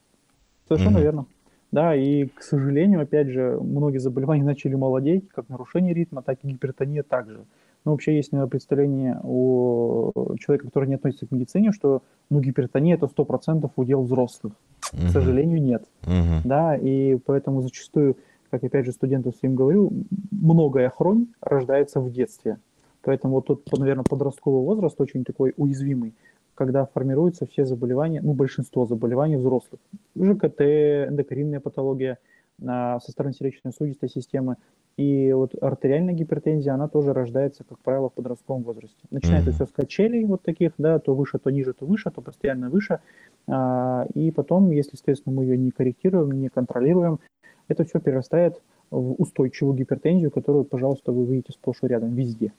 совершенно 0.67 0.97
угу. 0.97 1.04
верно. 1.04 1.25
Да, 1.71 1.93
и, 1.95 2.28
к 2.28 2.41
сожалению, 2.41 3.01
опять 3.01 3.28
же, 3.28 3.60
многие 3.60 3.97
заболевания 3.97 4.43
начали 4.45 4.75
молодеть, 4.75 5.28
как 5.30 5.49
нарушение 5.49 5.93
ритма, 5.93 6.21
так 6.21 6.39
и 6.43 6.47
гипертония 6.47 7.04
также. 7.04 7.45
Ну, 7.84 7.91
вообще 7.91 8.15
есть, 8.15 8.32
наверное, 8.32 8.49
представление 8.49 9.19
у 9.23 10.12
человека, 10.39 10.65
который 10.65 10.88
не 10.89 10.95
относится 10.95 11.28
к 11.28 11.32
медицине, 11.32 11.71
что 11.71 12.01
ну, 12.32 12.39
гипертония– 12.41 12.95
это 12.97 13.06
100% 13.06 13.69
удел 13.75 14.04
взрослых. 14.04 14.54
Угу. 14.93 15.08
К 15.08 15.10
сожалению, 15.10 15.62
нет. 15.62 15.84
Угу. 16.04 16.41
Да, 16.45 16.75
и 16.75 17.17
поэтому 17.17 17.62
зачастую, 17.62 18.17
как 18.49 18.63
опять 18.63 18.86
же 18.86 18.91
студентам 18.91 19.34
своим 19.34 19.56
говорю, 19.56 19.91
многое 20.32 20.89
хронь 20.89 21.28
рождается 21.41 21.99
в 21.99 22.12
детстве. 22.12 22.58
Поэтому 23.04 23.36
вот 23.36 23.45
тут, 23.45 23.78
наверное, 23.78 24.04
подростковый 24.04 24.63
возраст 24.63 24.99
очень 24.99 25.23
такой 25.23 25.54
уязвимый, 25.58 26.15
когда 26.56 26.86
формируются 26.86 27.46
все 27.46 27.65
заболевания, 27.65 28.22
ну, 28.22 28.34
большинство 28.34 28.86
заболеваний 28.86 29.36
взрослых. 29.36 29.80
ЖКТ, 30.15 30.62
эндокринная 30.62 31.60
патология 31.60 32.18
со 32.60 33.12
стороны 33.12 33.34
сердечно-сосудистой 33.34 34.10
системы. 34.10 34.56
И 34.98 35.34
вот 35.34 35.52
артериальная 35.62 36.13
гипертензия, 36.13 36.74
она 36.74 36.88
тоже 36.88 37.12
рождается, 37.12 37.65
как 37.65 37.80
правило, 37.80 38.10
в 38.10 38.13
подростковом 38.13 38.63
возрасте. 38.63 38.98
Начинается 39.12 39.50
mm-hmm. 39.50 39.54
все 39.54 39.65
с 39.65 39.72
качелей 39.72 40.24
вот 40.24 40.41
таких, 40.41 40.72
да, 40.78 41.00
то 41.00 41.13
выше, 41.13 41.38
то 41.38 41.50
ниже, 41.50 41.74
то 41.74 41.86
выше, 41.86 42.12
то 42.12 42.22
постоянно 42.22 42.70
выше. 42.70 43.02
А, 43.48 44.08
и 44.13 44.32
потом, 44.32 44.72
если, 44.72 44.91
естественно, 44.94 45.36
мы 45.36 45.44
ее 45.44 45.58
не 45.58 45.72
корректируем, 45.72 46.32
не 46.32 46.48
контролируем, 46.48 47.20
это 47.68 47.84
все 47.84 48.00
перерастает 48.00 48.62
в 48.89 49.22
устойчивую 49.22 49.76
гипертензию, 49.76 50.32
которую, 50.32 50.63
пожалуйста, 50.63 51.12
вы 51.12 51.26
видите 51.26 51.52
сплошь 51.52 51.80
и 51.82 51.88
рядом, 51.88 52.15
везде. 52.15 52.54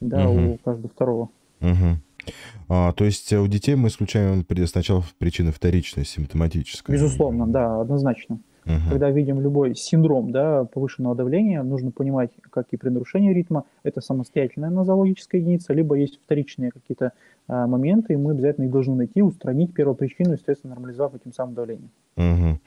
Да, 0.00 0.30
угу. 0.30 0.54
у 0.54 0.58
каждого 0.58 0.88
второго. 0.88 1.28
Угу. 1.60 1.98
А, 2.68 2.92
то 2.92 3.04
есть 3.04 3.32
у 3.32 3.46
детей 3.46 3.74
мы 3.74 3.88
исключаем 3.88 4.44
сначала 4.66 5.02
причины 5.18 5.52
вторичной, 5.52 6.04
симптоматической. 6.04 6.94
Безусловно, 6.94 7.46
да, 7.46 7.80
однозначно. 7.80 8.40
Угу. 8.66 8.90
Когда 8.90 9.10
видим 9.10 9.40
любой 9.40 9.74
синдром 9.74 10.32
да, 10.32 10.64
повышенного 10.64 11.16
давления, 11.16 11.62
нужно 11.62 11.90
понимать, 11.90 12.30
как 12.50 12.66
и 12.70 12.76
при 12.76 12.90
нарушении 12.90 13.32
ритма, 13.32 13.64
это 13.82 14.00
самостоятельная 14.00 14.70
нозологическая 14.70 15.40
единица, 15.40 15.72
либо 15.72 15.94
есть 15.96 16.20
вторичные 16.22 16.70
какие-то 16.70 17.12
а, 17.48 17.66
моменты, 17.66 18.12
и 18.12 18.16
мы 18.16 18.32
обязательно 18.32 18.66
их 18.66 18.70
должны 18.70 18.94
найти, 18.94 19.22
устранить 19.22 19.72
первопричину, 19.72 20.32
естественно, 20.32 20.74
нормализовав 20.74 21.14
этим 21.14 21.32
самым 21.32 21.54
давление. 21.54 21.88
Угу. 22.16 22.60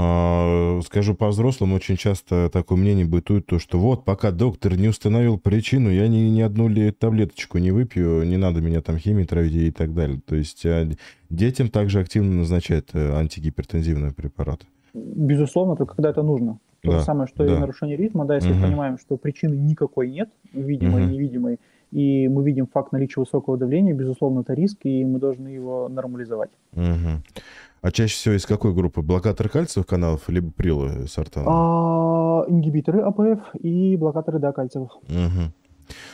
А, 0.00 0.80
скажу 0.84 1.16
по-взрослому, 1.16 1.74
очень 1.74 1.96
часто 1.96 2.48
такое 2.50 2.78
мнение 2.78 3.04
бытует, 3.04 3.46
то, 3.46 3.58
что 3.58 3.80
вот, 3.80 4.04
пока 4.04 4.30
доктор 4.30 4.76
не 4.76 4.86
установил 4.86 5.40
причину, 5.40 5.90
я 5.90 6.06
ни, 6.06 6.18
ни 6.18 6.40
одну 6.40 6.68
ли 6.68 6.92
таблеточку 6.92 7.58
не 7.58 7.72
выпью, 7.72 8.22
не 8.22 8.36
надо 8.36 8.60
меня 8.60 8.80
там 8.80 8.96
химией 8.96 9.26
травить 9.26 9.54
и 9.54 9.72
так 9.72 9.94
далее. 9.94 10.20
То 10.24 10.36
есть 10.36 10.64
а, 10.64 10.88
детям 11.30 11.68
также 11.68 11.98
активно 11.98 12.32
назначают 12.32 12.90
э, 12.92 13.12
антигипертензивные 13.12 14.12
препараты. 14.12 14.66
Безусловно, 14.94 15.74
только 15.74 15.96
когда 15.96 16.10
это 16.10 16.22
нужно. 16.22 16.60
То 16.82 16.92
да, 16.92 16.98
же 16.98 17.04
самое, 17.04 17.26
что 17.26 17.44
да. 17.44 17.56
и 17.56 17.58
нарушение 17.58 17.96
ритма, 17.96 18.24
да, 18.24 18.36
если 18.36 18.52
угу. 18.52 18.62
понимаем, 18.62 18.98
что 18.98 19.16
причины 19.16 19.54
никакой 19.54 20.12
нет, 20.12 20.28
видимой 20.52 21.06
угу. 21.06 21.10
невидимой, 21.10 21.58
и 21.90 22.28
мы 22.28 22.44
видим 22.44 22.66
факт 22.66 22.92
наличия 22.92 23.20
высокого 23.20 23.56
давления, 23.56 23.94
безусловно, 23.94 24.40
это 24.40 24.54
риск, 24.54 24.78
и 24.84 25.04
мы 25.04 25.18
должны 25.18 25.48
его 25.48 25.88
нормализовать. 25.88 26.50
Угу. 26.74 27.22
А 27.80 27.90
чаще 27.90 28.14
всего 28.14 28.34
из 28.34 28.46
какой 28.46 28.74
группы? 28.74 29.02
Блокатор 29.02 29.48
кальциевых 29.48 29.86
каналов, 29.86 30.28
либо 30.28 30.50
прилы 30.50 31.06
сортана? 31.08 31.46
А, 31.48 32.44
ингибиторы 32.48 33.00
АПФ 33.00 33.54
и 33.60 33.96
блокаторы, 33.96 34.38
да, 34.38 34.52
кальциевых. 34.52 34.96
Угу. 34.96 35.52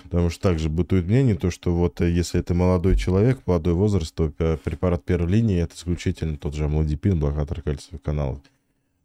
Потому 0.04 0.30
что 0.30 0.42
также 0.42 0.68
бытует 0.68 1.06
мнение, 1.06 1.34
то, 1.34 1.50
что 1.50 1.74
вот 1.74 2.00
э, 2.00 2.10
если 2.10 2.40
это 2.40 2.54
молодой 2.54 2.96
человек, 2.96 3.40
молодой 3.46 3.74
возраст, 3.74 4.14
то 4.14 4.28
препарат 4.28 5.04
первой 5.04 5.28
линии 5.28 5.60
это 5.60 5.74
исключительно 5.74 6.36
тот 6.36 6.54
же 6.54 6.66
амлодипин, 6.66 7.18
блокатор 7.18 7.62
кальциевых 7.62 8.02
каналов. 8.02 8.38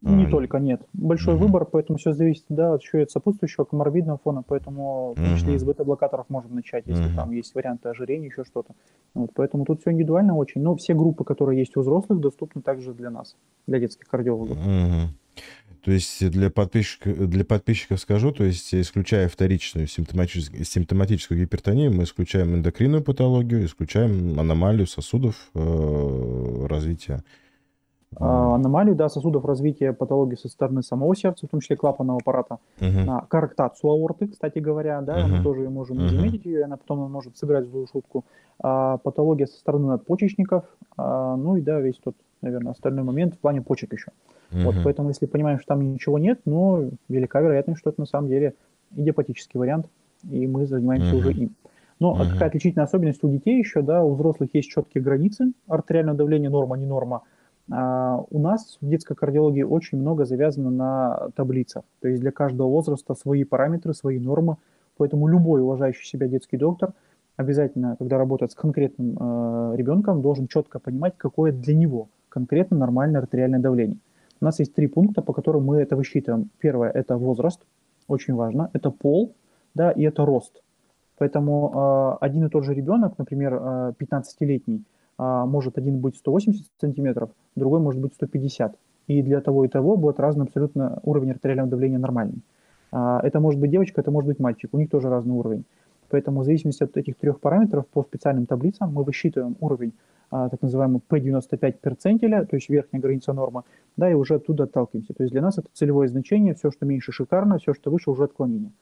Не 0.02 0.24
а, 0.24 0.30
только, 0.30 0.58
нет. 0.58 0.80
Большой 0.94 1.34
угу. 1.34 1.44
выбор, 1.44 1.66
поэтому 1.66 1.98
все 1.98 2.12
зависит, 2.12 2.44
да, 2.48 2.74
еще 2.74 3.00
и 3.00 3.02
от 3.02 3.10
сопутствующего 3.10 3.64
коморбидного 3.64 4.18
фона, 4.18 4.42
поэтому 4.46 5.12
в 5.12 5.16
том 5.16 5.36
числе 5.36 5.54
из 5.56 5.64
бета-блокаторов 5.64 6.26
можем 6.30 6.54
начать, 6.54 6.84
если 6.86 7.06
угу. 7.06 7.16
там 7.16 7.30
есть 7.32 7.54
варианты 7.54 7.90
ожирения, 7.90 8.28
еще 8.28 8.44
что-то. 8.44 8.74
Вот, 9.12 9.32
поэтому 9.34 9.66
тут 9.66 9.82
все 9.82 9.92
индивидуально 9.92 10.36
очень, 10.36 10.62
но 10.62 10.74
все 10.76 10.94
группы, 10.94 11.24
которые 11.24 11.58
есть 11.58 11.76
у 11.76 11.82
взрослых, 11.82 12.18
доступны 12.18 12.62
также 12.62 12.94
для 12.94 13.10
нас, 13.10 13.36
для 13.66 13.78
детских 13.78 14.08
кардиологов. 14.08 14.56
Угу. 14.56 15.08
То 15.82 15.92
есть 15.92 16.28
для 16.30 16.50
подписчиков, 16.50 17.28
для 17.28 17.44
подписчиков 17.44 18.00
скажу, 18.00 18.32
то 18.32 18.44
есть 18.44 18.74
исключая 18.74 19.28
вторичную 19.28 19.86
симптоматическую, 19.86 20.64
симптоматическую 20.64 21.40
гипертонию, 21.40 21.92
мы 21.92 22.04
исключаем 22.04 22.54
эндокринную 22.54 23.02
патологию, 23.02 23.64
исключаем 23.64 24.38
аномалию 24.38 24.86
сосудов 24.86 25.50
э, 25.54 26.66
развития 26.68 27.22
аномалию 28.16 28.96
да, 28.96 29.08
сосудов 29.08 29.44
развития 29.44 29.92
патологии 29.92 30.34
со 30.34 30.48
стороны 30.48 30.82
самого 30.82 31.14
сердца, 31.14 31.46
в 31.46 31.50
том 31.50 31.60
числе 31.60 31.76
клапанного 31.76 32.18
аппарата, 32.20 32.58
uh-huh. 32.80 33.04
а, 33.08 33.26
корректацию 33.26 33.90
аорты, 33.90 34.26
кстати 34.26 34.58
говоря, 34.58 35.00
да, 35.00 35.20
uh-huh. 35.20 35.28
мы 35.28 35.42
тоже 35.42 35.68
можем 35.70 35.98
uh-huh. 35.98 36.08
заметить 36.08 36.44
ее, 36.44 36.64
она 36.64 36.76
потом 36.76 37.10
может 37.10 37.36
сыграть 37.36 37.66
злую 37.66 37.86
шутку. 37.86 38.24
А, 38.58 38.98
патология 38.98 39.46
со 39.46 39.58
стороны 39.58 39.86
надпочечников, 39.86 40.64
а, 40.96 41.36
ну 41.36 41.56
и 41.56 41.60
да, 41.60 41.80
весь 41.80 41.98
тот, 41.98 42.16
наверное, 42.42 42.72
остальной 42.72 43.04
момент 43.04 43.34
в 43.34 43.38
плане 43.38 43.62
почек 43.62 43.92
еще. 43.92 44.10
Uh-huh. 44.50 44.64
Вот, 44.64 44.74
поэтому 44.82 45.10
если 45.10 45.26
понимаем, 45.26 45.58
что 45.58 45.68
там 45.68 45.92
ничего 45.92 46.18
нет, 46.18 46.40
но 46.44 46.84
велика 47.08 47.40
вероятность, 47.40 47.78
что 47.78 47.90
это 47.90 48.00
на 48.00 48.06
самом 48.06 48.28
деле 48.28 48.54
идиопатический 48.96 49.58
вариант, 49.58 49.86
и 50.28 50.48
мы 50.48 50.66
занимаемся 50.66 51.14
uh-huh. 51.14 51.18
уже 51.18 51.32
им. 51.32 51.54
Но 52.00 52.16
uh-huh. 52.16 52.32
какая 52.32 52.48
отличительная 52.48 52.86
особенность 52.86 53.22
у 53.22 53.30
детей 53.30 53.58
еще, 53.58 53.82
да, 53.82 54.02
у 54.02 54.14
взрослых 54.14 54.50
есть 54.52 54.68
четкие 54.70 55.04
границы 55.04 55.52
артериального 55.68 56.18
давления, 56.18 56.50
норма, 56.50 56.76
не 56.76 56.86
норма, 56.86 57.18
а, 57.18 57.22
у 57.70 58.38
нас 58.38 58.78
в 58.80 58.88
детской 58.88 59.14
кардиологии 59.14 59.62
очень 59.62 59.98
много 59.98 60.24
завязано 60.24 60.70
на 60.70 61.28
таблицах. 61.36 61.84
То 62.00 62.08
есть 62.08 62.20
для 62.20 62.32
каждого 62.32 62.68
возраста 62.68 63.14
свои 63.14 63.44
параметры, 63.44 63.94
свои 63.94 64.18
нормы. 64.18 64.56
Поэтому 64.96 65.28
любой 65.28 65.62
уважающий 65.62 66.06
себя 66.06 66.26
детский 66.26 66.56
доктор 66.56 66.92
обязательно, 67.36 67.96
когда 67.98 68.18
работает 68.18 68.52
с 68.52 68.54
конкретным 68.54 69.16
э, 69.18 69.76
ребенком, 69.76 70.20
должен 70.22 70.46
четко 70.46 70.78
понимать, 70.78 71.14
какое 71.16 71.52
для 71.52 71.74
него 71.74 72.08
конкретно 72.28 72.76
нормальное 72.76 73.20
артериальное 73.20 73.60
давление. 73.60 73.96
У 74.40 74.44
нас 74.44 74.58
есть 74.58 74.74
три 74.74 74.86
пункта, 74.86 75.22
по 75.22 75.32
которым 75.32 75.64
мы 75.64 75.78
это 75.78 75.96
высчитываем. 75.96 76.50
Первое– 76.58 76.90
это 76.94 77.16
возраст, 77.16 77.60
очень 78.08 78.34
важно. 78.34 78.70
Это 78.72 78.90
пол, 78.90 79.34
да, 79.74 79.90
и 79.90 80.02
это 80.02 80.24
рост. 80.24 80.62
Поэтому 81.18 82.16
э, 82.20 82.24
один 82.24 82.46
и 82.46 82.48
тот 82.48 82.64
же 82.64 82.74
ребенок, 82.74 83.18
например, 83.18 83.54
э, 83.54 83.92
15-летний, 83.98 84.78
а, 84.78 84.89
может 85.46 85.78
один 85.78 85.98
быть 85.98 86.16
180 86.16 86.66
сантиметров, 86.80 87.30
другой 87.56 87.80
может 87.80 88.00
быть 88.00 88.14
150. 88.14 88.76
И 89.08 89.22
для 89.22 89.40
того 89.40 89.64
и 89.64 89.68
того 89.68 89.96
будет 89.96 90.20
разный 90.20 90.44
абсолютно 90.44 91.00
уровень 91.02 91.32
артериального 91.32 91.68
давления 91.68 91.98
нормальный. 91.98 92.42
А, 92.92 93.20
это 93.22 93.40
может 93.40 93.60
быть 93.60 93.70
девочка, 93.70 94.00
это 94.00 94.10
может 94.10 94.28
быть 94.28 94.38
мальчик, 94.38 94.72
у 94.72 94.78
них 94.78 94.90
тоже 94.90 95.08
разный 95.08 95.34
уровень. 95.34 95.64
Поэтому 96.08 96.40
в 96.40 96.44
зависимости 96.44 96.82
от 96.82 96.96
этих 96.96 97.16
трех 97.16 97.40
параметров 97.40 97.86
по 97.86 98.02
специальным 98.02 98.46
таблицам 98.46 98.92
мы 98.92 99.04
высчитываем 99.04 99.56
уровень 99.60 99.92
а, 100.30 100.48
так 100.48 100.62
называемого 100.62 101.00
P95 101.08 101.72
перцентиля, 101.80 102.44
то 102.44 102.56
есть 102.56 102.68
верхняя 102.68 103.00
граница 103.00 103.32
нормы, 103.32 103.62
да, 103.96 104.10
и 104.10 104.14
уже 104.14 104.36
оттуда 104.36 104.64
отталкиваемся. 104.64 105.14
То 105.14 105.22
есть 105.22 105.32
для 105.32 105.42
нас 105.42 105.58
это 105.58 105.68
целевое 105.72 106.08
значение, 106.08 106.54
все, 106.54 106.70
что 106.70 106.86
меньше 106.86 107.12
шикарно, 107.12 107.58
все, 107.58 107.74
что 107.74 107.90
выше 107.90 108.10
уже 108.10 108.24
отклонение. 108.24 108.72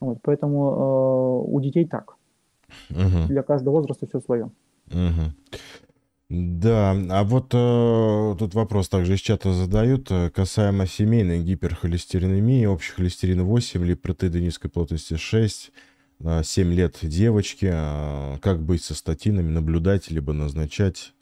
Вот, 0.00 0.18
поэтому 0.22 1.44
э, 1.46 1.50
у 1.50 1.60
детей 1.60 1.86
так. 1.86 2.16
Угу. 2.90 3.28
Для 3.28 3.42
каждого 3.42 3.74
возраста 3.74 4.06
все 4.06 4.20
свое. 4.20 4.50
Угу. 4.90 5.58
Да, 6.34 6.96
а 7.10 7.24
вот 7.24 7.52
э, 7.52 8.34
тут 8.38 8.54
вопрос 8.54 8.88
также 8.88 9.16
из 9.16 9.20
чата 9.20 9.52
задают, 9.52 10.10
э, 10.10 10.30
касаемо 10.30 10.86
семейной 10.86 11.42
гиперхолестеринемии, 11.42 12.64
общий 12.64 12.94
холестерин 12.94 13.42
8 13.42 13.82
или 13.84 13.92
протеиды 13.92 14.40
низкой 14.40 14.70
плотности 14.70 15.16
6, 15.18 15.72
э, 16.24 16.42
7 16.42 16.72
лет 16.72 16.96
девочки, 17.02 17.70
э, 17.70 18.38
как 18.40 18.60
быть 18.62 18.82
со 18.82 18.94
статинами, 18.94 19.50
наблюдать 19.50 20.10
либо 20.10 20.32
назначать? 20.32 21.12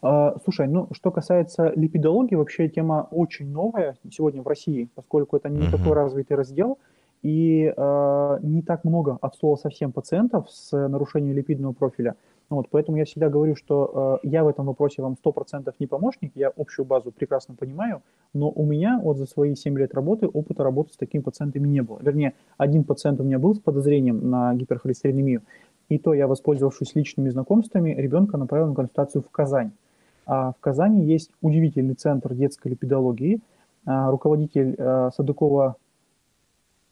А, 0.00 0.36
слушай, 0.42 0.66
ну 0.66 0.88
что 0.90 1.12
касается 1.12 1.72
липидологии, 1.76 2.34
вообще 2.34 2.68
тема 2.68 3.06
очень 3.12 3.52
новая 3.52 3.96
сегодня 4.10 4.42
в 4.42 4.48
России, 4.48 4.88
поскольку 4.96 5.36
это 5.36 5.48
не 5.48 5.68
uh-huh. 5.68 5.70
такой 5.70 5.92
развитый 5.92 6.36
раздел, 6.36 6.80
и 7.22 7.72
э, 7.74 8.38
не 8.42 8.62
так 8.62 8.82
много 8.82 9.16
от 9.20 9.36
слова 9.36 9.54
совсем 9.54 9.92
пациентов 9.92 10.50
с 10.50 10.72
нарушением 10.88 11.36
липидного 11.36 11.72
профиля. 11.72 12.16
Вот, 12.50 12.68
поэтому 12.70 12.98
я 12.98 13.04
всегда 13.04 13.28
говорю, 13.28 13.56
что 13.56 14.20
э, 14.22 14.28
я 14.28 14.44
в 14.44 14.48
этом 14.48 14.66
вопросе 14.66 15.00
вам 15.02 15.16
100% 15.24 15.72
не 15.78 15.86
помощник, 15.86 16.32
я 16.34 16.52
общую 16.56 16.84
базу 16.84 17.10
прекрасно 17.10 17.54
понимаю, 17.54 18.02
но 18.34 18.50
у 18.50 18.64
меня 18.64 19.00
вот 19.02 19.16
за 19.16 19.26
свои 19.26 19.54
7 19.54 19.78
лет 19.78 19.94
работы 19.94 20.26
опыта 20.26 20.62
работы 20.62 20.92
с 20.92 20.96
такими 20.96 21.22
пациентами 21.22 21.66
не 21.66 21.80
было. 21.80 21.98
Вернее, 22.02 22.34
один 22.58 22.84
пациент 22.84 23.20
у 23.20 23.24
меня 23.24 23.38
был 23.38 23.54
с 23.54 23.58
подозрением 23.58 24.28
на 24.30 24.54
гиперхолестеринемию, 24.54 25.42
и 25.88 25.98
то 25.98 26.14
я, 26.14 26.26
воспользовавшись 26.26 26.94
личными 26.94 27.30
знакомствами, 27.30 27.90
ребенка 27.90 28.36
направил 28.36 28.68
на 28.68 28.74
консультацию 28.74 29.22
в 29.22 29.30
Казань. 29.30 29.72
А 30.26 30.52
в 30.52 30.56
Казани 30.60 31.04
есть 31.04 31.30
удивительный 31.40 31.94
центр 31.94 32.34
детской 32.34 32.68
липидологии, 32.68 33.40
а, 33.86 34.10
руководитель 34.10 34.76
а, 34.78 35.10
Садыкова 35.16 35.76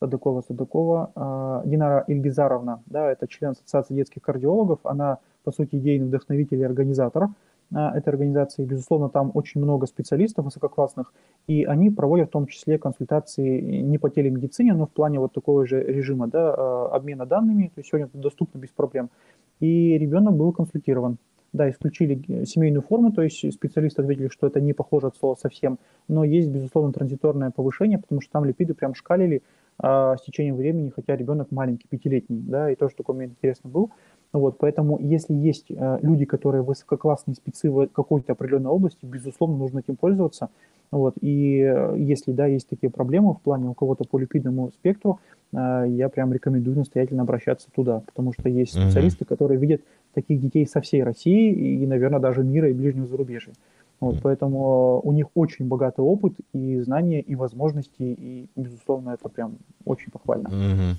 Садыкова, 0.01 0.43
Садыкова, 0.49 1.13
а, 1.15 1.63
Динара 1.65 2.05
Ильгизаровна, 2.09 2.83
да, 2.87 3.11
это 3.11 3.29
член 3.29 3.51
Ассоциации 3.51 3.95
детских 3.95 4.23
кардиологов, 4.23 4.81
она 4.85 5.19
по 5.45 5.53
сути, 5.53 5.77
идейный 5.77 6.07
вдохновитель 6.07 6.61
и 6.61 6.65
организатор 6.65 7.29
а, 7.73 7.97
этой 7.97 8.09
организации. 8.09 8.65
Безусловно, 8.65 9.09
там 9.09 9.31
очень 9.35 9.61
много 9.61 9.87
специалистов 9.87 10.45
высококлассных, 10.45 11.13
и 11.47 11.65
они 11.65 11.91
проводят 11.91 12.29
в 12.29 12.33
том 12.33 12.47
числе 12.47 12.79
консультации 12.79 13.61
не 13.61 13.99
по 13.99 14.11
телемедицине, 14.11 14.75
но 14.75 14.87
в 14.87 14.91
плане 14.91 15.21
вот 15.21 15.33
такого 15.33 15.67
же 15.67 15.83
режима 15.83 16.27
да, 16.27 16.55
а, 16.57 16.89
обмена 16.93 17.27
данными, 17.27 17.71
то 17.75 17.81
есть 17.81 17.91
сегодня 17.91 18.07
это 18.07 18.19
доступно 18.19 18.59
без 18.59 18.71
проблем. 18.71 19.11
И 19.61 19.99
ребенок 19.99 20.35
был 20.35 20.53
консультирован 20.53 21.19
да, 21.53 21.69
исключили 21.71 22.45
семейную 22.45 22.83
форму, 22.83 23.13
то 23.13 23.23
есть 23.23 23.53
специалисты 23.53 24.03
ответили, 24.03 24.29
что 24.29 24.47
это 24.47 24.61
не 24.61 24.73
похоже 24.73 25.09
от 25.09 25.17
слова 25.17 25.35
совсем, 25.35 25.79
но 26.09 26.25
есть, 26.25 26.49
безусловно, 26.49 26.93
транзиторное 26.93 27.51
повышение, 27.51 27.99
потому 27.99 28.21
что 28.21 28.33
там 28.33 28.45
липиды 28.45 28.75
прям 28.75 28.95
шкалили 28.95 29.43
а, 29.79 30.17
с 30.17 30.23
течением 30.23 30.57
времени, 30.57 30.93
хотя 30.95 31.17
ребенок 31.17 31.51
маленький, 31.51 31.89
пятилетний, 31.89 32.41
да, 32.41 32.71
и 32.71 32.77
тоже 32.77 32.95
такой 32.95 33.15
момент 33.15 33.33
интересный 33.33 33.71
был. 33.71 33.91
Вот, 34.33 34.59
поэтому 34.59 34.99
если 35.01 35.35
есть 35.35 35.67
э, 35.71 35.99
люди, 36.03 36.25
которые 36.25 36.63
высококлассные 36.63 37.35
спецы 37.35 37.69
в 37.69 37.89
какой-то 37.89 38.33
определенной 38.33 38.71
области, 38.71 39.05
безусловно, 39.05 39.57
нужно 39.57 39.81
этим 39.81 39.97
пользоваться. 39.97 40.51
Вот, 40.93 41.15
и 41.21 41.61
э, 41.61 41.97
если, 41.99 42.31
да, 42.31 42.47
есть 42.47 42.69
такие 42.69 42.91
проблемы 42.91 43.35
в 43.35 43.41
плане 43.41 43.69
у 43.69 43.75
кого-то 43.75 44.05
по 44.05 44.19
липидному 44.19 44.71
спектру, 44.71 45.19
э, 45.53 45.85
я 45.89 46.09
прям 46.09 46.33
рекомендую 46.33 46.77
настоятельно 46.77 47.23
обращаться 47.23 47.69
туда, 47.75 48.03
потому 48.07 48.33
что 48.33 48.49
есть 48.49 48.73
специалисты, 48.73 49.25
которые 49.25 49.59
видят 49.59 49.83
таких 50.15 50.41
детей 50.41 50.65
со 50.65 50.81
всей 50.81 51.03
России 51.03 51.53
и, 51.53 51.87
наверное, 51.87 52.21
даже 52.21 52.45
мира 52.45 52.71
и 52.71 52.73
ближнего 52.73 53.07
зарубежья. 53.07 53.53
Вот, 54.01 54.21
поэтому 54.23 55.01
у 55.03 55.13
них 55.13 55.27
очень 55.35 55.69
богатый 55.69 56.01
опыт 56.01 56.33
и 56.55 56.81
знания, 56.81 57.21
и 57.21 57.35
возможности, 57.35 58.03
и, 58.03 58.49
безусловно, 58.57 59.11
это 59.11 59.29
прям 59.29 59.59
очень 59.85 60.11
похвально. 60.11 60.49
Угу. 60.49 60.97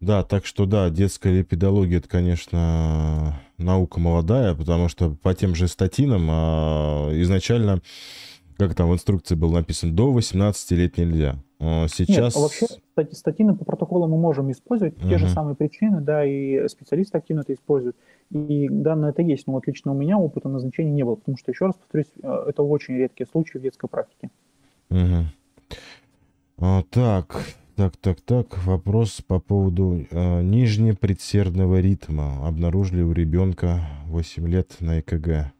Да, 0.00 0.22
так 0.24 0.46
что 0.46 0.64
да, 0.64 0.88
детская 0.88 1.30
липидология, 1.30 1.98
это, 1.98 2.08
конечно, 2.08 3.38
наука 3.58 4.00
молодая, 4.00 4.54
потому 4.54 4.88
что 4.88 5.10
по 5.10 5.34
тем 5.34 5.54
же 5.54 5.68
статинам 5.68 6.26
а, 6.30 7.10
изначально, 7.20 7.82
как 8.56 8.74
там 8.74 8.88
в 8.88 8.94
инструкции 8.94 9.34
было 9.34 9.52
написано, 9.52 9.92
до 9.92 10.10
18 10.10 10.70
лет 10.70 10.96
нельзя. 10.96 11.36
Сейчас... 11.60 12.36
Нет, 12.36 12.36
вообще 12.36 12.66
статины 13.12 13.56
по 13.56 13.64
протоколу 13.64 14.06
мы 14.06 14.16
можем 14.16 14.52
использовать, 14.52 14.96
угу. 14.96 15.08
те 15.08 15.18
же 15.18 15.28
самые 15.28 15.56
причины, 15.56 16.00
да, 16.00 16.24
и 16.24 16.68
специалисты 16.68 17.18
активно 17.18 17.40
это 17.40 17.52
используют. 17.52 17.96
И 18.30 18.68
данное 18.68 19.10
это 19.10 19.22
есть, 19.22 19.46
но 19.48 19.54
вот 19.54 19.66
лично 19.66 19.92
у 19.92 19.94
меня 19.94 20.18
опыта 20.18 20.48
назначения 20.48 20.92
не 20.92 21.02
было, 21.02 21.16
потому 21.16 21.36
что, 21.36 21.50
еще 21.50 21.66
раз 21.66 21.74
повторюсь, 21.74 22.12
э, 22.22 22.44
это 22.48 22.62
очень 22.62 22.94
редкие 22.94 23.26
случаи 23.26 23.58
в 23.58 23.62
детской 23.62 23.88
практике. 23.88 24.30
Угу. 24.90 25.24
А, 26.58 26.82
так, 26.90 27.44
так, 27.74 27.96
так, 27.96 28.20
так. 28.20 28.64
Вопрос 28.64 29.20
по 29.26 29.40
поводу 29.40 30.06
э, 30.10 30.42
нижнепредсердного 30.42 31.80
ритма. 31.80 32.46
Обнаружили 32.46 33.02
у 33.02 33.12
ребенка 33.12 33.80
8 34.06 34.48
лет 34.48 34.76
на 34.80 35.00
ЭКГ. 35.00 35.52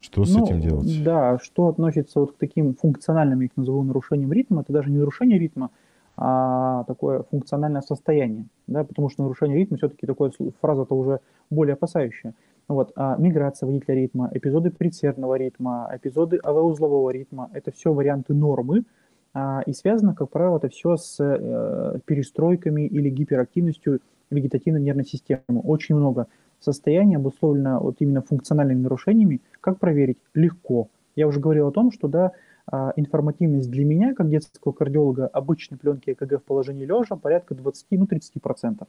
Что 0.00 0.24
с 0.24 0.34
ну, 0.34 0.44
этим 0.44 0.60
делать? 0.60 1.04
Да, 1.04 1.38
что 1.38 1.68
относится 1.68 2.20
вот 2.20 2.32
к 2.32 2.36
таким 2.36 2.74
функциональным, 2.74 3.40
я 3.40 3.46
их 3.46 3.56
назову, 3.56 3.82
нарушениям 3.82 4.32
ритма, 4.32 4.62
это 4.62 4.72
даже 4.72 4.90
не 4.90 4.98
нарушение 4.98 5.38
ритма, 5.38 5.70
а 6.16 6.84
такое 6.84 7.22
функциональное 7.30 7.82
состояние, 7.82 8.46
да, 8.66 8.84
потому 8.84 9.10
что 9.10 9.22
нарушение 9.22 9.58
ритма 9.58 9.76
все-таки 9.76 10.06
такая 10.06 10.32
фраза-то 10.60 10.94
уже 10.94 11.20
более 11.50 11.74
опасающая. 11.74 12.34
Вот, 12.68 12.92
а 12.94 13.16
миграция 13.16 13.66
водителя 13.66 13.96
ритма, 13.96 14.30
эпизоды 14.32 14.70
предсердного 14.70 15.34
ритма, 15.34 15.90
эпизоды 15.92 16.38
АВ-узлового 16.42 17.10
ритма– 17.10 17.50
это 17.52 17.72
все 17.72 17.92
варианты 17.92 18.32
нормы, 18.32 18.84
а, 19.34 19.62
и 19.66 19.72
связано, 19.72 20.14
как 20.14 20.30
правило, 20.30 20.56
это 20.56 20.68
все 20.68 20.96
с 20.96 21.16
э, 21.20 21.98
перестройками 22.04 22.82
или 22.82 23.10
гиперактивностью 23.10 24.00
вегетативной 24.30 24.80
нервной 24.80 25.04
системы. 25.04 25.60
Очень 25.64 25.96
много 25.96 26.26
состояний 26.60 27.16
обусловлено 27.16 27.80
вот 27.80 27.96
именно 27.98 28.22
функциональными 28.22 28.82
нарушениями. 28.82 29.40
Как 29.60 29.78
проверить? 29.78 30.18
Легко. 30.34 30.88
Я 31.16 31.26
уже 31.26 31.40
говорил 31.40 31.68
о 31.68 31.72
том, 31.72 31.90
что 31.90 32.08
да, 32.08 32.32
а, 32.66 32.92
информативность 32.96 33.70
для 33.70 33.84
меня, 33.84 34.14
как 34.14 34.28
детского 34.28 34.72
кардиолога, 34.72 35.26
обычной 35.26 35.78
пленки 35.78 36.10
ЭКГ 36.10 36.40
в 36.40 36.44
положении 36.44 36.84
лежа 36.84 37.16
порядка 37.16 37.54
20-30%. 37.54 38.86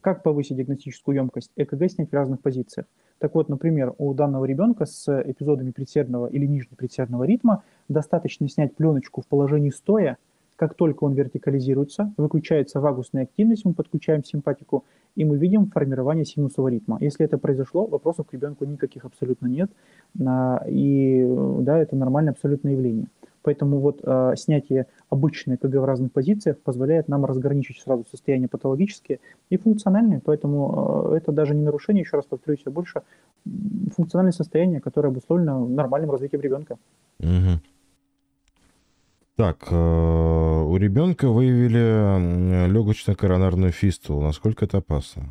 Как 0.00 0.22
повысить 0.22 0.56
диагностическую 0.56 1.16
емкость? 1.16 1.50
ЭКГ 1.56 1.90
снять 1.90 2.10
в 2.10 2.14
разных 2.14 2.40
позициях. 2.40 2.86
Так 3.18 3.34
вот, 3.34 3.48
например, 3.48 3.94
у 3.98 4.14
данного 4.14 4.46
ребенка 4.46 4.86
с 4.86 5.22
эпизодами 5.22 5.72
предсердного 5.72 6.26
или 6.26 6.46
нижнепредсердного 6.46 7.24
ритма 7.24 7.62
достаточно 7.88 8.48
снять 8.48 8.74
пленочку 8.74 9.20
в 9.20 9.26
положении 9.26 9.70
стоя, 9.70 10.16
как 10.60 10.74
только 10.74 11.04
он 11.04 11.14
вертикализируется, 11.14 12.12
выключается 12.18 12.80
вагусная 12.80 13.22
активность, 13.22 13.64
мы 13.64 13.72
подключаем 13.72 14.22
симпатику, 14.22 14.84
и 15.16 15.24
мы 15.24 15.38
видим 15.38 15.70
формирование 15.70 16.26
синусового 16.26 16.68
ритма. 16.68 16.98
Если 17.00 17.24
это 17.24 17.38
произошло, 17.38 17.86
вопросов 17.86 18.26
к 18.26 18.34
ребенку 18.34 18.66
никаких 18.66 19.06
абсолютно 19.06 19.46
нет, 19.46 19.70
и 20.68 21.26
да, 21.60 21.78
это 21.78 21.96
нормальное 21.96 22.34
абсолютное 22.34 22.72
явление. 22.72 23.06
Поэтому 23.40 23.80
вот 23.80 24.00
э, 24.02 24.34
снятие 24.36 24.86
обычной 25.08 25.56
КГ 25.56 25.80
в 25.80 25.84
разных 25.86 26.12
позициях 26.12 26.58
позволяет 26.58 27.08
нам 27.08 27.24
разграничить 27.24 27.80
сразу 27.80 28.04
состояние 28.10 28.50
патологические 28.50 29.20
и 29.48 29.56
функциональные. 29.56 30.20
Поэтому 30.22 31.08
э, 31.14 31.16
это 31.16 31.32
даже 31.32 31.54
не 31.54 31.62
нарушение, 31.62 32.02
еще 32.02 32.16
раз 32.16 32.26
повторюсь, 32.26 32.60
а 32.66 32.70
больше 32.70 33.00
функциональное 33.96 34.32
состояние, 34.32 34.80
которое 34.80 35.08
обусловлено 35.08 35.66
нормальным 35.66 36.10
развитием 36.10 36.42
ребенка. 36.42 36.76
Угу. 37.18 37.60
Так, 39.40 39.68
э, 39.70 39.74
у 39.74 40.76
ребенка 40.76 41.30
выявили 41.30 42.68
легочно-коронарную 42.70 43.72
фистулу. 43.72 44.20
Насколько 44.20 44.66
это 44.66 44.76
опасно? 44.76 45.22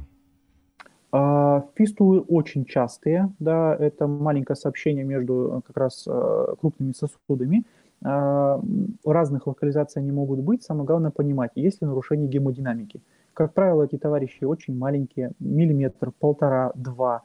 А, 1.12 1.64
фистулы 1.76 2.22
очень 2.22 2.66
частые, 2.66 3.32
да, 3.38 3.76
это 3.76 4.08
маленькое 4.08 4.56
сообщение 4.56 5.04
между 5.04 5.58
э, 5.60 5.62
как 5.68 5.78
раз 5.78 6.08
э, 6.08 6.56
крупными 6.60 6.94
сосудами. 6.94 7.66
А, 8.04 8.60
разных 9.06 9.46
локализаций 9.46 10.02
они 10.02 10.12
могут 10.12 10.40
быть, 10.40 10.64
самое 10.64 10.88
главное 10.88 11.12
понимать, 11.12 11.52
есть 11.54 11.80
ли 11.84 11.88
нарушение 11.88 12.28
гемодинамики. 12.28 13.02
Как 13.36 13.54
правило, 13.54 13.84
эти 13.84 14.00
товарищи 14.00 14.44
очень 14.44 14.76
маленькие, 14.76 15.34
миллиметр, 15.40 16.10
полтора, 16.20 16.72
два. 16.74 17.22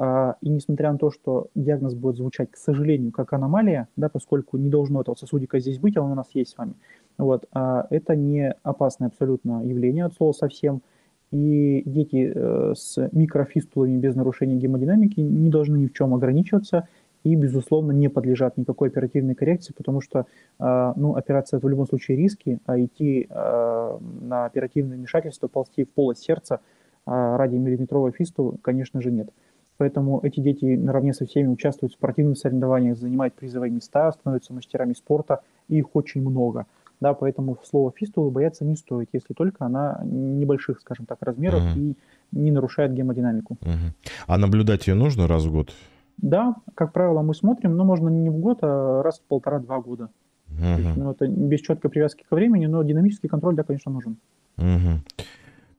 А, 0.00 0.36
и 0.40 0.48
несмотря 0.48 0.92
на 0.92 0.98
то, 0.98 1.10
что 1.10 1.48
диагноз 1.54 1.94
будет 1.94 2.16
звучать, 2.16 2.50
к 2.50 2.56
сожалению, 2.56 3.12
как 3.12 3.32
аномалия, 3.32 3.88
да, 3.96 4.08
поскольку 4.08 4.56
не 4.56 4.70
должно 4.70 5.00
этого 5.00 5.16
сосудика 5.16 5.58
здесь 5.58 5.78
быть, 5.78 5.96
а 5.96 6.02
он 6.02 6.12
у 6.12 6.14
нас 6.14 6.28
есть 6.34 6.52
с 6.52 6.56
вами, 6.56 6.74
вот, 7.18 7.46
это 7.52 8.14
не 8.14 8.54
опасное 8.62 9.08
абсолютно 9.08 9.62
явление 9.64 10.04
от 10.04 10.14
слова 10.14 10.32
совсем– 10.32 10.82
и 11.30 11.82
дети 11.84 12.32
э, 12.34 12.72
с 12.74 12.96
микрофистулами 13.12 13.98
без 13.98 14.14
нарушения 14.14 14.56
гемодинамики 14.56 15.20
не 15.20 15.50
должны 15.50 15.76
ни 15.76 15.86
в 15.86 15.92
чем 15.92 16.14
ограничиваться 16.14 16.88
и, 17.22 17.34
безусловно, 17.34 17.92
не 17.92 18.08
подлежат 18.08 18.56
никакой 18.56 18.88
оперативной 18.88 19.34
коррекции, 19.34 19.74
потому 19.76 20.00
что 20.00 20.26
э, 20.58 20.92
ну, 20.96 21.16
операция 21.16 21.58
это 21.58 21.66
в 21.66 21.70
любом 21.70 21.86
случае 21.86 22.16
риски, 22.16 22.60
а 22.64 22.80
идти 22.80 23.28
на 23.30 24.46
оперативное 24.46 24.96
вмешательство, 24.96 25.48
ползти 25.48 25.84
в 25.84 25.90
полость 25.90 26.22
сердца 26.22 26.60
ради 27.04 27.56
миллиметровой 27.56 28.12
фистулы, 28.12 28.58
конечно 28.60 29.00
же, 29.00 29.10
нет. 29.10 29.30
Поэтому 29.78 30.20
эти 30.22 30.40
дети 30.40 30.76
наравне 30.76 31.14
со 31.14 31.24
всеми 31.24 31.48
участвуют 31.48 31.92
в 31.92 31.96
спортивных 31.96 32.36
соревнованиях, 32.36 32.98
занимают 32.98 33.34
призовые 33.34 33.70
места, 33.70 34.12
становятся 34.12 34.52
мастерами 34.52 34.92
спорта, 34.92 35.40
и 35.68 35.78
их 35.78 35.94
очень 35.94 36.20
много– 36.20 36.66
да, 37.00 37.14
поэтому 37.14 37.58
слово 37.64 37.92
фистулы 37.94 38.30
бояться 38.30 38.64
не 38.64 38.76
стоит, 38.76 39.08
если 39.12 39.32
только 39.34 39.64
она 39.64 40.00
небольших, 40.04 40.80
скажем 40.80 41.06
так, 41.06 41.18
размеров 41.20 41.62
угу. 41.62 41.78
и 41.78 41.94
не 42.32 42.50
нарушает 42.50 42.92
гемодинамику. 42.92 43.56
Угу. 43.60 43.94
А 44.26 44.38
наблюдать 44.38 44.86
ее 44.88 44.94
нужно 44.94 45.28
раз 45.28 45.44
в 45.44 45.52
год? 45.52 45.72
Да, 46.16 46.56
как 46.74 46.92
правило, 46.92 47.22
мы 47.22 47.34
смотрим, 47.34 47.76
но 47.76 47.84
можно 47.84 48.08
не 48.08 48.30
в 48.30 48.38
год, 48.38 48.58
а 48.62 49.02
раз 49.02 49.20
в 49.20 49.22
полтора-два 49.22 49.80
года. 49.80 50.08
Угу. 50.50 50.64
есть, 50.78 50.96
ну, 50.96 51.10
это 51.12 51.28
без 51.28 51.60
четкой 51.60 51.90
привязки 51.90 52.24
ко 52.28 52.34
времени, 52.34 52.66
но 52.66 52.82
динамический 52.82 53.28
контроль, 53.28 53.54
да, 53.54 53.62
конечно, 53.62 53.92
нужен. 53.92 54.16
Угу. 54.56 55.24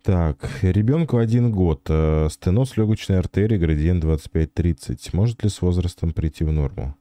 Так, 0.04 0.38
ребенку 0.62 1.18
один 1.18 1.52
год, 1.52 1.82
э, 1.90 2.30
стеноз 2.30 2.78
легочной 2.78 3.20
артерии, 3.20 3.58
градиент 3.58 4.04
25-30. 4.04 5.14
Может 5.14 5.44
ли 5.44 5.50
с 5.50 5.62
возрастом 5.62 6.14
прийти 6.14 6.46
в 6.46 6.52
норму? 6.54 6.96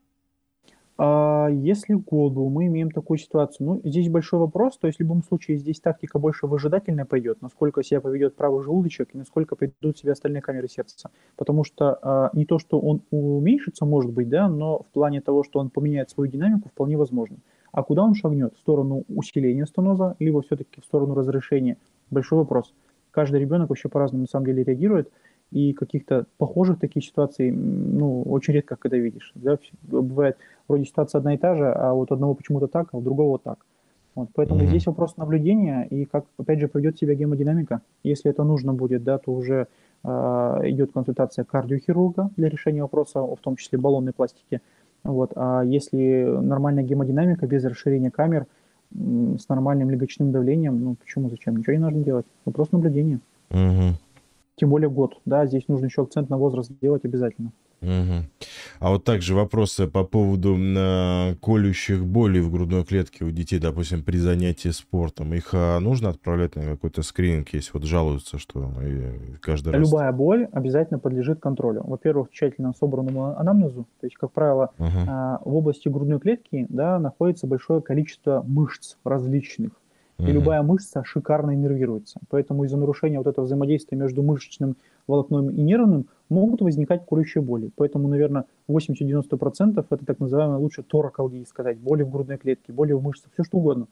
А 1.01 1.46
если 1.49 1.94
году 1.94 2.49
мы 2.49 2.66
имеем 2.66 2.90
такую 2.90 3.18
ситуацию, 3.18 3.66
ну, 3.68 3.80
здесь 3.84 4.09
большой 4.09 4.40
вопрос, 4.40 4.78
то 4.78 4.88
есть 4.88 4.99
в 4.99 5.01
любом 5.01 5.22
случае 5.22 5.57
здесь 5.57 5.78
тактика 5.78 6.18
больше 6.18 6.49
выжидательная 6.49 7.05
пойдет, 7.05 7.40
насколько 7.40 7.84
себя 7.84 8.01
поведет 8.01 8.34
правый 8.34 8.64
желудочек 8.64 9.14
и 9.14 9.18
насколько 9.18 9.55
пойдут 9.55 9.96
себя 9.96 10.12
остальные 10.12 10.42
камеры 10.42 10.66
сердца. 10.68 11.11
Потому 11.36 11.62
что 11.62 11.99
а, 12.03 12.30
не 12.32 12.46
то, 12.46 12.59
что 12.59 12.80
он 12.80 13.03
уменьшится, 13.12 13.84
может 13.86 14.12
быть, 14.12 14.28
да, 14.28 14.49
но 14.49 14.80
в 14.80 14.86
плане 14.86 15.20
того, 15.20 15.44
что 15.44 15.61
он 15.61 15.70
поменяет 15.70 16.11
свою 16.11 16.28
динамику, 16.28 16.68
вполне 16.68 16.96
возможно. 16.96 17.36
А 17.70 17.84
куда 17.84 18.03
он 18.03 18.14
шагнет? 18.14 18.57
В 18.57 18.59
сторону 18.59 19.05
усиления 19.09 19.66
стеноза, 19.66 20.16
либо 20.18 20.42
все-таки 20.42 20.80
в 20.80 20.84
сторону 20.84 21.14
разрешения? 21.14 21.76
Большой 22.11 22.38
вопрос. 22.38 22.74
Каждый 23.19 23.41
ребенок 23.41 23.71
вообще 23.71 23.89
по-разному 23.89 24.23
на 24.23 24.29
самом 24.29 24.47
деле 24.47 24.62
реагирует 24.62 25.11
и 25.51 25.73
каких-то 25.73 26.27
похожих 26.37 26.79
таких 26.79 27.05
ситуаций, 27.05 27.51
ну, 27.51 28.23
очень 28.23 28.55
редко 28.55 28.77
когда 28.77 28.97
видишь. 28.97 29.33
Да? 29.35 29.59
Бывает 29.83 30.37
вроде 30.69 30.85
ситуация 30.85 31.19
одна 31.19 31.35
и 31.35 31.37
та 31.37 31.57
же, 31.57 31.66
а 31.66 31.95
вот 31.95 32.12
одного 32.12 32.35
почему-то 32.35 32.69
так, 32.69 32.91
а 32.93 32.97
у 32.97 33.01
другого 33.01 33.31
вот 33.31 33.43
так. 33.43 33.59
Вот, 34.14 34.29
поэтому 34.35 34.61
mm-hmm. 34.61 34.66
здесь 34.69 34.87
вопрос 34.87 35.16
наблюдения 35.16 35.83
и 35.91 36.05
как, 36.05 36.27
опять 36.39 36.61
же, 36.61 36.69
поведет 36.69 36.97
себя 36.97 37.14
гемодинамика. 37.14 37.81
Если 38.05 38.31
это 38.31 38.45
нужно 38.45 38.73
будет, 38.73 39.03
да, 39.03 39.19
то 39.19 39.33
уже 39.33 39.66
э, 40.05 40.09
идет 40.66 40.93
консультация 40.93 41.45
кардиохирурга 41.45 42.31
для 42.37 42.49
решения 42.49 42.83
вопроса, 42.83 43.21
в 43.21 43.39
том 43.41 43.57
числе 43.57 43.81
баллонной 43.81 44.12
пластики. 44.12 44.61
Вот, 45.03 45.33
а 45.35 45.62
если 45.64 46.23
нормальная 46.41 46.85
гемодинамика 46.85 47.49
без 47.49 47.64
расширения 47.64 48.12
камер, 48.12 48.47
с 48.93 49.49
нормальным 49.49 49.91
легочным 49.91 50.32
давлением, 50.32 50.80
ну 50.82 50.95
почему, 50.95 51.28
зачем? 51.30 51.57
Ничего 51.57 51.74
не 51.74 51.80
нужно 51.80 52.03
делать. 52.03 52.26
Вопрос 52.45 52.72
наблюдения. 52.72 53.20
Mm-hmm 53.51 53.95
тем 54.59 54.70
более 54.70 54.91
год, 54.91 55.18
да, 55.24 55.47
здесь 55.47 55.68
нужно 55.68 55.86
еще 55.86 56.03
акцент 56.03 56.28
на 56.28 56.36
возраст 56.36 56.70
сделать 56.70 57.05
обязательно. 57.05 57.53
Угу. 57.81 58.24
А 58.81 58.91
вот 58.91 59.05
также 59.05 59.35
вопросы 59.35 59.87
по 59.87 60.03
поводу 60.03 60.57
э, 60.57 61.37
колющих 61.41 62.05
болей 62.05 62.41
в 62.41 62.51
грудной 62.51 62.85
клетке 62.85 63.24
у 63.24 63.31
детей, 63.31 63.61
допустим, 63.61 64.03
при 64.03 64.16
занятии 64.16 64.70
спортом. 64.70 65.33
Их 65.35 65.51
э, 65.53 65.79
нужно 65.79 66.09
отправлять 66.09 66.57
на 66.57 66.62
какой-то 66.62 67.03
скрининг, 67.03 67.51
если 67.53 67.70
вот 67.72 67.85
жалуются, 67.85 68.39
что 68.39 68.72
каждый 69.41 69.72
раз... 69.72 69.89
Любая 69.89 70.12
боль 70.12 70.49
обязательно 70.53 70.99
подлежит 70.99 71.41
контролю. 71.41 71.83
Во-первых, 71.85 72.31
тщательно 72.31 72.72
собранному 72.79 73.39
анамнезу. 73.39 73.87
То 74.01 74.07
есть, 74.07 74.16
как 74.16 74.33
правило, 74.33 74.70
угу. 74.79 74.89
э, 74.89 75.39
в 75.45 75.55
области 75.55 75.89
грудной 75.89 76.18
клетки 76.18 76.66
да, 76.68 76.99
находится 76.99 77.47
большое 77.47 77.81
количество 77.81 78.43
мышц 78.47 78.97
различных. 79.05 79.72
И 80.18 80.24
угу. 80.24 80.33
любая 80.33 80.62
мышца 80.62 81.05
шикарно 81.05 81.55
иннервируется. 81.55 82.18
Поэтому 82.29 82.64
из-за 82.64 82.76
нарушения 82.76 83.18
вот 83.18 83.29
этого 83.29 83.45
взаимодействия 83.45 83.97
между 83.97 84.24
мышечным 84.24 84.76
волокном 85.09 85.51
и 85.51 85.63
нервным 85.63 86.07
могут 86.29 86.61
возникать 86.61 87.05
курящие 87.05 87.43
боли. 87.43 87.71
Поэтому, 87.77 88.09
наверное, 88.09 88.45
80-90% 88.69 89.85
это 89.89 90.05
так 90.05 90.21
называемая 90.21 90.59
лучше 90.59 90.83
торакалгия 90.83 91.45
сказать, 91.45 91.79
боли 91.79 92.03
в 92.03 92.11
грудной 92.11 92.37
клетке, 92.37 92.73
боли 92.73 92.93
в 92.93 93.03
мышцах, 93.03 93.33
все 93.33 93.45
что 93.45 93.59
угодно. 93.59 93.87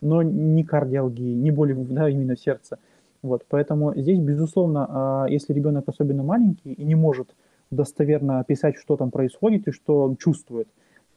Но 0.00 0.22
не 0.22 0.64
кардиалгии, 0.64 1.34
не 1.34 1.50
боли 1.50 1.72
да, 1.72 2.08
именно 2.08 2.34
в 2.34 2.40
сердце. 2.40 2.78
Вот, 3.22 3.44
поэтому 3.48 3.94
здесь, 3.94 4.18
безусловно, 4.18 4.86
а, 4.88 5.26
если 5.28 5.52
ребенок 5.52 5.88
особенно 5.88 6.22
маленький 6.22 6.72
и 6.72 6.84
не 6.84 6.94
может 6.94 7.34
достоверно 7.70 8.40
описать, 8.40 8.76
что 8.76 8.96
там 8.96 9.10
происходит 9.10 9.68
и 9.68 9.72
что 9.72 10.02
он 10.02 10.16
чувствует, 10.16 10.68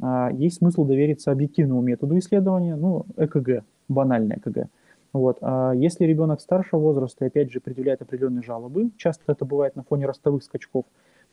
а, 0.02 0.32
есть 0.32 0.58
смысл 0.58 0.86
довериться 0.86 1.32
объективному 1.32 1.82
методу 1.82 2.18
исследования, 2.18 2.76
ну, 2.76 3.06
ЭКГ, 3.18 3.64
банальное 3.90 4.38
ЭКГ. 4.38 4.70
Вот. 5.14 5.38
А 5.42 5.74
если 5.74 6.06
ребенок 6.06 6.42
старшего 6.42 6.80
возраста, 6.80 7.26
опять 7.26 7.52
же, 7.52 7.60
предъявляет 7.60 8.02
определенные 8.02 8.44
жалобы, 8.44 8.92
часто 8.98 9.24
это 9.32 9.46
бывает 9.46 9.76
на 9.76 9.84
фоне 9.84 10.06
ростовых 10.06 10.44
скачков, 10.44 10.86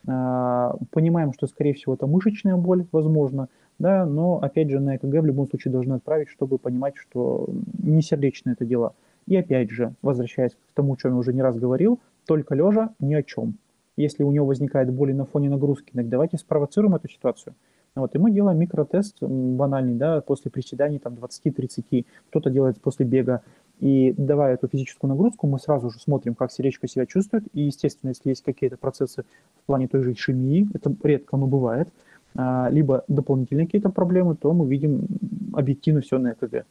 а, 0.06 0.76
понимаем, 0.92 1.32
что, 1.32 1.46
скорее 1.46 1.74
всего, 1.74 1.94
это 1.94 2.06
мышечная 2.06 2.56
боль, 2.56 2.86
возможно, 2.92 3.48
да, 3.78 4.06
но, 4.06 4.38
опять 4.40 4.70
же, 4.70 4.80
на 4.80 4.96
ЭКГ 4.96 5.20
в 5.20 5.26
любом 5.26 5.48
случае 5.48 5.72
должны 5.72 5.94
отправить, 5.94 6.28
чтобы 6.28 6.58
понимать, 6.58 6.96
что 6.96 7.48
не 7.82 8.02
сердечное 8.02 8.54
это 8.54 8.64
дело. 8.64 8.94
И 9.26 9.36
опять 9.36 9.70
же, 9.70 9.94
возвращаясь 10.02 10.52
к 10.52 10.74
тому, 10.74 10.94
о 10.94 10.96
чем 10.96 11.12
я 11.12 11.16
уже 11.16 11.32
не 11.32 11.42
раз 11.42 11.56
говорил, 11.56 12.00
только 12.26 12.54
лежа 12.54 12.90
ни 13.00 13.14
о 13.14 13.22
чем. 13.22 13.54
Если 13.96 14.22
у 14.22 14.30
него 14.30 14.46
возникает 14.46 14.92
боль 14.92 15.14
на 15.14 15.24
фоне 15.24 15.50
нагрузки, 15.50 15.90
давайте 15.92 16.38
спровоцируем 16.38 16.94
эту 16.94 17.08
ситуацию. 17.08 17.54
Вот, 17.94 18.14
и 18.14 18.18
мы 18.18 18.30
делаем 18.30 18.58
микротест 18.58 19.22
банальный, 19.22 19.94
да, 19.94 20.20
после 20.20 20.50
приседаний 20.50 20.98
там 20.98 21.14
20-30, 21.14 22.04
кто-то 22.28 22.50
делает 22.50 22.78
после 22.80 23.06
бега, 23.06 23.42
и 23.80 24.14
давая 24.16 24.54
эту 24.54 24.68
физическую 24.68 25.10
нагрузку, 25.10 25.46
мы 25.46 25.58
сразу 25.58 25.90
же 25.90 25.98
смотрим, 25.98 26.34
как 26.34 26.50
сердечко 26.50 26.88
себя 26.88 27.06
чувствует. 27.06 27.44
И, 27.52 27.62
естественно, 27.62 28.10
если 28.10 28.30
есть 28.30 28.42
какие-то 28.42 28.76
процессы 28.76 29.24
в 29.62 29.66
плане 29.66 29.86
той 29.88 30.02
же 30.02 30.12
ишемии, 30.12 30.68
это 30.72 30.94
редко, 31.02 31.36
но 31.36 31.46
бывает, 31.46 31.88
а, 32.34 32.68
либо 32.70 33.04
дополнительные 33.08 33.66
какие-то 33.66 33.90
проблемы, 33.90 34.34
то 34.34 34.52
мы 34.52 34.66
видим 34.66 35.06
объективно 35.52 36.00
все 36.00 36.18
на 36.18 36.32
ЭКГ. 36.32 36.64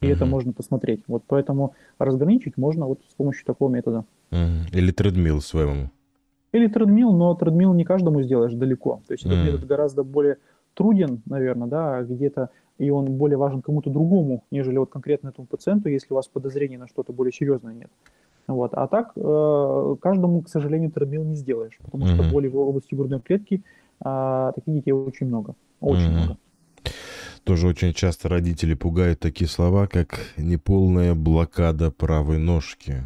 И 0.00 0.06
mm-hmm. 0.06 0.12
это 0.12 0.26
можно 0.26 0.52
посмотреть. 0.52 1.02
Вот 1.08 1.24
поэтому 1.26 1.74
разграничить 1.98 2.56
можно 2.56 2.86
вот 2.86 3.00
с 3.10 3.14
помощью 3.14 3.44
такого 3.44 3.70
метода. 3.70 4.04
Mm-hmm. 4.30 4.70
Или 4.72 4.92
тредмил 4.92 5.40
своему. 5.40 5.90
Или 6.52 6.68
тредмил, 6.68 7.12
но 7.12 7.34
тредмил 7.34 7.74
не 7.74 7.84
каждому 7.84 8.22
сделаешь 8.22 8.52
далеко. 8.52 9.00
То 9.06 9.14
есть 9.14 9.24
mm-hmm. 9.24 9.32
этот 9.32 9.44
метод 9.46 9.66
гораздо 9.66 10.04
более 10.04 10.38
труден, 10.76 11.22
наверное, 11.26 11.68
да, 11.68 12.02
где-то 12.02 12.50
и 12.78 12.90
он 12.90 13.06
более 13.06 13.38
важен 13.38 13.62
кому-то 13.62 13.90
другому, 13.90 14.44
нежели 14.50 14.76
вот 14.76 14.90
конкретно 14.90 15.28
этому 15.28 15.46
пациенту, 15.46 15.88
если 15.88 16.12
у 16.12 16.16
вас 16.16 16.28
подозрения 16.28 16.78
на 16.78 16.88
что-то 16.88 17.12
более 17.12 17.32
серьезное 17.32 17.74
нет. 17.74 17.90
Вот. 18.46 18.74
А 18.74 18.86
так 18.86 19.12
э, 19.16 19.96
каждому, 20.00 20.42
к 20.42 20.48
сожалению, 20.48 20.92
тредмил 20.92 21.24
не 21.24 21.34
сделаешь, 21.34 21.78
потому 21.82 22.04
mm-hmm. 22.04 22.14
что 22.14 22.30
боли 22.30 22.48
в 22.48 22.56
области 22.56 22.94
грудной 22.94 23.20
клетки 23.20 23.62
э, 24.04 24.52
таких 24.54 24.74
детей 24.74 24.92
очень 24.92 25.26
много, 25.26 25.54
очень 25.80 26.08
mm-hmm. 26.08 26.12
много. 26.12 26.36
Тоже 27.44 27.68
очень 27.68 27.92
часто 27.92 28.28
родители 28.28 28.74
пугают 28.74 29.20
такие 29.20 29.48
слова, 29.48 29.86
как 29.86 30.18
неполная 30.36 31.14
блокада 31.14 31.90
правой 31.90 32.38
ножки. 32.38 33.02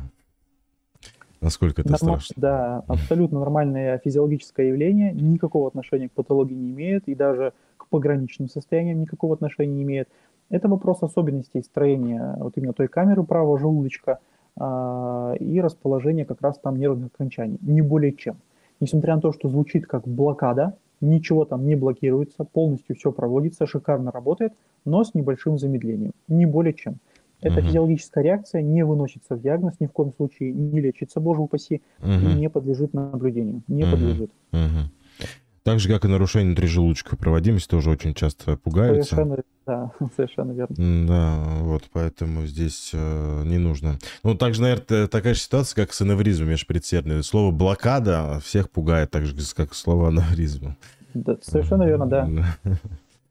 Насколько 1.40 1.82
это 1.82 1.90
Норм... 1.90 2.20
страшно? 2.20 2.34
Да, 2.36 2.84
абсолютно 2.86 3.38
нормальное 3.38 3.98
физиологическое 3.98 4.68
явление, 4.68 5.12
никакого 5.12 5.68
отношения 5.68 6.08
к 6.08 6.12
патологии 6.12 6.54
не 6.54 6.70
имеет, 6.70 7.08
и 7.08 7.14
даже 7.14 7.52
пограничным 7.90 8.48
состоянием 8.48 9.00
никакого 9.00 9.34
отношения 9.34 9.74
не 9.74 9.82
имеет. 9.82 10.08
Это 10.48 10.68
вопрос 10.68 11.02
особенностей 11.02 11.62
строения 11.62 12.36
вот 12.38 12.56
именно 12.56 12.72
той 12.72 12.88
камеры 12.88 13.22
правого 13.22 13.58
желудочка 13.58 14.18
э, 14.58 15.36
и 15.38 15.60
расположения 15.60 16.24
как 16.24 16.40
раз 16.40 16.58
там 16.58 16.76
нервных 16.76 17.10
окончаний, 17.14 17.58
не 17.60 17.82
более 17.82 18.12
чем. 18.12 18.36
Несмотря 18.80 19.16
на 19.16 19.20
то, 19.20 19.32
что 19.32 19.48
звучит 19.48 19.86
как 19.86 20.08
блокада, 20.08 20.76
ничего 21.00 21.44
там 21.44 21.66
не 21.66 21.76
блокируется, 21.76 22.44
полностью 22.44 22.96
все 22.96 23.12
проводится, 23.12 23.66
шикарно 23.66 24.10
работает, 24.10 24.54
но 24.84 25.04
с 25.04 25.14
небольшим 25.14 25.58
замедлением, 25.58 26.12
не 26.28 26.46
более 26.46 26.72
чем. 26.72 26.96
Эта 27.40 27.60
uh-huh. 27.60 27.66
физиологическая 27.66 28.22
реакция 28.22 28.62
не 28.62 28.84
выносится 28.84 29.34
в 29.34 29.40
диагноз, 29.40 29.74
ни 29.80 29.86
в 29.86 29.92
коем 29.92 30.12
случае 30.12 30.52
не 30.52 30.80
лечится, 30.80 31.20
боже 31.20 31.40
упаси, 31.40 31.82
uh-huh. 32.00 32.32
и 32.32 32.34
не 32.34 32.50
подлежит 32.50 32.92
наблюдению, 32.92 33.62
не 33.66 33.82
uh-huh. 33.82 33.90
подлежит. 33.90 34.30
Uh-huh. 34.52 34.86
Так 35.62 35.78
же, 35.78 35.88
как 35.88 36.04
и 36.04 36.08
нарушение 36.08 36.48
внутрижелудочковой 36.48 37.18
проводимости 37.18 37.68
тоже 37.68 37.90
очень 37.90 38.14
часто 38.14 38.56
пугаются. 38.56 39.14
Совершенно, 39.14 39.42
да, 39.66 39.92
совершенно 40.16 40.52
верно. 40.52 41.06
Да, 41.06 41.44
вот, 41.60 41.84
поэтому 41.92 42.46
здесь 42.46 42.90
э, 42.94 43.42
не 43.44 43.58
нужно. 43.58 43.98
Ну, 44.22 44.34
также, 44.34 44.62
наверное, 44.62 45.06
такая 45.06 45.34
же 45.34 45.40
ситуация, 45.40 45.84
как 45.84 45.92
с 45.92 46.00
аневризмом 46.00 46.48
межпредсердной. 46.48 47.22
Слово 47.22 47.50
«блокада» 47.50 48.40
всех 48.42 48.70
пугает, 48.70 49.10
так 49.10 49.26
же, 49.26 49.34
как 49.54 49.74
слово 49.74 50.08
«аневризм». 50.08 50.76
Да, 51.12 51.36
совершенно 51.42 51.82
верно, 51.82 52.06
да. 52.06 52.28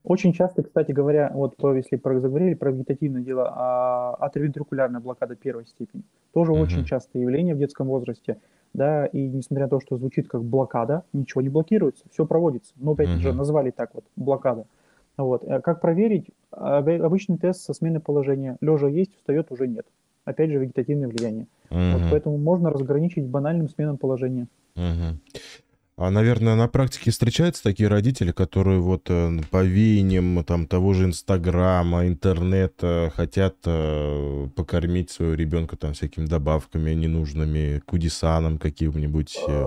Очень 0.10 0.34
часто, 0.34 0.64
кстати 0.64 0.92
говоря, 0.92 1.32
вот 1.36 1.56
то, 1.56 1.72
если 1.76 1.96
про, 1.96 2.20
заговорили 2.20 2.56
про 2.56 2.72
вегетативное 2.72 3.22
дело, 3.22 3.48
а 3.56 4.16
атривентрикулярная 4.16 5.00
блокада 5.00 5.36
первой 5.36 5.68
степени, 5.68 6.02
тоже 6.34 6.52
uh-huh. 6.52 6.64
очень 6.64 6.84
частое 6.84 7.22
явление 7.22 7.54
в 7.54 7.60
детском 7.60 7.86
возрасте 7.86 8.38
да, 8.74 9.06
и 9.06 9.28
несмотря 9.28 9.66
на 9.66 9.70
то, 9.70 9.80
что 9.80 9.98
звучит 9.98 10.28
как 10.28 10.44
блокада, 10.44 11.04
ничего 11.14 11.44
не 11.44 11.50
блокируется, 11.50 12.06
все 12.12 12.26
проводится. 12.26 12.74
Но 12.78 12.94
опять 12.94 13.10
uh-huh. 13.10 13.20
же 13.20 13.34
назвали 13.34 13.70
так 13.70 13.94
вот 13.94 14.04
блокада. 14.16 14.66
Вот. 15.16 15.44
А 15.48 15.62
как 15.62 15.80
проверить? 15.80 16.32
Обычный 16.50 17.38
тест 17.38 17.62
со 17.62 17.74
смены 17.74 18.00
положения. 18.00 18.58
Лежа 18.62 18.88
есть, 18.88 19.16
встает 19.16 19.52
уже 19.52 19.68
нет. 19.68 19.86
Опять 20.26 20.50
же, 20.50 20.58
вегетативное 20.58 21.08
влияние. 21.08 21.46
Uh-huh. 21.70 21.94
Вот 21.94 22.02
поэтому 22.10 22.40
можно 22.40 22.72
разграничить 22.72 23.28
банальным 23.28 23.70
сменом 23.70 23.98
положения. 23.98 24.48
Uh-huh. 24.76 25.14
А, 26.02 26.12
наверное, 26.12 26.56
на 26.56 26.70
практике 26.70 27.12
встречаются 27.12 27.62
такие 27.62 27.90
родители, 27.90 28.32
которые 28.32 28.80
вот 28.80 29.10
э, 29.10 29.32
по 29.52 29.62
веяниям 29.62 30.46
там, 30.46 30.66
того 30.66 30.94
же 30.94 31.04
Инстаграма, 31.04 32.08
интернета 32.08 33.12
хотят 33.14 33.56
э, 33.66 34.48
покормить 34.56 35.10
своего 35.10 35.34
ребенка 35.34 35.76
там 35.76 35.92
всякими 35.92 36.26
добавками 36.26 36.92
ненужными, 36.92 37.80
кудисаном 37.80 38.60
каким-нибудь. 38.60 39.38
Э. 39.46 39.66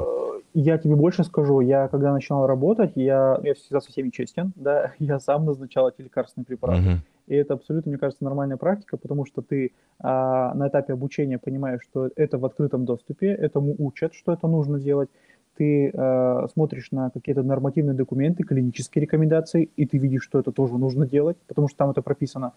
Я 0.54 0.78
тебе 0.78 0.96
больше 0.96 1.22
скажу, 1.24 1.60
я 1.60 1.88
когда 1.88 2.14
начинал 2.14 2.46
работать, 2.46 2.92
я, 2.94 3.38
я 3.42 3.52
всегда 3.52 3.82
со 3.82 3.92
всеми 3.92 4.08
честен, 4.08 4.54
да, 4.56 4.94
я 4.98 5.20
сам 5.20 5.44
назначал 5.44 5.90
эти 5.90 6.00
лекарственные 6.00 6.46
препараты. 6.46 6.82
Uh-huh. 6.82 6.98
И 7.26 7.34
это 7.34 7.54
абсолютно, 7.54 7.90
мне 7.90 7.98
кажется, 7.98 8.24
нормальная 8.24 8.56
практика, 8.56 8.96
потому 8.96 9.26
что 9.26 9.42
ты 9.42 9.72
а, 10.00 10.52
на 10.54 10.68
этапе 10.68 10.94
обучения 10.94 11.38
понимаешь, 11.38 11.80
что 11.82 12.10
это 12.16 12.36
в 12.36 12.44
открытом 12.44 12.84
доступе, 12.84 13.28
этому 13.28 13.74
учат, 13.78 14.14
что 14.14 14.32
это 14.32 14.48
нужно 14.48 14.80
делать 14.80 15.08
ты 15.56 15.90
э, 15.92 16.46
смотришь 16.52 16.90
на 16.90 17.10
какие-то 17.10 17.42
нормативные 17.42 17.94
документы, 17.94 18.42
клинические 18.42 19.02
рекомендации, 19.02 19.70
и 19.76 19.86
ты 19.86 19.98
видишь, 19.98 20.22
что 20.22 20.38
это 20.38 20.52
тоже 20.52 20.78
нужно 20.78 21.06
делать, 21.06 21.36
потому 21.46 21.68
что 21.68 21.78
там 21.78 21.90
это 21.90 22.02
прописано. 22.02 22.52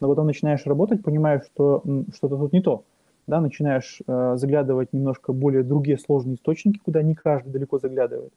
Но 0.00 0.08
потом 0.08 0.26
начинаешь 0.26 0.64
работать, 0.66 1.02
понимаешь, 1.02 1.42
что 1.44 1.82
что-то 2.14 2.36
тут 2.36 2.52
не 2.52 2.62
то. 2.62 2.84
Да, 3.26 3.40
начинаешь 3.40 4.00
э, 4.06 4.36
заглядывать 4.36 4.92
немножко 4.92 5.32
более 5.32 5.62
другие 5.62 5.98
сложные 5.98 6.36
источники, 6.36 6.78
куда 6.78 7.02
не 7.02 7.14
каждый 7.14 7.50
далеко 7.50 7.78
заглядывает. 7.78 8.32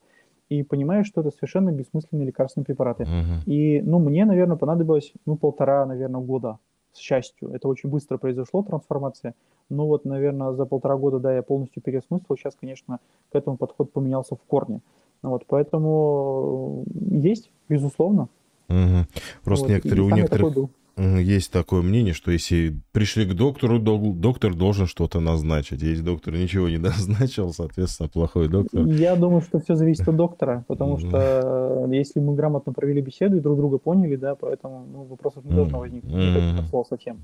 И 0.49 0.63
понимаешь, 0.63 1.07
что 1.07 1.21
это 1.21 1.31
совершенно 1.31 1.71
бессмысленные 1.71 2.25
лекарственные 2.25 2.65
препараты. 2.65 3.03
Uh-huh. 3.03 3.45
И, 3.45 3.81
ну, 3.81 3.99
мне, 3.99 4.25
наверное, 4.25 4.57
понадобилось, 4.57 5.13
ну, 5.25 5.37
полтора, 5.37 5.85
наверное, 5.85 6.19
года 6.19 6.57
с 6.91 6.99
счастью. 6.99 7.51
Это 7.53 7.69
очень 7.69 7.89
быстро 7.89 8.17
произошло, 8.17 8.61
трансформация. 8.61 9.33
Ну 9.71 9.85
вот, 9.85 10.05
наверное, 10.05 10.53
за 10.53 10.65
полтора 10.65 10.97
года, 10.97 11.19
да, 11.19 11.33
я 11.33 11.41
полностью 11.41 11.81
переосмыслил. 11.81 12.35
Сейчас, 12.37 12.55
конечно, 12.59 12.99
к 13.31 13.35
этому 13.35 13.57
подход 13.57 13.91
поменялся 13.91 14.35
в 14.35 14.41
корне. 14.47 14.81
Вот, 15.21 15.45
поэтому 15.47 16.83
есть, 16.93 17.51
безусловно. 17.69 18.27
Угу. 18.69 19.05
Просто 19.43 19.65
вот, 19.65 19.71
некоторые, 19.71 20.05
у 20.05 20.09
некоторых, 20.09 20.69
есть 20.97 21.51
такое 21.51 21.81
мнение, 21.81 22.13
что 22.13 22.31
если 22.31 22.79
пришли 22.91 23.25
к 23.25 23.33
доктору, 23.33 23.79
доктор 23.79 24.53
должен 24.53 24.87
что-то 24.87 25.19
назначить. 25.19 25.81
Если 25.81 26.03
доктор 26.03 26.33
ничего 26.33 26.69
не 26.69 26.77
назначил, 26.79 27.53
соответственно, 27.53 28.09
плохой 28.09 28.49
доктор. 28.49 28.85
Я 28.85 29.15
думаю, 29.15 29.41
что 29.41 29.59
все 29.59 29.75
зависит 29.75 30.07
от 30.07 30.15
доктора, 30.15 30.65
потому 30.67 30.97
что 30.97 31.87
э, 31.87 31.95
если 31.95 32.19
мы 32.19 32.35
грамотно 32.35 32.73
провели 32.73 33.01
беседу 33.01 33.37
и 33.37 33.39
друг 33.39 33.57
друга 33.57 33.77
поняли, 33.77 34.15
да, 34.15 34.35
поэтому 34.35 34.85
ну, 34.91 35.03
вопросов 35.03 35.45
не 35.45 35.55
должно 35.55 35.79
возникнуть. 35.79 36.69
Слов 36.69 36.87
совсем. 36.87 37.21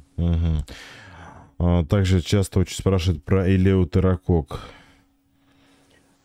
А, 1.59 1.83
также 1.85 2.21
часто 2.21 2.59
очень 2.59 2.75
спрашивают 2.75 3.23
про 3.23 3.49
элеутерокок. 3.49 4.59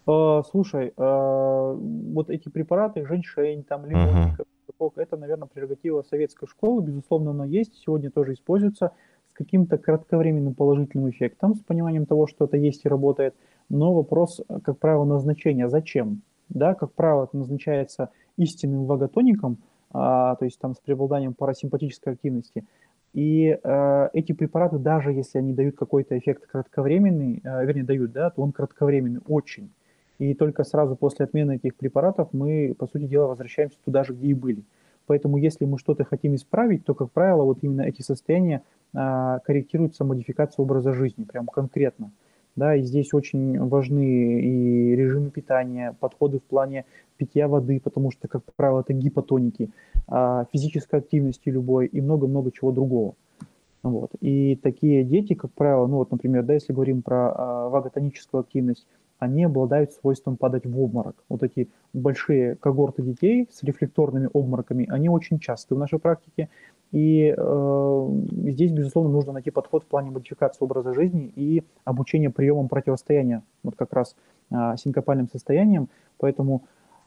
А, 0.07 0.43
слушай, 0.51 0.93
а, 0.97 1.73
вот 1.75 2.31
эти 2.31 2.49
препараты, 2.49 3.07
женьшень, 3.07 3.65
там, 3.65 3.87
лимонника, 3.87 4.45
uh-huh. 4.79 4.93
это, 4.97 5.17
наверное, 5.17 5.49
прерогатива 5.49 6.03
советской 6.03 6.47
школы, 6.47 6.83
безусловно, 6.83 7.31
оно 7.31 7.45
есть, 7.45 7.75
сегодня 7.85 8.11
тоже 8.11 8.35
используется 8.35 8.93
с 9.29 9.33
каким-то 9.33 9.79
кратковременным 9.79 10.55
положительным 10.55 11.09
эффектом, 11.09 11.55
с 11.55 11.61
пониманием 11.61 12.05
того, 12.05 12.27
что 12.27 12.45
это 12.45 12.59
есть 12.59 12.85
и 12.85 12.89
работает, 12.89 13.35
но 13.71 13.95
вопрос, 13.95 14.43
как 14.63 14.79
правило, 14.79 15.05
назначения, 15.05 15.69
зачем? 15.69 16.21
Да, 16.51 16.75
как 16.75 16.93
правило, 16.93 17.25
это 17.25 17.39
назначается 17.39 18.11
истинным 18.37 18.85
ваготоником, 18.85 19.59
а, 19.91 20.37
то 20.37 20.45
есть 20.45 20.59
там 20.59 20.75
с 20.75 20.79
преобладанием 20.79 21.33
парасимпатической 21.33 22.15
активности. 22.15 22.67
И 23.13 23.59
э, 23.63 24.09
эти 24.15 24.33
препараты, 24.33 24.79
даже 24.79 25.13
если 25.13 25.39
они 25.39 25.53
дают 25.53 25.77
какой-то 25.77 26.19
эффект 26.19 26.47
кратковременный, 26.47 27.41
э, 27.45 27.67
вернее, 27.67 27.85
дают, 27.85 28.13
да, 28.13 28.31
то 28.31 28.41
он 28.41 28.53
кратковременный 28.53 29.21
очень. 29.29 29.71
И 30.19 30.35
только 30.35 30.65
сразу 30.65 30.97
после 30.97 31.25
отмены 31.25 31.57
этих 31.57 31.75
препаратов 31.75 32.29
мы, 32.33 32.75
по 32.79 32.87
сути 32.87 33.07
дела, 33.07 33.27
возвращаемся 33.27 33.77
туда 33.85 34.05
же, 34.05 34.15
где 34.15 34.29
и 34.29 34.35
были. 34.35 34.63
Поэтому 35.07 35.37
если 35.37 35.65
мы 35.65 35.79
что-то 35.79 36.05
хотим 36.05 36.35
исправить, 36.37 36.85
то, 36.85 36.95
как 36.95 37.11
правило, 37.11 37.43
вот 37.43 37.59
именно 37.63 37.83
эти 37.83 38.03
состояния 38.03 38.63
а, 38.95 39.41
корректируются 39.41 40.05
модификацией 40.05 40.63
образа 40.65 40.93
жизни, 40.93 41.25
прям 41.25 41.47
конкретно. 41.47 42.13
Да, 42.55 42.77
и 42.77 42.83
здесь 42.83 43.15
очень 43.15 43.59
важны 43.59 44.41
и 44.43 44.95
режимы 44.95 45.31
питания, 45.31 45.97
подходы 46.01 46.39
в 46.39 46.43
плане 46.43 46.85
питья 47.17 47.49
воды, 47.49 47.81
потому 47.81 48.11
что, 48.11 48.29
как 48.29 48.43
правило, 48.57 48.81
это 48.81 48.93
гипотоники, 48.93 49.71
а, 50.07 50.45
физической 50.53 50.99
активности 51.01 51.49
любой 51.49 51.87
и 51.87 52.01
много-много 52.01 52.53
чего 52.53 52.73
другого. 52.73 53.15
Вот. 53.83 54.11
И 54.21 54.57
такие 54.63 55.03
дети, 55.03 55.35
как 55.35 55.51
правило, 55.53 55.87
ну 55.87 55.97
вот, 55.97 56.11
например, 56.11 56.43
да, 56.45 56.55
если 56.55 56.73
говорим 56.73 57.03
про 57.03 57.33
а, 57.35 57.69
ваготоническую 57.69 58.43
активность, 58.43 58.87
они 59.23 59.45
обладают 59.45 59.93
свойством 59.93 60.37
падать 60.37 60.67
в 60.67 60.81
обморок. 60.81 61.15
Вот 61.29 61.45
эти 61.45 61.69
большие 61.93 62.57
когорты 62.57 63.03
детей 63.03 63.49
с 63.53 63.63
рефлекторными 63.63 64.29
обмороками, 64.35 64.89
они 64.91 65.09
очень 65.09 65.39
часты 65.39 65.77
в 65.77 65.79
нашей 65.79 66.01
практике. 66.01 66.49
И 66.91 67.33
э, 67.37 68.09
здесь, 68.51 68.73
безусловно, 68.73 69.13
нужно 69.13 69.33
найти 69.33 69.53
подход 69.53 69.85
в 69.85 69.87
плане 69.87 70.11
модификации 70.11 70.65
образа 70.65 70.93
жизни 70.93 71.33
и 71.37 71.63
обучения 71.85 72.31
приемам 72.31 72.69
противостояния 72.69 73.45
вот 73.63 73.77
как 73.77 73.93
раз 73.93 74.17
э, 74.51 74.75
синкопальным 74.77 75.29
состояниям. 75.29 75.89
Поэтому, 76.19 76.65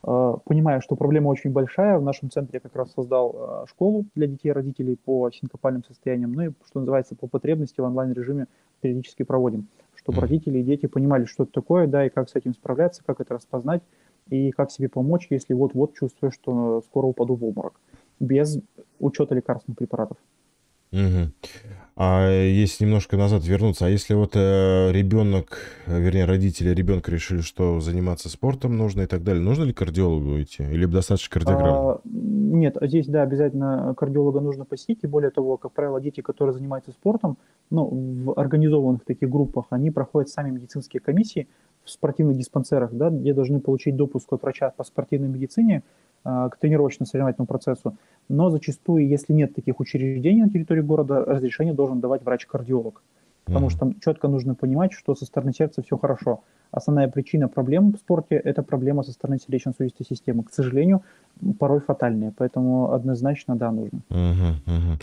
э, 0.07 0.33
понимая, 0.45 0.79
что 0.79 0.95
проблема 0.95 1.27
очень 1.27 1.51
большая, 1.51 1.99
в 1.99 2.01
нашем 2.01 2.31
центре 2.31 2.57
я 2.57 2.59
как 2.61 2.77
раз 2.77 2.93
создал 2.93 3.35
э, 3.35 3.65
школу 3.67 4.05
для 4.15 4.27
детей 4.27 4.47
и 4.47 4.53
родителей 4.53 4.95
по 4.95 5.29
синкопальным 5.31 5.83
состояниям, 5.83 6.31
ну 6.31 6.43
и, 6.43 6.51
что 6.65 6.79
называется, 6.79 7.13
по 7.13 7.27
потребности 7.27 7.81
в 7.81 7.83
онлайн-режиме 7.83 8.47
периодически 8.79 9.23
проводим 9.23 9.67
чтобы 10.05 10.21
родители 10.21 10.59
и 10.59 10.63
дети 10.63 10.85
понимали, 10.85 11.25
что 11.25 11.43
это 11.43 11.53
такое, 11.53 11.87
да, 11.87 12.05
и 12.05 12.09
как 12.09 12.29
с 12.29 12.35
этим 12.35 12.53
справляться, 12.53 13.03
как 13.03 13.19
это 13.21 13.33
распознать, 13.33 13.81
и 14.29 14.51
как 14.51 14.69
себе 14.69 14.87
помочь, 14.87 15.25
если 15.31 15.55
вот-вот 15.55 15.95
чувствую, 15.95 16.31
что 16.31 16.83
скоро 16.85 17.07
упаду 17.07 17.33
в 17.33 17.43
обморок, 17.43 17.73
без 18.19 18.59
учета 18.99 19.33
лекарственных 19.33 19.79
препаратов. 19.79 20.17
Угу. 20.91 21.31
А 21.97 22.29
если 22.29 22.83
немножко 22.83 23.15
назад 23.15 23.45
вернуться, 23.45 23.85
а 23.85 23.89
если 23.89 24.15
вот 24.15 24.31
э, 24.35 24.91
ребенок, 24.91 25.59
вернее, 25.87 26.25
родители 26.25 26.71
ребенка 26.71 27.09
решили, 27.09 27.39
что 27.39 27.79
заниматься 27.79 28.27
спортом 28.27 28.75
нужно 28.75 29.03
и 29.03 29.05
так 29.05 29.23
далее, 29.23 29.41
нужно 29.41 29.63
ли 29.63 29.71
кардиологу 29.71 30.41
идти? 30.41 30.63
Или 30.63 30.85
достаточно 30.87 31.33
кардиограммы? 31.33 31.91
А, 31.93 32.01
нет, 32.03 32.75
здесь, 32.81 33.07
да, 33.07 33.21
обязательно 33.21 33.93
кардиолога 33.97 34.41
нужно 34.41 34.65
посетить, 34.65 34.99
и 35.03 35.07
более 35.07 35.31
того, 35.31 35.55
как 35.55 35.71
правило, 35.71 36.01
дети, 36.01 36.19
которые 36.19 36.53
занимаются 36.53 36.91
спортом, 36.91 37.37
ну, 37.69 37.87
в 38.25 38.37
организованных 38.37 39.05
таких 39.05 39.29
группах, 39.29 39.67
они 39.69 39.89
проходят 39.89 40.27
сами 40.27 40.51
медицинские 40.51 40.99
комиссии 40.99 41.47
в 41.85 41.89
спортивных 41.89 42.35
диспансерах, 42.35 42.91
да, 42.91 43.09
где 43.09 43.33
должны 43.33 43.61
получить 43.61 43.95
допуск 43.95 44.33
от 44.33 44.41
врача 44.41 44.69
по 44.71 44.83
спортивной 44.83 45.29
медицине, 45.29 45.77
а, 45.77 45.83
к 46.25 46.57
тренировочно-соревновательному 46.59 47.47
процессу. 47.47 47.95
Но 48.29 48.49
зачастую, 48.49 49.07
если 49.07 49.33
нет 49.33 49.53
таких 49.53 49.79
учреждений 49.79 50.41
на 50.41 50.49
территории 50.49 50.81
города, 50.81 51.23
разрешение 51.23 51.73
должен 51.73 51.99
давать 51.99 52.23
врач-кардиолог. 52.23 53.03
Потому 53.45 53.67
mm-hmm. 53.67 53.69
что 53.69 53.79
там 53.79 53.99
четко 53.99 54.27
нужно 54.27 54.55
понимать, 54.55 54.91
что 54.91 55.13
со 55.13 55.25
стороны 55.25 55.53
сердца 55.53 55.83
все 55.83 55.97
хорошо. 55.97 56.41
Основная 56.71 57.07
причина 57.07 57.47
проблем 57.47 57.93
в 57.93 57.97
спорте– 57.97 58.35
это 58.43 58.63
проблема 58.63 59.03
со 59.03 59.11
стороны 59.11 59.37
сердечно-сосудистой 59.37 60.05
системы. 60.05 60.43
К 60.43 60.51
сожалению, 60.51 61.03
порой 61.59 61.79
фатальная. 61.79 62.33
Поэтому 62.35 62.91
однозначно, 62.91 63.55
да, 63.55 63.71
нужно. 63.71 63.99
Uh-huh, 64.09 64.55
uh-huh. 64.65 65.01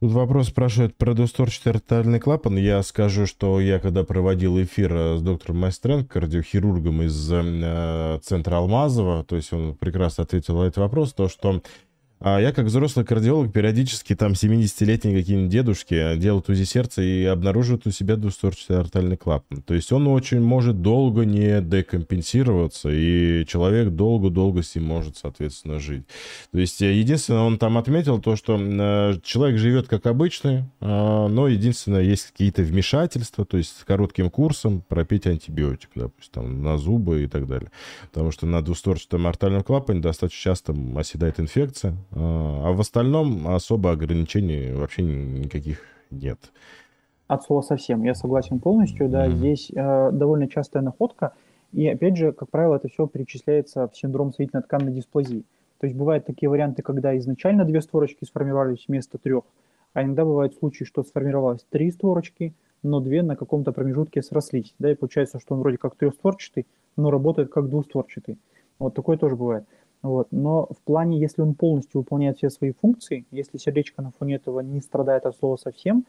Тут 0.00 0.12
вопрос 0.12 0.48
спрашивает 0.48 0.94
про 0.94 1.14
двусторчатый 1.14 1.72
артериальный 1.72 2.20
клапан. 2.20 2.58
Я 2.58 2.82
скажу, 2.82 3.26
что 3.26 3.60
я 3.60 3.78
когда 3.78 4.04
проводил 4.04 4.62
эфир 4.62 4.92
э, 4.94 5.16
с 5.16 5.22
доктором 5.22 5.60
Майстренко, 5.60 6.20
кардиохирургом 6.20 7.02
из 7.02 7.32
э, 7.32 8.18
центра 8.22 8.56
Алмазова, 8.56 9.24
то 9.24 9.36
есть 9.36 9.54
он 9.54 9.74
прекрасно 9.74 10.24
ответил 10.24 10.58
на 10.58 10.64
этот 10.64 10.78
вопрос, 10.78 11.14
то 11.14 11.28
что 11.28 11.62
а 12.18 12.40
я, 12.40 12.52
как 12.52 12.66
взрослый 12.66 13.04
кардиолог, 13.04 13.52
периодически 13.52 14.14
там 14.14 14.32
70-летние 14.32 15.18
какие-нибудь 15.18 15.50
дедушки 15.50 16.16
делают 16.16 16.48
УЗИ 16.48 16.64
сердца 16.64 17.02
и 17.02 17.24
обнаруживают 17.24 17.86
у 17.86 17.90
себя 17.90 18.16
двустворчатый 18.16 18.78
артальный 18.78 19.18
клапан. 19.18 19.60
То 19.62 19.74
есть 19.74 19.92
он 19.92 20.08
очень 20.08 20.40
может 20.40 20.80
долго 20.80 21.26
не 21.26 21.60
декомпенсироваться, 21.60 22.88
и 22.90 23.44
человек 23.46 23.90
долго-долго 23.90 24.62
с 24.62 24.74
ним 24.74 24.84
может, 24.84 25.18
соответственно, 25.18 25.78
жить. 25.78 26.06
То 26.52 26.58
есть 26.58 26.80
э, 26.80 26.92
единственное, 26.94 27.40
он 27.40 27.58
там 27.58 27.76
отметил 27.76 28.18
то, 28.18 28.34
что 28.34 28.58
э, 28.58 29.18
человек 29.22 29.58
живет 29.58 29.86
как 29.86 30.06
обычный, 30.06 30.64
э, 30.80 31.26
но 31.26 31.48
единственное, 31.48 32.00
есть 32.00 32.30
какие-то 32.30 32.62
вмешательства, 32.62 33.44
то 33.44 33.58
есть 33.58 33.76
с 33.78 33.84
коротким 33.84 34.30
курсом 34.30 34.82
пропить 34.88 35.26
антибиотик, 35.26 35.90
допустим, 35.94 36.32
там, 36.32 36.62
на 36.62 36.78
зубы 36.78 37.24
и 37.24 37.26
так 37.26 37.46
далее. 37.46 37.70
Потому 38.10 38.30
что 38.30 38.46
на 38.46 38.62
двустворчатом 38.62 39.26
артальном 39.26 39.62
клапане 39.62 40.00
достаточно 40.00 40.42
часто 40.42 40.74
оседает 40.96 41.38
инфекция, 41.40 41.94
а, 42.12 42.68
а 42.68 42.72
в 42.72 42.80
остальном 42.80 43.48
особо 43.48 43.92
ограничений 43.92 44.72
вообще 44.72 45.02
никаких 45.02 45.80
нет. 46.10 46.38
От 47.26 47.44
слова 47.44 47.62
совсем. 47.62 48.04
Я 48.04 48.14
согласен 48.14 48.60
полностью. 48.60 49.08
Да, 49.08 49.26
mm-hmm. 49.26 49.36
здесь 49.36 49.70
э, 49.74 50.10
довольно 50.12 50.48
частая 50.48 50.82
находка. 50.82 51.32
И 51.72 51.88
опять 51.88 52.16
же, 52.16 52.32
как 52.32 52.50
правило, 52.50 52.76
это 52.76 52.88
все 52.88 53.06
перечисляется 53.06 53.88
в 53.88 53.96
синдром 53.96 54.32
соединительно-тканной 54.32 54.92
дисплазии. 54.92 55.44
То 55.78 55.86
есть 55.86 55.96
бывают 55.96 56.24
такие 56.24 56.48
варианты, 56.48 56.82
когда 56.82 57.16
изначально 57.18 57.64
две 57.64 57.80
створочки 57.82 58.24
сформировались 58.24 58.84
вместо 58.88 59.18
трех, 59.18 59.44
а 59.92 60.02
иногда 60.02 60.24
бывают 60.24 60.54
случаи, 60.54 60.84
что 60.84 61.02
сформировалось 61.02 61.66
три 61.68 61.90
створочки, 61.90 62.54
но 62.82 63.00
две 63.00 63.22
на 63.22 63.36
каком-то 63.36 63.72
промежутке 63.72 64.22
срослись. 64.22 64.74
Да, 64.78 64.90
и 64.90 64.94
получается, 64.94 65.40
что 65.40 65.54
он 65.54 65.60
вроде 65.60 65.78
как 65.78 65.96
трехстворчатый, 65.96 66.66
но 66.96 67.10
работает 67.10 67.50
как 67.50 67.68
двустворчатый. 67.68 68.38
Вот 68.78 68.94
такое 68.94 69.18
тоже 69.18 69.36
бывает. 69.36 69.64
Вот. 70.02 70.28
Но 70.30 70.66
в 70.66 70.80
плане, 70.84 71.18
если 71.18 71.42
он 71.42 71.54
полностью 71.54 72.00
выполняет 72.00 72.36
все 72.38 72.50
свои 72.50 72.72
функции, 72.72 73.26
если 73.30 73.58
сердечко 73.58 74.02
на 74.02 74.12
фоне 74.12 74.36
этого 74.36 74.60
не 74.60 74.80
страдает 74.80 75.26
от 75.26 75.36
слова 75.36 75.56
совсем, 75.56 76.04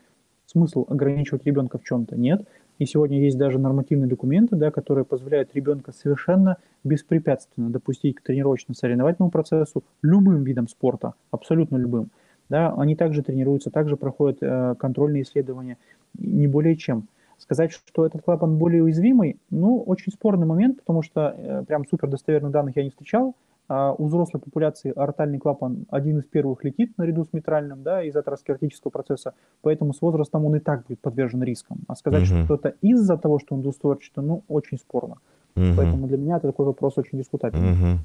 смысл 0.46 0.86
ограничивать 0.88 1.46
ребенка 1.46 1.78
в 1.78 1.84
чем-то 1.84 2.16
нет. 2.16 2.48
И 2.80 2.86
сегодня 2.86 3.20
есть 3.20 3.38
даже 3.38 3.58
нормативные 3.58 4.08
документы, 4.08 4.56
да, 4.56 4.72
которые 4.72 5.04
позволяют 5.04 5.56
ребенка 5.56 5.92
совершенно 5.92 6.58
беспрепятственно 6.84 7.70
допустить 7.70 8.16
к 8.16 8.22
тренировочно-соревновательному 8.22 9.32
процессу 9.32 9.84
любым 10.04 10.44
видом 10.44 10.68
спорта, 10.68 11.14
абсолютно 11.32 11.78
любым. 11.78 12.10
Да, 12.50 12.74
они 12.78 12.96
также 12.96 13.24
тренируются, 13.24 13.72
также 13.72 13.98
проходят 13.98 14.38
э, 14.42 14.76
контрольные 14.80 15.24
исследования, 15.24 15.78
не 16.18 16.48
более 16.48 16.78
чем. 16.78 17.08
Сказать, 17.38 17.72
что 17.72 18.06
этот 18.06 18.22
клапан 18.24 18.58
более 18.58 18.84
уязвимый, 18.84 19.38
ну, 19.50 19.82
очень 19.82 20.14
спорный 20.14 20.48
момент, 20.48 20.80
потому 20.80 21.02
что 21.02 21.36
э, 21.38 21.64
прям 21.68 21.86
супер 21.88 22.08
достоверных 22.08 22.52
данных 22.52 22.78
я 22.78 22.84
не 22.84 22.90
встречал. 22.90 23.36
А 23.70 23.92
у 23.92 24.06
взрослой 24.08 24.40
популяции 24.40 24.94
артальный 24.96 25.40
клапан 25.40 25.86
один 25.90 26.20
из 26.20 26.26
первых 26.26 26.64
летит 26.64 26.98
наряду 26.98 27.26
с 27.26 27.34
митральным, 27.34 27.84
да, 27.84 28.02
из 28.02 28.16
атеросклеротического 28.16 28.92
процесса, 28.92 29.34
поэтому 29.62 29.94
с 29.94 30.02
возрастом 30.02 30.46
он 30.46 30.56
и 30.56 30.60
так 30.60 30.86
будет 30.88 31.02
подвержен 31.02 31.44
рискам. 31.44 31.80
А 31.88 31.96
сказать, 31.96 32.32
угу. 32.32 32.46
что 32.46 32.56
это 32.56 32.76
из-за 32.82 33.18
того, 33.18 33.40
что 33.40 33.56
он 33.56 33.62
двустворчатый, 33.62 34.24
ну, 34.24 34.44
очень 34.48 34.78
спорно. 34.78 35.18
Угу. 35.56 35.66
Поэтому 35.76 36.08
для 36.08 36.18
меня 36.18 36.38
это 36.38 36.48
такой 36.48 36.66
вопрос 36.66 36.98
очень 36.98 37.18
дискутабельный. 37.18 38.00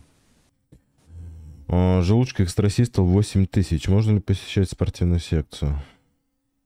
Угу. 1.69 2.03
Желудочка 2.03 2.43
экстрасистол 2.43 3.05
8 3.05 3.47
тысяч. 3.47 3.89
Можно 3.89 4.15
ли 4.15 4.21
посещать 4.21 4.69
спортивную 4.69 5.21
секцию? 5.21 5.77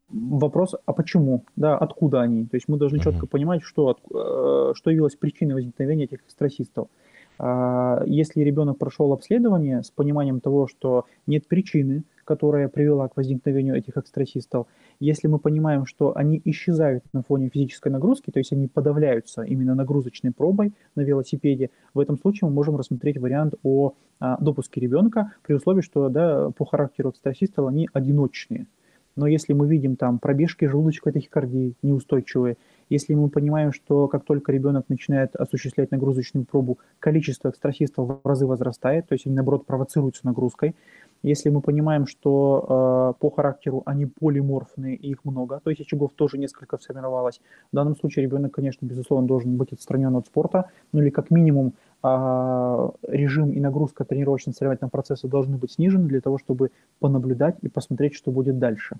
Вопрос, 0.09 0.75
а 0.87 0.93
почему? 0.93 1.45
Да, 1.57 1.77
откуда 1.77 2.23
они? 2.23 2.47
То 2.47 2.57
есть 2.57 2.69
мы 2.69 2.79
должны 2.79 2.99
uh-huh. 2.99 3.05
четко 3.05 3.27
понимать, 3.27 3.63
что, 3.63 3.89
от, 3.89 3.99
э, 4.15 4.73
что 4.75 4.91
явилось 4.91 5.17
причиной 5.17 5.55
возникновения 5.55 6.05
этих 6.05 6.21
экстрасистов. 6.21 6.87
А, 6.87 6.91
если 7.39 8.41
ребенок 8.41 8.79
прошел 8.79 9.13
обследование 9.13 9.83
с 9.83 9.91
пониманием 9.91 10.41
того, 10.41 10.67
что 10.69 11.05
нет 11.27 11.47
причины, 11.47 12.05
которая 12.27 12.69
привела 12.69 13.09
к 13.09 13.17
возникновению 13.17 13.77
этих 13.77 13.97
экстрасистов, 13.97 14.67
если 15.01 15.29
мы 15.29 15.39
понимаем, 15.39 15.87
что 15.87 16.17
они 16.17 16.41
исчезают 16.45 17.05
на 17.13 17.23
фоне 17.23 17.49
физической 17.49 17.89
нагрузки, 17.89 18.31
то 18.31 18.39
есть 18.39 18.53
они 18.53 18.67
подавляются 18.67 19.43
именно 19.43 19.75
нагрузочной 19.75 20.33
пробой 20.33 20.73
на 20.95 21.03
велосипеде, 21.03 21.71
в 21.95 22.01
этом 22.01 22.19
случае 22.19 22.49
мы 22.49 22.55
можем 22.55 22.77
рассмотреть 22.77 23.19
вариант 23.19 23.55
о 23.63 23.95
а, 24.19 24.37
допуске 24.41 24.81
ребенка 24.81 25.33
при 25.47 25.55
условии, 25.55 25.83
что 25.83 26.09
да, 26.09 26.51
по 26.51 26.65
характеру 26.65 27.11
экстрасистов 27.11 27.69
они 27.69 27.89
одиночные. 27.93 28.67
Но 29.15 29.27
если 29.27 29.55
мы 29.55 29.67
видим 29.67 29.97
там 29.97 30.19
пробежки 30.19 30.67
желудочковой 30.67 31.15
тахикардии 31.15 31.75
неустойчивые, 31.83 32.57
Если 32.89 33.15
мы 33.15 33.29
понимаем, 33.29 33.73
что 33.73 34.07
как 34.07 34.25
только 34.25 34.53
ребенок 34.53 34.89
начинает 34.89 35.35
осуществлять 35.35 35.91
нагрузочную 35.91 36.47
пробу, 36.47 36.79
количество 37.01 37.49
экстрасистов 37.49 38.07
в 38.07 38.29
разы 38.29 38.47
возрастает, 38.47 39.09
то 39.09 39.15
есть 39.15 39.27
они, 39.27 39.35
наоборот, 39.35 39.67
провоцируются 39.67 40.25
нагрузкой. 40.25 40.77
Если 41.23 41.49
мы 41.49 41.61
понимаем, 41.61 42.07
что 42.07 43.15
э, 43.17 43.21
по 43.21 43.31
характеру 43.31 43.83
они 43.87 44.07
полиморфные 44.07 44.95
и 44.95 45.11
их 45.11 45.25
много, 45.25 45.61
то 45.65 45.71
есть 45.71 45.83
очагов 45.83 46.13
тоже 46.15 46.39
несколько 46.39 46.79
сформировалось, 46.79 47.41
в 47.73 47.75
данном 47.75 47.97
случае 47.97 48.25
ребенок, 48.25 48.53
конечно, 48.53 48.87
безусловно, 48.87 49.27
должен 49.27 49.57
быть 49.57 49.73
отстранен 49.73 50.15
от 50.15 50.27
спорта, 50.27 50.71
ну 50.93 51.01
или 51.03 51.11
как 51.11 51.31
минимум 51.31 51.73
э, 52.05 52.91
режим 53.09 53.51
и 53.51 53.59
нагрузка 53.59 54.05
тренировочно-соревновательного 54.05 54.91
процесса 54.91 55.27
должны 55.27 55.57
быть 55.57 55.73
снижены 55.73 56.07
для 56.07 56.21
того, 56.21 56.39
чтобы 56.39 56.71
понаблюдать 57.01 57.57
и 57.63 57.69
посмотреть, 57.69 58.15
что 58.15 58.31
будет 58.31 58.59
дальше. 58.61 58.97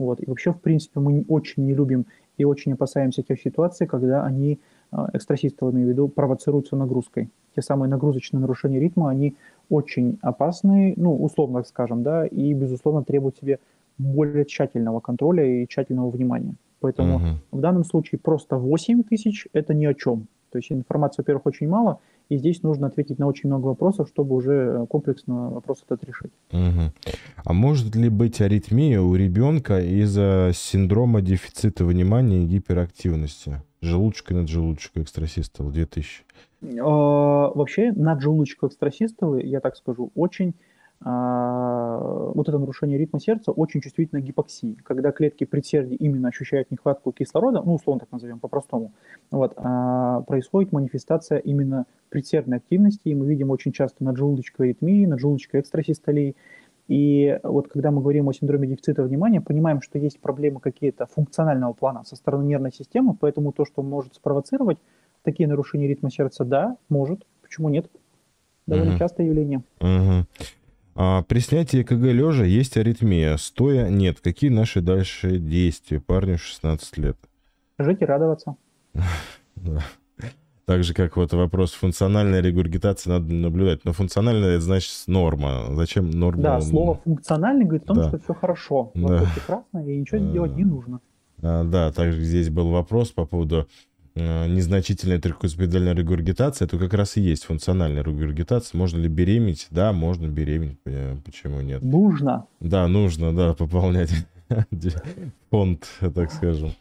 Вот. 0.00 0.20
И 0.20 0.24
вообще, 0.26 0.52
в 0.52 0.60
принципе, 0.60 0.98
мы 0.98 1.26
очень 1.28 1.66
не 1.66 1.74
любим 1.74 2.06
и 2.40 2.44
очень 2.44 2.72
опасаемся 2.72 3.22
тех 3.22 3.38
ситуаций, 3.38 3.86
когда 3.86 4.24
они, 4.24 4.58
э, 4.92 5.06
экстрасистолы, 5.12 5.72
имею 5.72 5.88
в 5.88 5.90
виду, 5.90 6.08
провоцируются 6.08 6.74
нагрузкой. 6.74 7.28
Те 7.54 7.60
самые 7.60 7.90
нагрузочные 7.90 8.40
нарушения 8.40 8.80
ритма, 8.80 9.10
они 9.10 9.36
очень 9.68 10.18
опасны, 10.22 10.94
ну, 10.96 11.22
условно 11.22 11.62
скажем, 11.64 12.02
да, 12.02 12.26
и, 12.26 12.54
безусловно, 12.54 13.04
требуют 13.04 13.36
себе 13.36 13.58
более 13.98 14.46
тщательного 14.46 15.00
контроля 15.00 15.44
и 15.44 15.66
тщательного 15.66 16.08
внимания. 16.10 16.54
Поэтому 16.80 17.16
угу. 17.16 17.58
в 17.58 17.60
данном 17.60 17.84
случае 17.84 18.18
просто 18.18 18.56
8 18.56 19.02
тысяч– 19.02 19.46
это 19.52 19.74
ни 19.74 19.84
о 19.84 19.92
чем. 19.92 20.26
То 20.50 20.58
есть 20.58 20.72
информации, 20.72 21.20
во-первых, 21.20 21.44
очень 21.44 21.68
мало, 21.68 21.98
и 22.30 22.36
здесь 22.36 22.62
нужно 22.62 22.86
ответить 22.86 23.18
на 23.18 23.26
очень 23.26 23.48
много 23.48 23.66
вопросов, 23.66 24.08
чтобы 24.08 24.36
уже 24.36 24.86
комплексно 24.88 25.50
вопрос 25.50 25.84
этот 25.86 26.04
решить. 26.04 26.30
Угу. 26.52 26.92
А 27.44 27.52
может 27.52 27.94
ли 27.96 28.08
быть 28.08 28.40
аритмия 28.40 29.00
у 29.00 29.14
ребенка 29.16 29.80
из-за 29.80 30.52
синдрома 30.54 31.20
дефицита 31.20 31.84
внимания 31.84 32.44
и 32.44 32.46
гиперактивности? 32.46 33.60
Желудочка 33.82 34.32
над 34.34 34.48
желудочкой 34.48 35.02
экстрасистол 35.02 35.70
2000. 35.70 36.22
А, 36.62 36.84
вообще 36.84 37.92
наджелудочковые 37.92 38.70
экстрасистолы, 38.70 39.42
я 39.42 39.60
так 39.60 39.76
скажу, 39.76 40.12
очень 40.14 40.54
вот 41.02 42.48
это 42.48 42.58
нарушение 42.58 42.98
ритма 42.98 43.20
сердца 43.20 43.52
очень 43.52 43.80
чувствительно 43.80 44.20
к 44.20 44.24
гипоксии, 44.24 44.76
когда 44.84 45.12
клетки 45.12 45.44
предсердий 45.44 45.96
именно 45.96 46.28
ощущают 46.28 46.70
нехватку 46.70 47.12
кислорода, 47.12 47.62
ну, 47.62 47.74
условно 47.74 48.00
так 48.00 48.12
назовем 48.12 48.38
по-простому, 48.38 48.92
вот, 49.30 49.54
а, 49.56 50.20
происходит 50.22 50.72
манифестация 50.72 51.38
именно 51.38 51.86
предсердной 52.10 52.58
активности, 52.58 53.08
и 53.08 53.14
мы 53.14 53.26
видим 53.26 53.50
очень 53.50 53.72
часто 53.72 54.04
наджелудочковой 54.04 54.68
аритмии, 54.68 55.06
наджелудочковой 55.06 55.62
экстрасистолии, 55.62 56.36
и 56.86 57.38
вот 57.44 57.68
когда 57.68 57.92
мы 57.92 58.02
говорим 58.02 58.28
о 58.28 58.34
синдроме 58.34 58.68
дефицита 58.68 59.02
внимания, 59.02 59.40
понимаем, 59.40 59.80
что 59.80 59.98
есть 59.98 60.20
проблемы 60.20 60.60
какие-то 60.60 61.06
функционального 61.06 61.72
плана 61.72 62.04
со 62.04 62.16
стороны 62.16 62.44
нервной 62.44 62.72
системы, 62.72 63.16
поэтому 63.18 63.52
то, 63.52 63.64
что 63.64 63.82
может 63.82 64.16
спровоцировать 64.16 64.78
такие 65.22 65.48
нарушения 65.48 65.86
ритма 65.86 66.10
сердца, 66.10 66.44
да, 66.44 66.76
может. 66.88 67.24
Почему 67.42 67.68
нет? 67.68 67.88
Довольно 68.66 68.92
угу. 68.92 68.98
частое 68.98 69.26
явление. 69.26 69.62
Угу. 69.80 70.26
А, 70.94 71.22
при 71.22 71.38
снятии 71.38 71.82
КГ 71.82 72.12
лежа 72.12 72.44
есть 72.44 72.76
аритмия, 72.76 73.36
стоя 73.36 73.88
нет. 73.88 74.20
Какие 74.20 74.50
наши 74.50 74.80
дальше 74.80 75.38
действия? 75.38 76.00
Парню 76.00 76.38
16 76.38 76.98
лет. 76.98 77.16
Жить 77.78 78.02
и 78.02 78.04
радоваться. 78.04 78.56
Да. 79.56 79.82
Так 80.64 80.84
же, 80.84 80.94
как 80.94 81.16
вот 81.16 81.32
вопрос 81.32 81.72
функциональной 81.72 82.40
регургитации 82.40 83.10
надо 83.10 83.34
наблюдать. 83.34 83.84
Но 83.84 83.92
функциональная 83.92 84.50
это 84.50 84.60
значит 84.60 84.92
норма. 85.08 85.66
Зачем 85.72 86.08
норма? 86.10 86.42
Да, 86.42 86.60
слово 86.60 86.94
функциональный 86.94 87.64
говорит 87.64 87.82
о 87.82 87.86
том, 87.88 87.96
да. 87.96 88.08
что 88.08 88.18
все 88.20 88.34
хорошо. 88.34 88.92
Да. 88.94 89.26
прекрасно, 89.34 89.84
и 89.84 89.98
ничего 89.98 90.18
делать 90.32 90.54
не 90.54 90.64
нужно. 90.64 91.00
А, 91.42 91.64
да, 91.64 91.90
также 91.90 92.22
здесь 92.22 92.50
был 92.50 92.70
вопрос 92.70 93.10
по 93.10 93.26
поводу 93.26 93.66
незначительная 94.14 95.20
трехкуспидальная 95.20 95.94
регургитация, 95.94 96.66
то 96.66 96.78
как 96.78 96.94
раз 96.94 97.16
и 97.16 97.20
есть 97.20 97.44
функциональная 97.44 98.02
регургитация. 98.02 98.76
Можно 98.76 98.98
ли 98.98 99.08
беременеть? 99.08 99.68
Да, 99.70 99.92
можно 99.92 100.26
беременеть. 100.26 100.78
Э, 100.84 101.16
почему 101.24 101.60
нет? 101.60 101.82
Нужно. 101.82 102.46
Да, 102.60 102.88
нужно, 102.88 103.34
да, 103.34 103.54
пополнять 103.54 104.10
фонд, 105.50 105.86
так 106.00 106.32
скажем. 106.32 106.72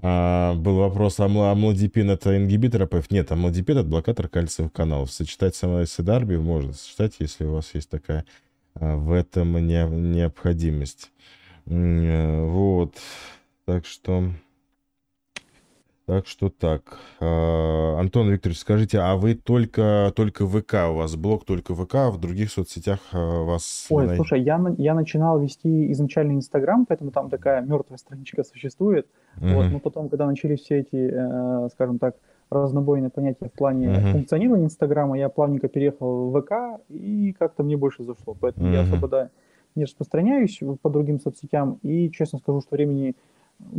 А, 0.00 0.54
был 0.54 0.76
вопрос, 0.76 1.18
а 1.18 1.24
амлодипин 1.24 2.10
это 2.10 2.36
ингибитор 2.36 2.82
АПФ? 2.82 3.10
Нет, 3.10 3.32
амлодипин 3.32 3.78
это 3.78 3.88
блокатор 3.88 4.28
кальциевых 4.28 4.72
каналов. 4.72 5.10
Сочетать 5.10 5.56
с 5.56 5.64
эсидарби 5.84 6.36
можно 6.36 6.72
сочетать, 6.72 7.16
если 7.18 7.44
у 7.44 7.54
вас 7.54 7.74
есть 7.74 7.90
такая 7.90 8.24
а, 8.74 8.96
в 8.96 9.12
этом 9.12 9.54
не, 9.66 9.84
необходимость. 9.84 11.10
Э, 11.66 12.44
вот. 12.46 12.96
Так 13.64 13.86
что... 13.86 14.30
Так 16.08 16.26
что 16.26 16.48
так. 16.48 16.96
А, 17.20 17.98
Антон 18.00 18.30
Викторович, 18.30 18.60
скажите, 18.60 18.98
а 18.98 19.16
вы 19.16 19.34
только, 19.34 20.10
только 20.16 20.46
ВК, 20.46 20.88
у 20.90 20.94
вас 20.94 21.16
блог 21.16 21.44
только 21.44 21.74
ВК, 21.74 21.96
а 21.96 22.10
в 22.10 22.18
других 22.18 22.50
соцсетях 22.50 22.98
а, 23.12 23.44
вас... 23.44 23.86
Ой, 23.90 24.06
най... 24.06 24.16
слушай, 24.16 24.40
я, 24.40 24.58
я 24.78 24.94
начинал 24.94 25.38
вести 25.38 25.92
изначально 25.92 26.32
Инстаграм, 26.32 26.86
поэтому 26.86 27.10
там 27.10 27.28
такая 27.28 27.60
мертвая 27.60 27.98
страничка 27.98 28.42
существует. 28.42 29.06
Uh-huh. 29.36 29.52
Вот, 29.52 29.66
но 29.70 29.80
потом, 29.80 30.08
когда 30.08 30.24
начались 30.24 30.60
все 30.60 30.78
эти, 30.78 31.10
э, 31.12 31.68
скажем 31.74 31.98
так, 31.98 32.16
разнобойные 32.48 33.10
понятия 33.10 33.50
в 33.50 33.52
плане 33.52 33.88
uh-huh. 33.88 34.12
функционирования 34.12 34.64
Инстаграма, 34.64 35.18
я 35.18 35.28
плавненько 35.28 35.68
переехал 35.68 36.30
в 36.30 36.40
ВК, 36.40 36.80
и 36.88 37.34
как-то 37.38 37.64
мне 37.64 37.76
больше 37.76 38.04
зашло. 38.04 38.34
Поэтому 38.40 38.68
uh-huh. 38.68 38.72
я 38.72 38.80
особо 38.80 39.08
да, 39.08 39.30
не 39.74 39.84
распространяюсь 39.84 40.58
по 40.80 40.88
другим 40.88 41.20
соцсетям, 41.20 41.78
и, 41.82 42.10
честно 42.10 42.38
скажу, 42.38 42.62
что 42.62 42.76
времени 42.76 43.14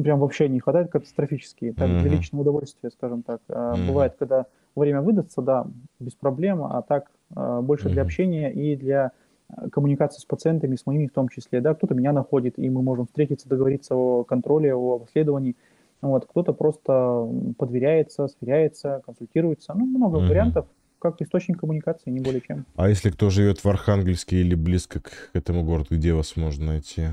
прям 0.01 0.19
вообще 0.19 0.49
не 0.49 0.59
хватает 0.59 0.91
катастрофически. 0.91 1.73
Так, 1.73 1.89
mm-hmm. 1.89 2.01
для 2.01 2.11
личного 2.11 2.41
удовольствия, 2.41 2.89
скажем 2.91 3.23
так. 3.23 3.41
Mm-hmm. 3.47 3.87
Бывает, 3.87 4.15
когда 4.19 4.45
время 4.75 5.01
выдастся, 5.01 5.41
да, 5.41 5.67
без 5.99 6.13
проблем, 6.13 6.63
а 6.63 6.81
так 6.81 7.11
а, 7.35 7.61
больше 7.61 7.87
mm-hmm. 7.87 7.91
для 7.91 8.01
общения 8.01 8.51
и 8.51 8.75
для 8.75 9.11
а, 9.49 9.69
коммуникации 9.69 10.19
с 10.19 10.25
пациентами, 10.25 10.75
с 10.75 10.85
моими 10.85 11.07
в 11.07 11.13
том 11.13 11.29
числе. 11.29 11.61
Да, 11.61 11.73
кто-то 11.73 11.95
меня 11.95 12.13
находит, 12.13 12.57
и 12.57 12.69
мы 12.69 12.81
можем 12.81 13.07
встретиться, 13.07 13.49
договориться 13.49 13.95
о 13.95 14.23
контроле, 14.23 14.73
о 14.73 14.95
обследовании. 14.95 15.55
Вот, 16.01 16.25
кто-то 16.27 16.53
просто 16.53 17.27
подверяется, 17.57 18.27
сверяется, 18.27 19.01
консультируется. 19.05 19.73
Ну, 19.73 19.85
много 19.85 20.19
mm-hmm. 20.19 20.27
вариантов 20.27 20.65
как 20.99 21.21
источник 21.21 21.59
коммуникации, 21.59 22.09
не 22.09 22.19
более 22.19 22.41
чем. 22.41 22.65
А 22.75 22.89
если 22.89 23.09
кто 23.09 23.29
живет 23.29 23.63
в 23.63 23.65
Архангельске 23.67 24.37
или 24.37 24.53
близко 24.53 24.99
к 24.99 25.29
этому 25.33 25.63
городу, 25.63 25.95
где 25.95 26.13
вас 26.13 26.35
можно 26.35 26.67
найти? 26.67 27.07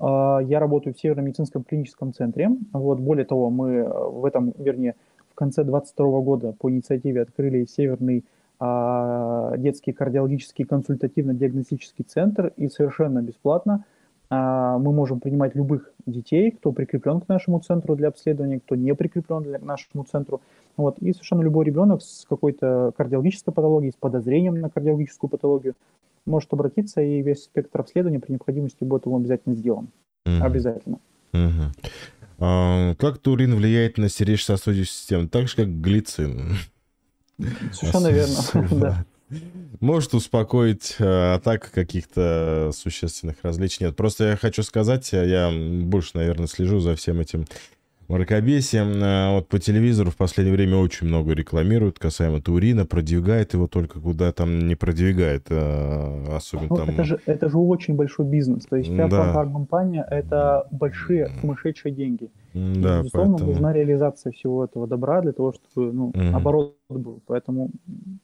А, 0.00 0.40
я 0.40 0.58
работаю 0.58 0.94
в 0.94 0.98
Северном 0.98 1.26
медицинском 1.26 1.62
клиническом 1.62 2.12
центре. 2.12 2.50
Вот, 2.72 2.98
более 2.98 3.26
того, 3.26 3.50
мы 3.50 3.70
э, 3.70 3.88
в 3.88 4.24
этом, 4.24 4.52
вернее, 4.58 4.96
в 5.30 5.34
конце 5.34 5.62
2022 5.62 6.20
года 6.20 6.54
по 6.58 6.70
инициативе 6.70 7.22
открыли 7.22 7.66
Северный 7.66 8.24
а, 8.58 9.56
детский 9.56 9.92
кардиологический 9.92 10.64
консультативно-диагностический 10.64 12.04
центр 12.04 12.52
и 12.56 12.68
совершенно 12.68 13.22
бесплатно 13.22 13.84
а, 14.28 14.78
мы 14.78 14.92
можем 14.92 15.18
принимать 15.18 15.54
любых 15.54 15.92
детей, 16.06 16.50
кто 16.50 16.72
прикреплен 16.72 17.20
к 17.20 17.28
нашему 17.28 17.60
центру 17.60 17.96
для 17.96 18.08
обследования, 18.08 18.60
кто 18.60 18.76
не 18.76 18.94
прикреплен 18.94 19.44
к 19.44 19.62
нашему 19.62 20.04
центру. 20.04 20.40
Вот. 20.76 20.98
И 20.98 21.12
совершенно 21.12 21.42
любой 21.42 21.64
ребенок 21.64 22.00
с 22.00 22.24
какой-то 22.28 22.92
кардиологической 22.96 23.52
патологией, 23.52 23.92
с 23.92 23.96
подозрением 23.96 24.60
на 24.60 24.70
кардиологическую 24.70 25.28
патологию 25.28 25.74
может 26.26 26.52
обратиться, 26.52 27.00
и 27.00 27.22
весь 27.22 27.44
спектр 27.44 27.80
обследования 27.80 28.20
при 28.20 28.32
необходимости 28.32 28.84
будет 28.84 29.06
ему 29.06 29.16
обязательно 29.16 29.54
сделан. 29.54 29.88
Mm-hmm. 30.26 30.42
Обязательно. 30.42 30.98
Mm-hmm. 31.32 31.76
А, 32.38 32.94
как 32.96 33.18
турин 33.18 33.54
влияет 33.54 33.98
на 33.98 34.08
сердечно-сосудистую 34.08 34.86
систему? 34.86 35.28
Так 35.28 35.48
же, 35.48 35.56
как 35.56 35.80
глицин. 35.80 36.56
Совершенно 37.72 38.08
верно, 38.08 38.68
да. 38.80 39.04
Может 39.80 40.14
успокоить 40.14 40.96
а, 40.98 41.34
атак 41.34 41.70
каких-то 41.70 42.70
существенных 42.74 43.36
различий. 43.42 43.86
Нет, 43.86 43.96
просто 43.96 44.30
я 44.30 44.36
хочу 44.36 44.62
сказать, 44.62 45.12
я 45.12 45.50
больше, 45.50 46.12
наверное, 46.14 46.46
слежу 46.46 46.80
за 46.80 46.96
всем 46.96 47.20
этим 47.20 47.46
мракобесие. 48.10 48.82
А, 48.84 49.34
вот 49.34 49.48
по 49.48 49.58
телевизору 49.58 50.10
в 50.10 50.16
последнее 50.16 50.54
время 50.54 50.76
очень 50.76 51.06
много 51.06 51.32
рекламируют 51.32 51.98
касаемо 51.98 52.40
Турина, 52.40 52.84
продвигает 52.84 53.54
его 53.54 53.66
только 53.66 54.00
куда 54.00 54.32
там 54.32 54.66
не 54.66 54.74
продвигает, 54.74 55.46
а, 55.50 56.36
особенно 56.36 56.66
ну, 56.70 56.76
там... 56.76 56.90
Это 56.90 57.04
же, 57.04 57.20
это 57.26 57.48
же 57.48 57.58
очень 57.58 57.94
большой 57.94 58.26
бизнес, 58.26 58.66
то 58.66 58.76
есть 58.76 58.92
вся 58.92 59.08
да. 59.08 59.32
компания 59.32 60.06
это 60.10 60.66
большие 60.70 61.30
сумасшедшие 61.40 61.94
деньги. 61.94 62.30
Да, 62.54 63.00
и, 63.00 63.02
безусловно, 63.02 63.32
поэтому... 63.32 63.50
нужна 63.52 63.72
реализация 63.72 64.32
всего 64.32 64.64
этого 64.64 64.86
добра 64.86 65.20
для 65.20 65.32
того, 65.32 65.52
чтобы 65.52 65.92
ну, 65.92 66.08
угу. 66.08 66.36
оборот 66.36 66.76
был. 66.88 67.22
Поэтому 67.26 67.70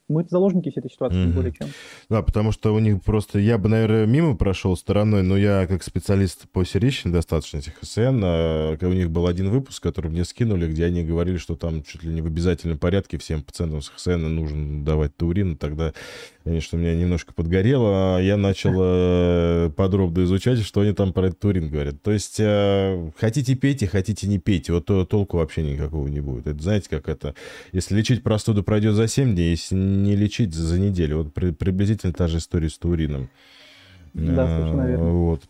мы 0.08 0.24
заложники 0.28 0.70
всей 0.70 0.80
этой 0.80 0.90
ситуации, 0.90 1.20
угу. 1.20 1.28
не 1.28 1.32
более 1.32 1.52
чем. 1.52 1.68
Да, 2.08 2.22
потому 2.22 2.52
что 2.52 2.74
у 2.74 2.78
них 2.78 3.02
просто... 3.02 3.38
Я 3.38 3.58
бы, 3.58 3.68
наверное, 3.68 4.06
мимо 4.06 4.36
прошел 4.36 4.76
стороной, 4.76 5.22
но 5.22 5.36
я 5.36 5.66
как 5.66 5.82
специалист 5.82 6.48
по 6.50 6.64
сердечным 6.64 7.12
достаточно 7.12 7.58
этих 7.58 7.74
ХСН, 7.78 8.20
а, 8.24 8.76
у 8.80 8.92
них 8.92 9.10
был 9.10 9.26
один 9.26 9.50
выпуск, 9.50 9.82
который 9.82 10.10
мне 10.10 10.24
скинули, 10.24 10.66
где 10.66 10.86
они 10.86 11.04
говорили, 11.04 11.36
что 11.36 11.54
там 11.54 11.82
чуть 11.82 12.02
ли 12.02 12.12
не 12.12 12.20
в 12.20 12.26
обязательном 12.26 12.78
порядке 12.78 13.18
всем 13.18 13.42
пациентам 13.42 13.82
с 13.82 13.88
ХСН 13.88 14.26
нужно 14.26 14.84
давать 14.84 15.16
таурин. 15.16 15.56
Тогда, 15.56 15.92
конечно, 16.44 16.76
меня 16.76 16.94
немножко 16.96 17.32
подгорело. 17.32 18.16
А 18.16 18.20
я 18.20 18.36
начал 18.36 18.72
э, 18.76 19.70
подробно 19.76 20.24
изучать, 20.24 20.58
что 20.60 20.80
они 20.80 20.92
там 20.92 21.12
про 21.12 21.28
этот 21.28 21.40
таурин 21.40 21.70
говорят. 21.70 22.02
То 22.02 22.10
есть 22.10 22.36
э, 22.38 23.10
хотите 23.18 23.54
пейте, 23.54 23.86
хотите 23.86 24.15
ходите, 24.16 24.26
не 24.26 24.38
пейте, 24.38 24.72
вот 24.72 24.86
то, 24.86 25.04
толку 25.04 25.38
вообще 25.38 25.62
никакого 25.62 26.08
не 26.08 26.20
будет. 26.20 26.46
Это 26.46 26.62
знаете, 26.62 26.88
как 26.88 27.08
это, 27.08 27.34
если 27.72 27.96
лечить 27.96 28.22
простуду 28.22 28.62
пройдет 28.62 28.94
за 28.94 29.08
7 29.08 29.34
дней, 29.34 29.50
если 29.50 29.74
не 29.76 30.16
лечить 30.16 30.54
за 30.54 30.78
неделю, 30.78 31.18
вот 31.18 31.34
при, 31.34 31.50
приблизительно 31.50 32.12
та 32.12 32.28
же 32.28 32.38
история 32.38 32.68
с 32.68 32.78
турином. 32.78 33.28
Да, 34.14 34.46
совершенно 34.46 34.86
верно. 34.86 35.10
Вот. 35.10 35.42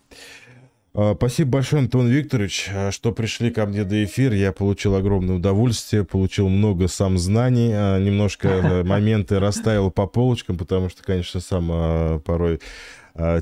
А, 0.94 1.14
спасибо 1.14 1.50
большое, 1.50 1.82
Антон 1.82 2.08
Викторович, 2.08 2.70
а, 2.74 2.90
что 2.90 3.12
пришли 3.12 3.50
ко 3.50 3.66
мне 3.66 3.84
до 3.84 4.02
эфира. 4.04 4.34
Я 4.34 4.52
получил 4.52 4.96
огромное 4.96 5.36
удовольствие, 5.36 6.04
получил 6.04 6.48
много 6.48 6.88
сам 6.88 7.18
знаний, 7.18 7.68
немножко 7.68 8.48
э, 8.48 8.82
моменты 8.84 9.38
расставил 9.38 9.90
по 9.90 10.06
полочкам, 10.06 10.58
потому 10.58 10.88
что, 10.88 11.02
конечно, 11.02 11.40
сам 11.40 12.20
порой 12.22 12.60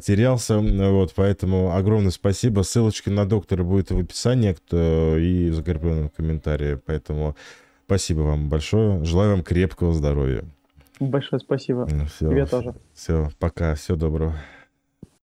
терялся. 0.00 0.58
Вот, 0.58 1.12
поэтому 1.14 1.74
огромное 1.74 2.10
спасибо. 2.10 2.62
Ссылочки 2.62 3.08
на 3.08 3.26
доктора 3.26 3.64
будет 3.64 3.90
в 3.90 3.98
описании 3.98 4.52
кто, 4.52 5.16
и 5.16 5.50
в 5.50 5.54
закрепленном 5.54 6.10
комментарии. 6.10 6.78
Поэтому 6.86 7.36
спасибо 7.86 8.20
вам 8.20 8.48
большое. 8.48 9.04
Желаю 9.04 9.32
вам 9.32 9.42
крепкого 9.42 9.92
здоровья. 9.92 10.44
Большое 11.00 11.40
спасибо. 11.40 11.86
Все, 11.86 12.30
Тебе 12.30 12.46
тоже. 12.46 12.74
Все, 12.94 13.30
пока. 13.38 13.74
Всего 13.74 13.96
доброго. 13.96 14.34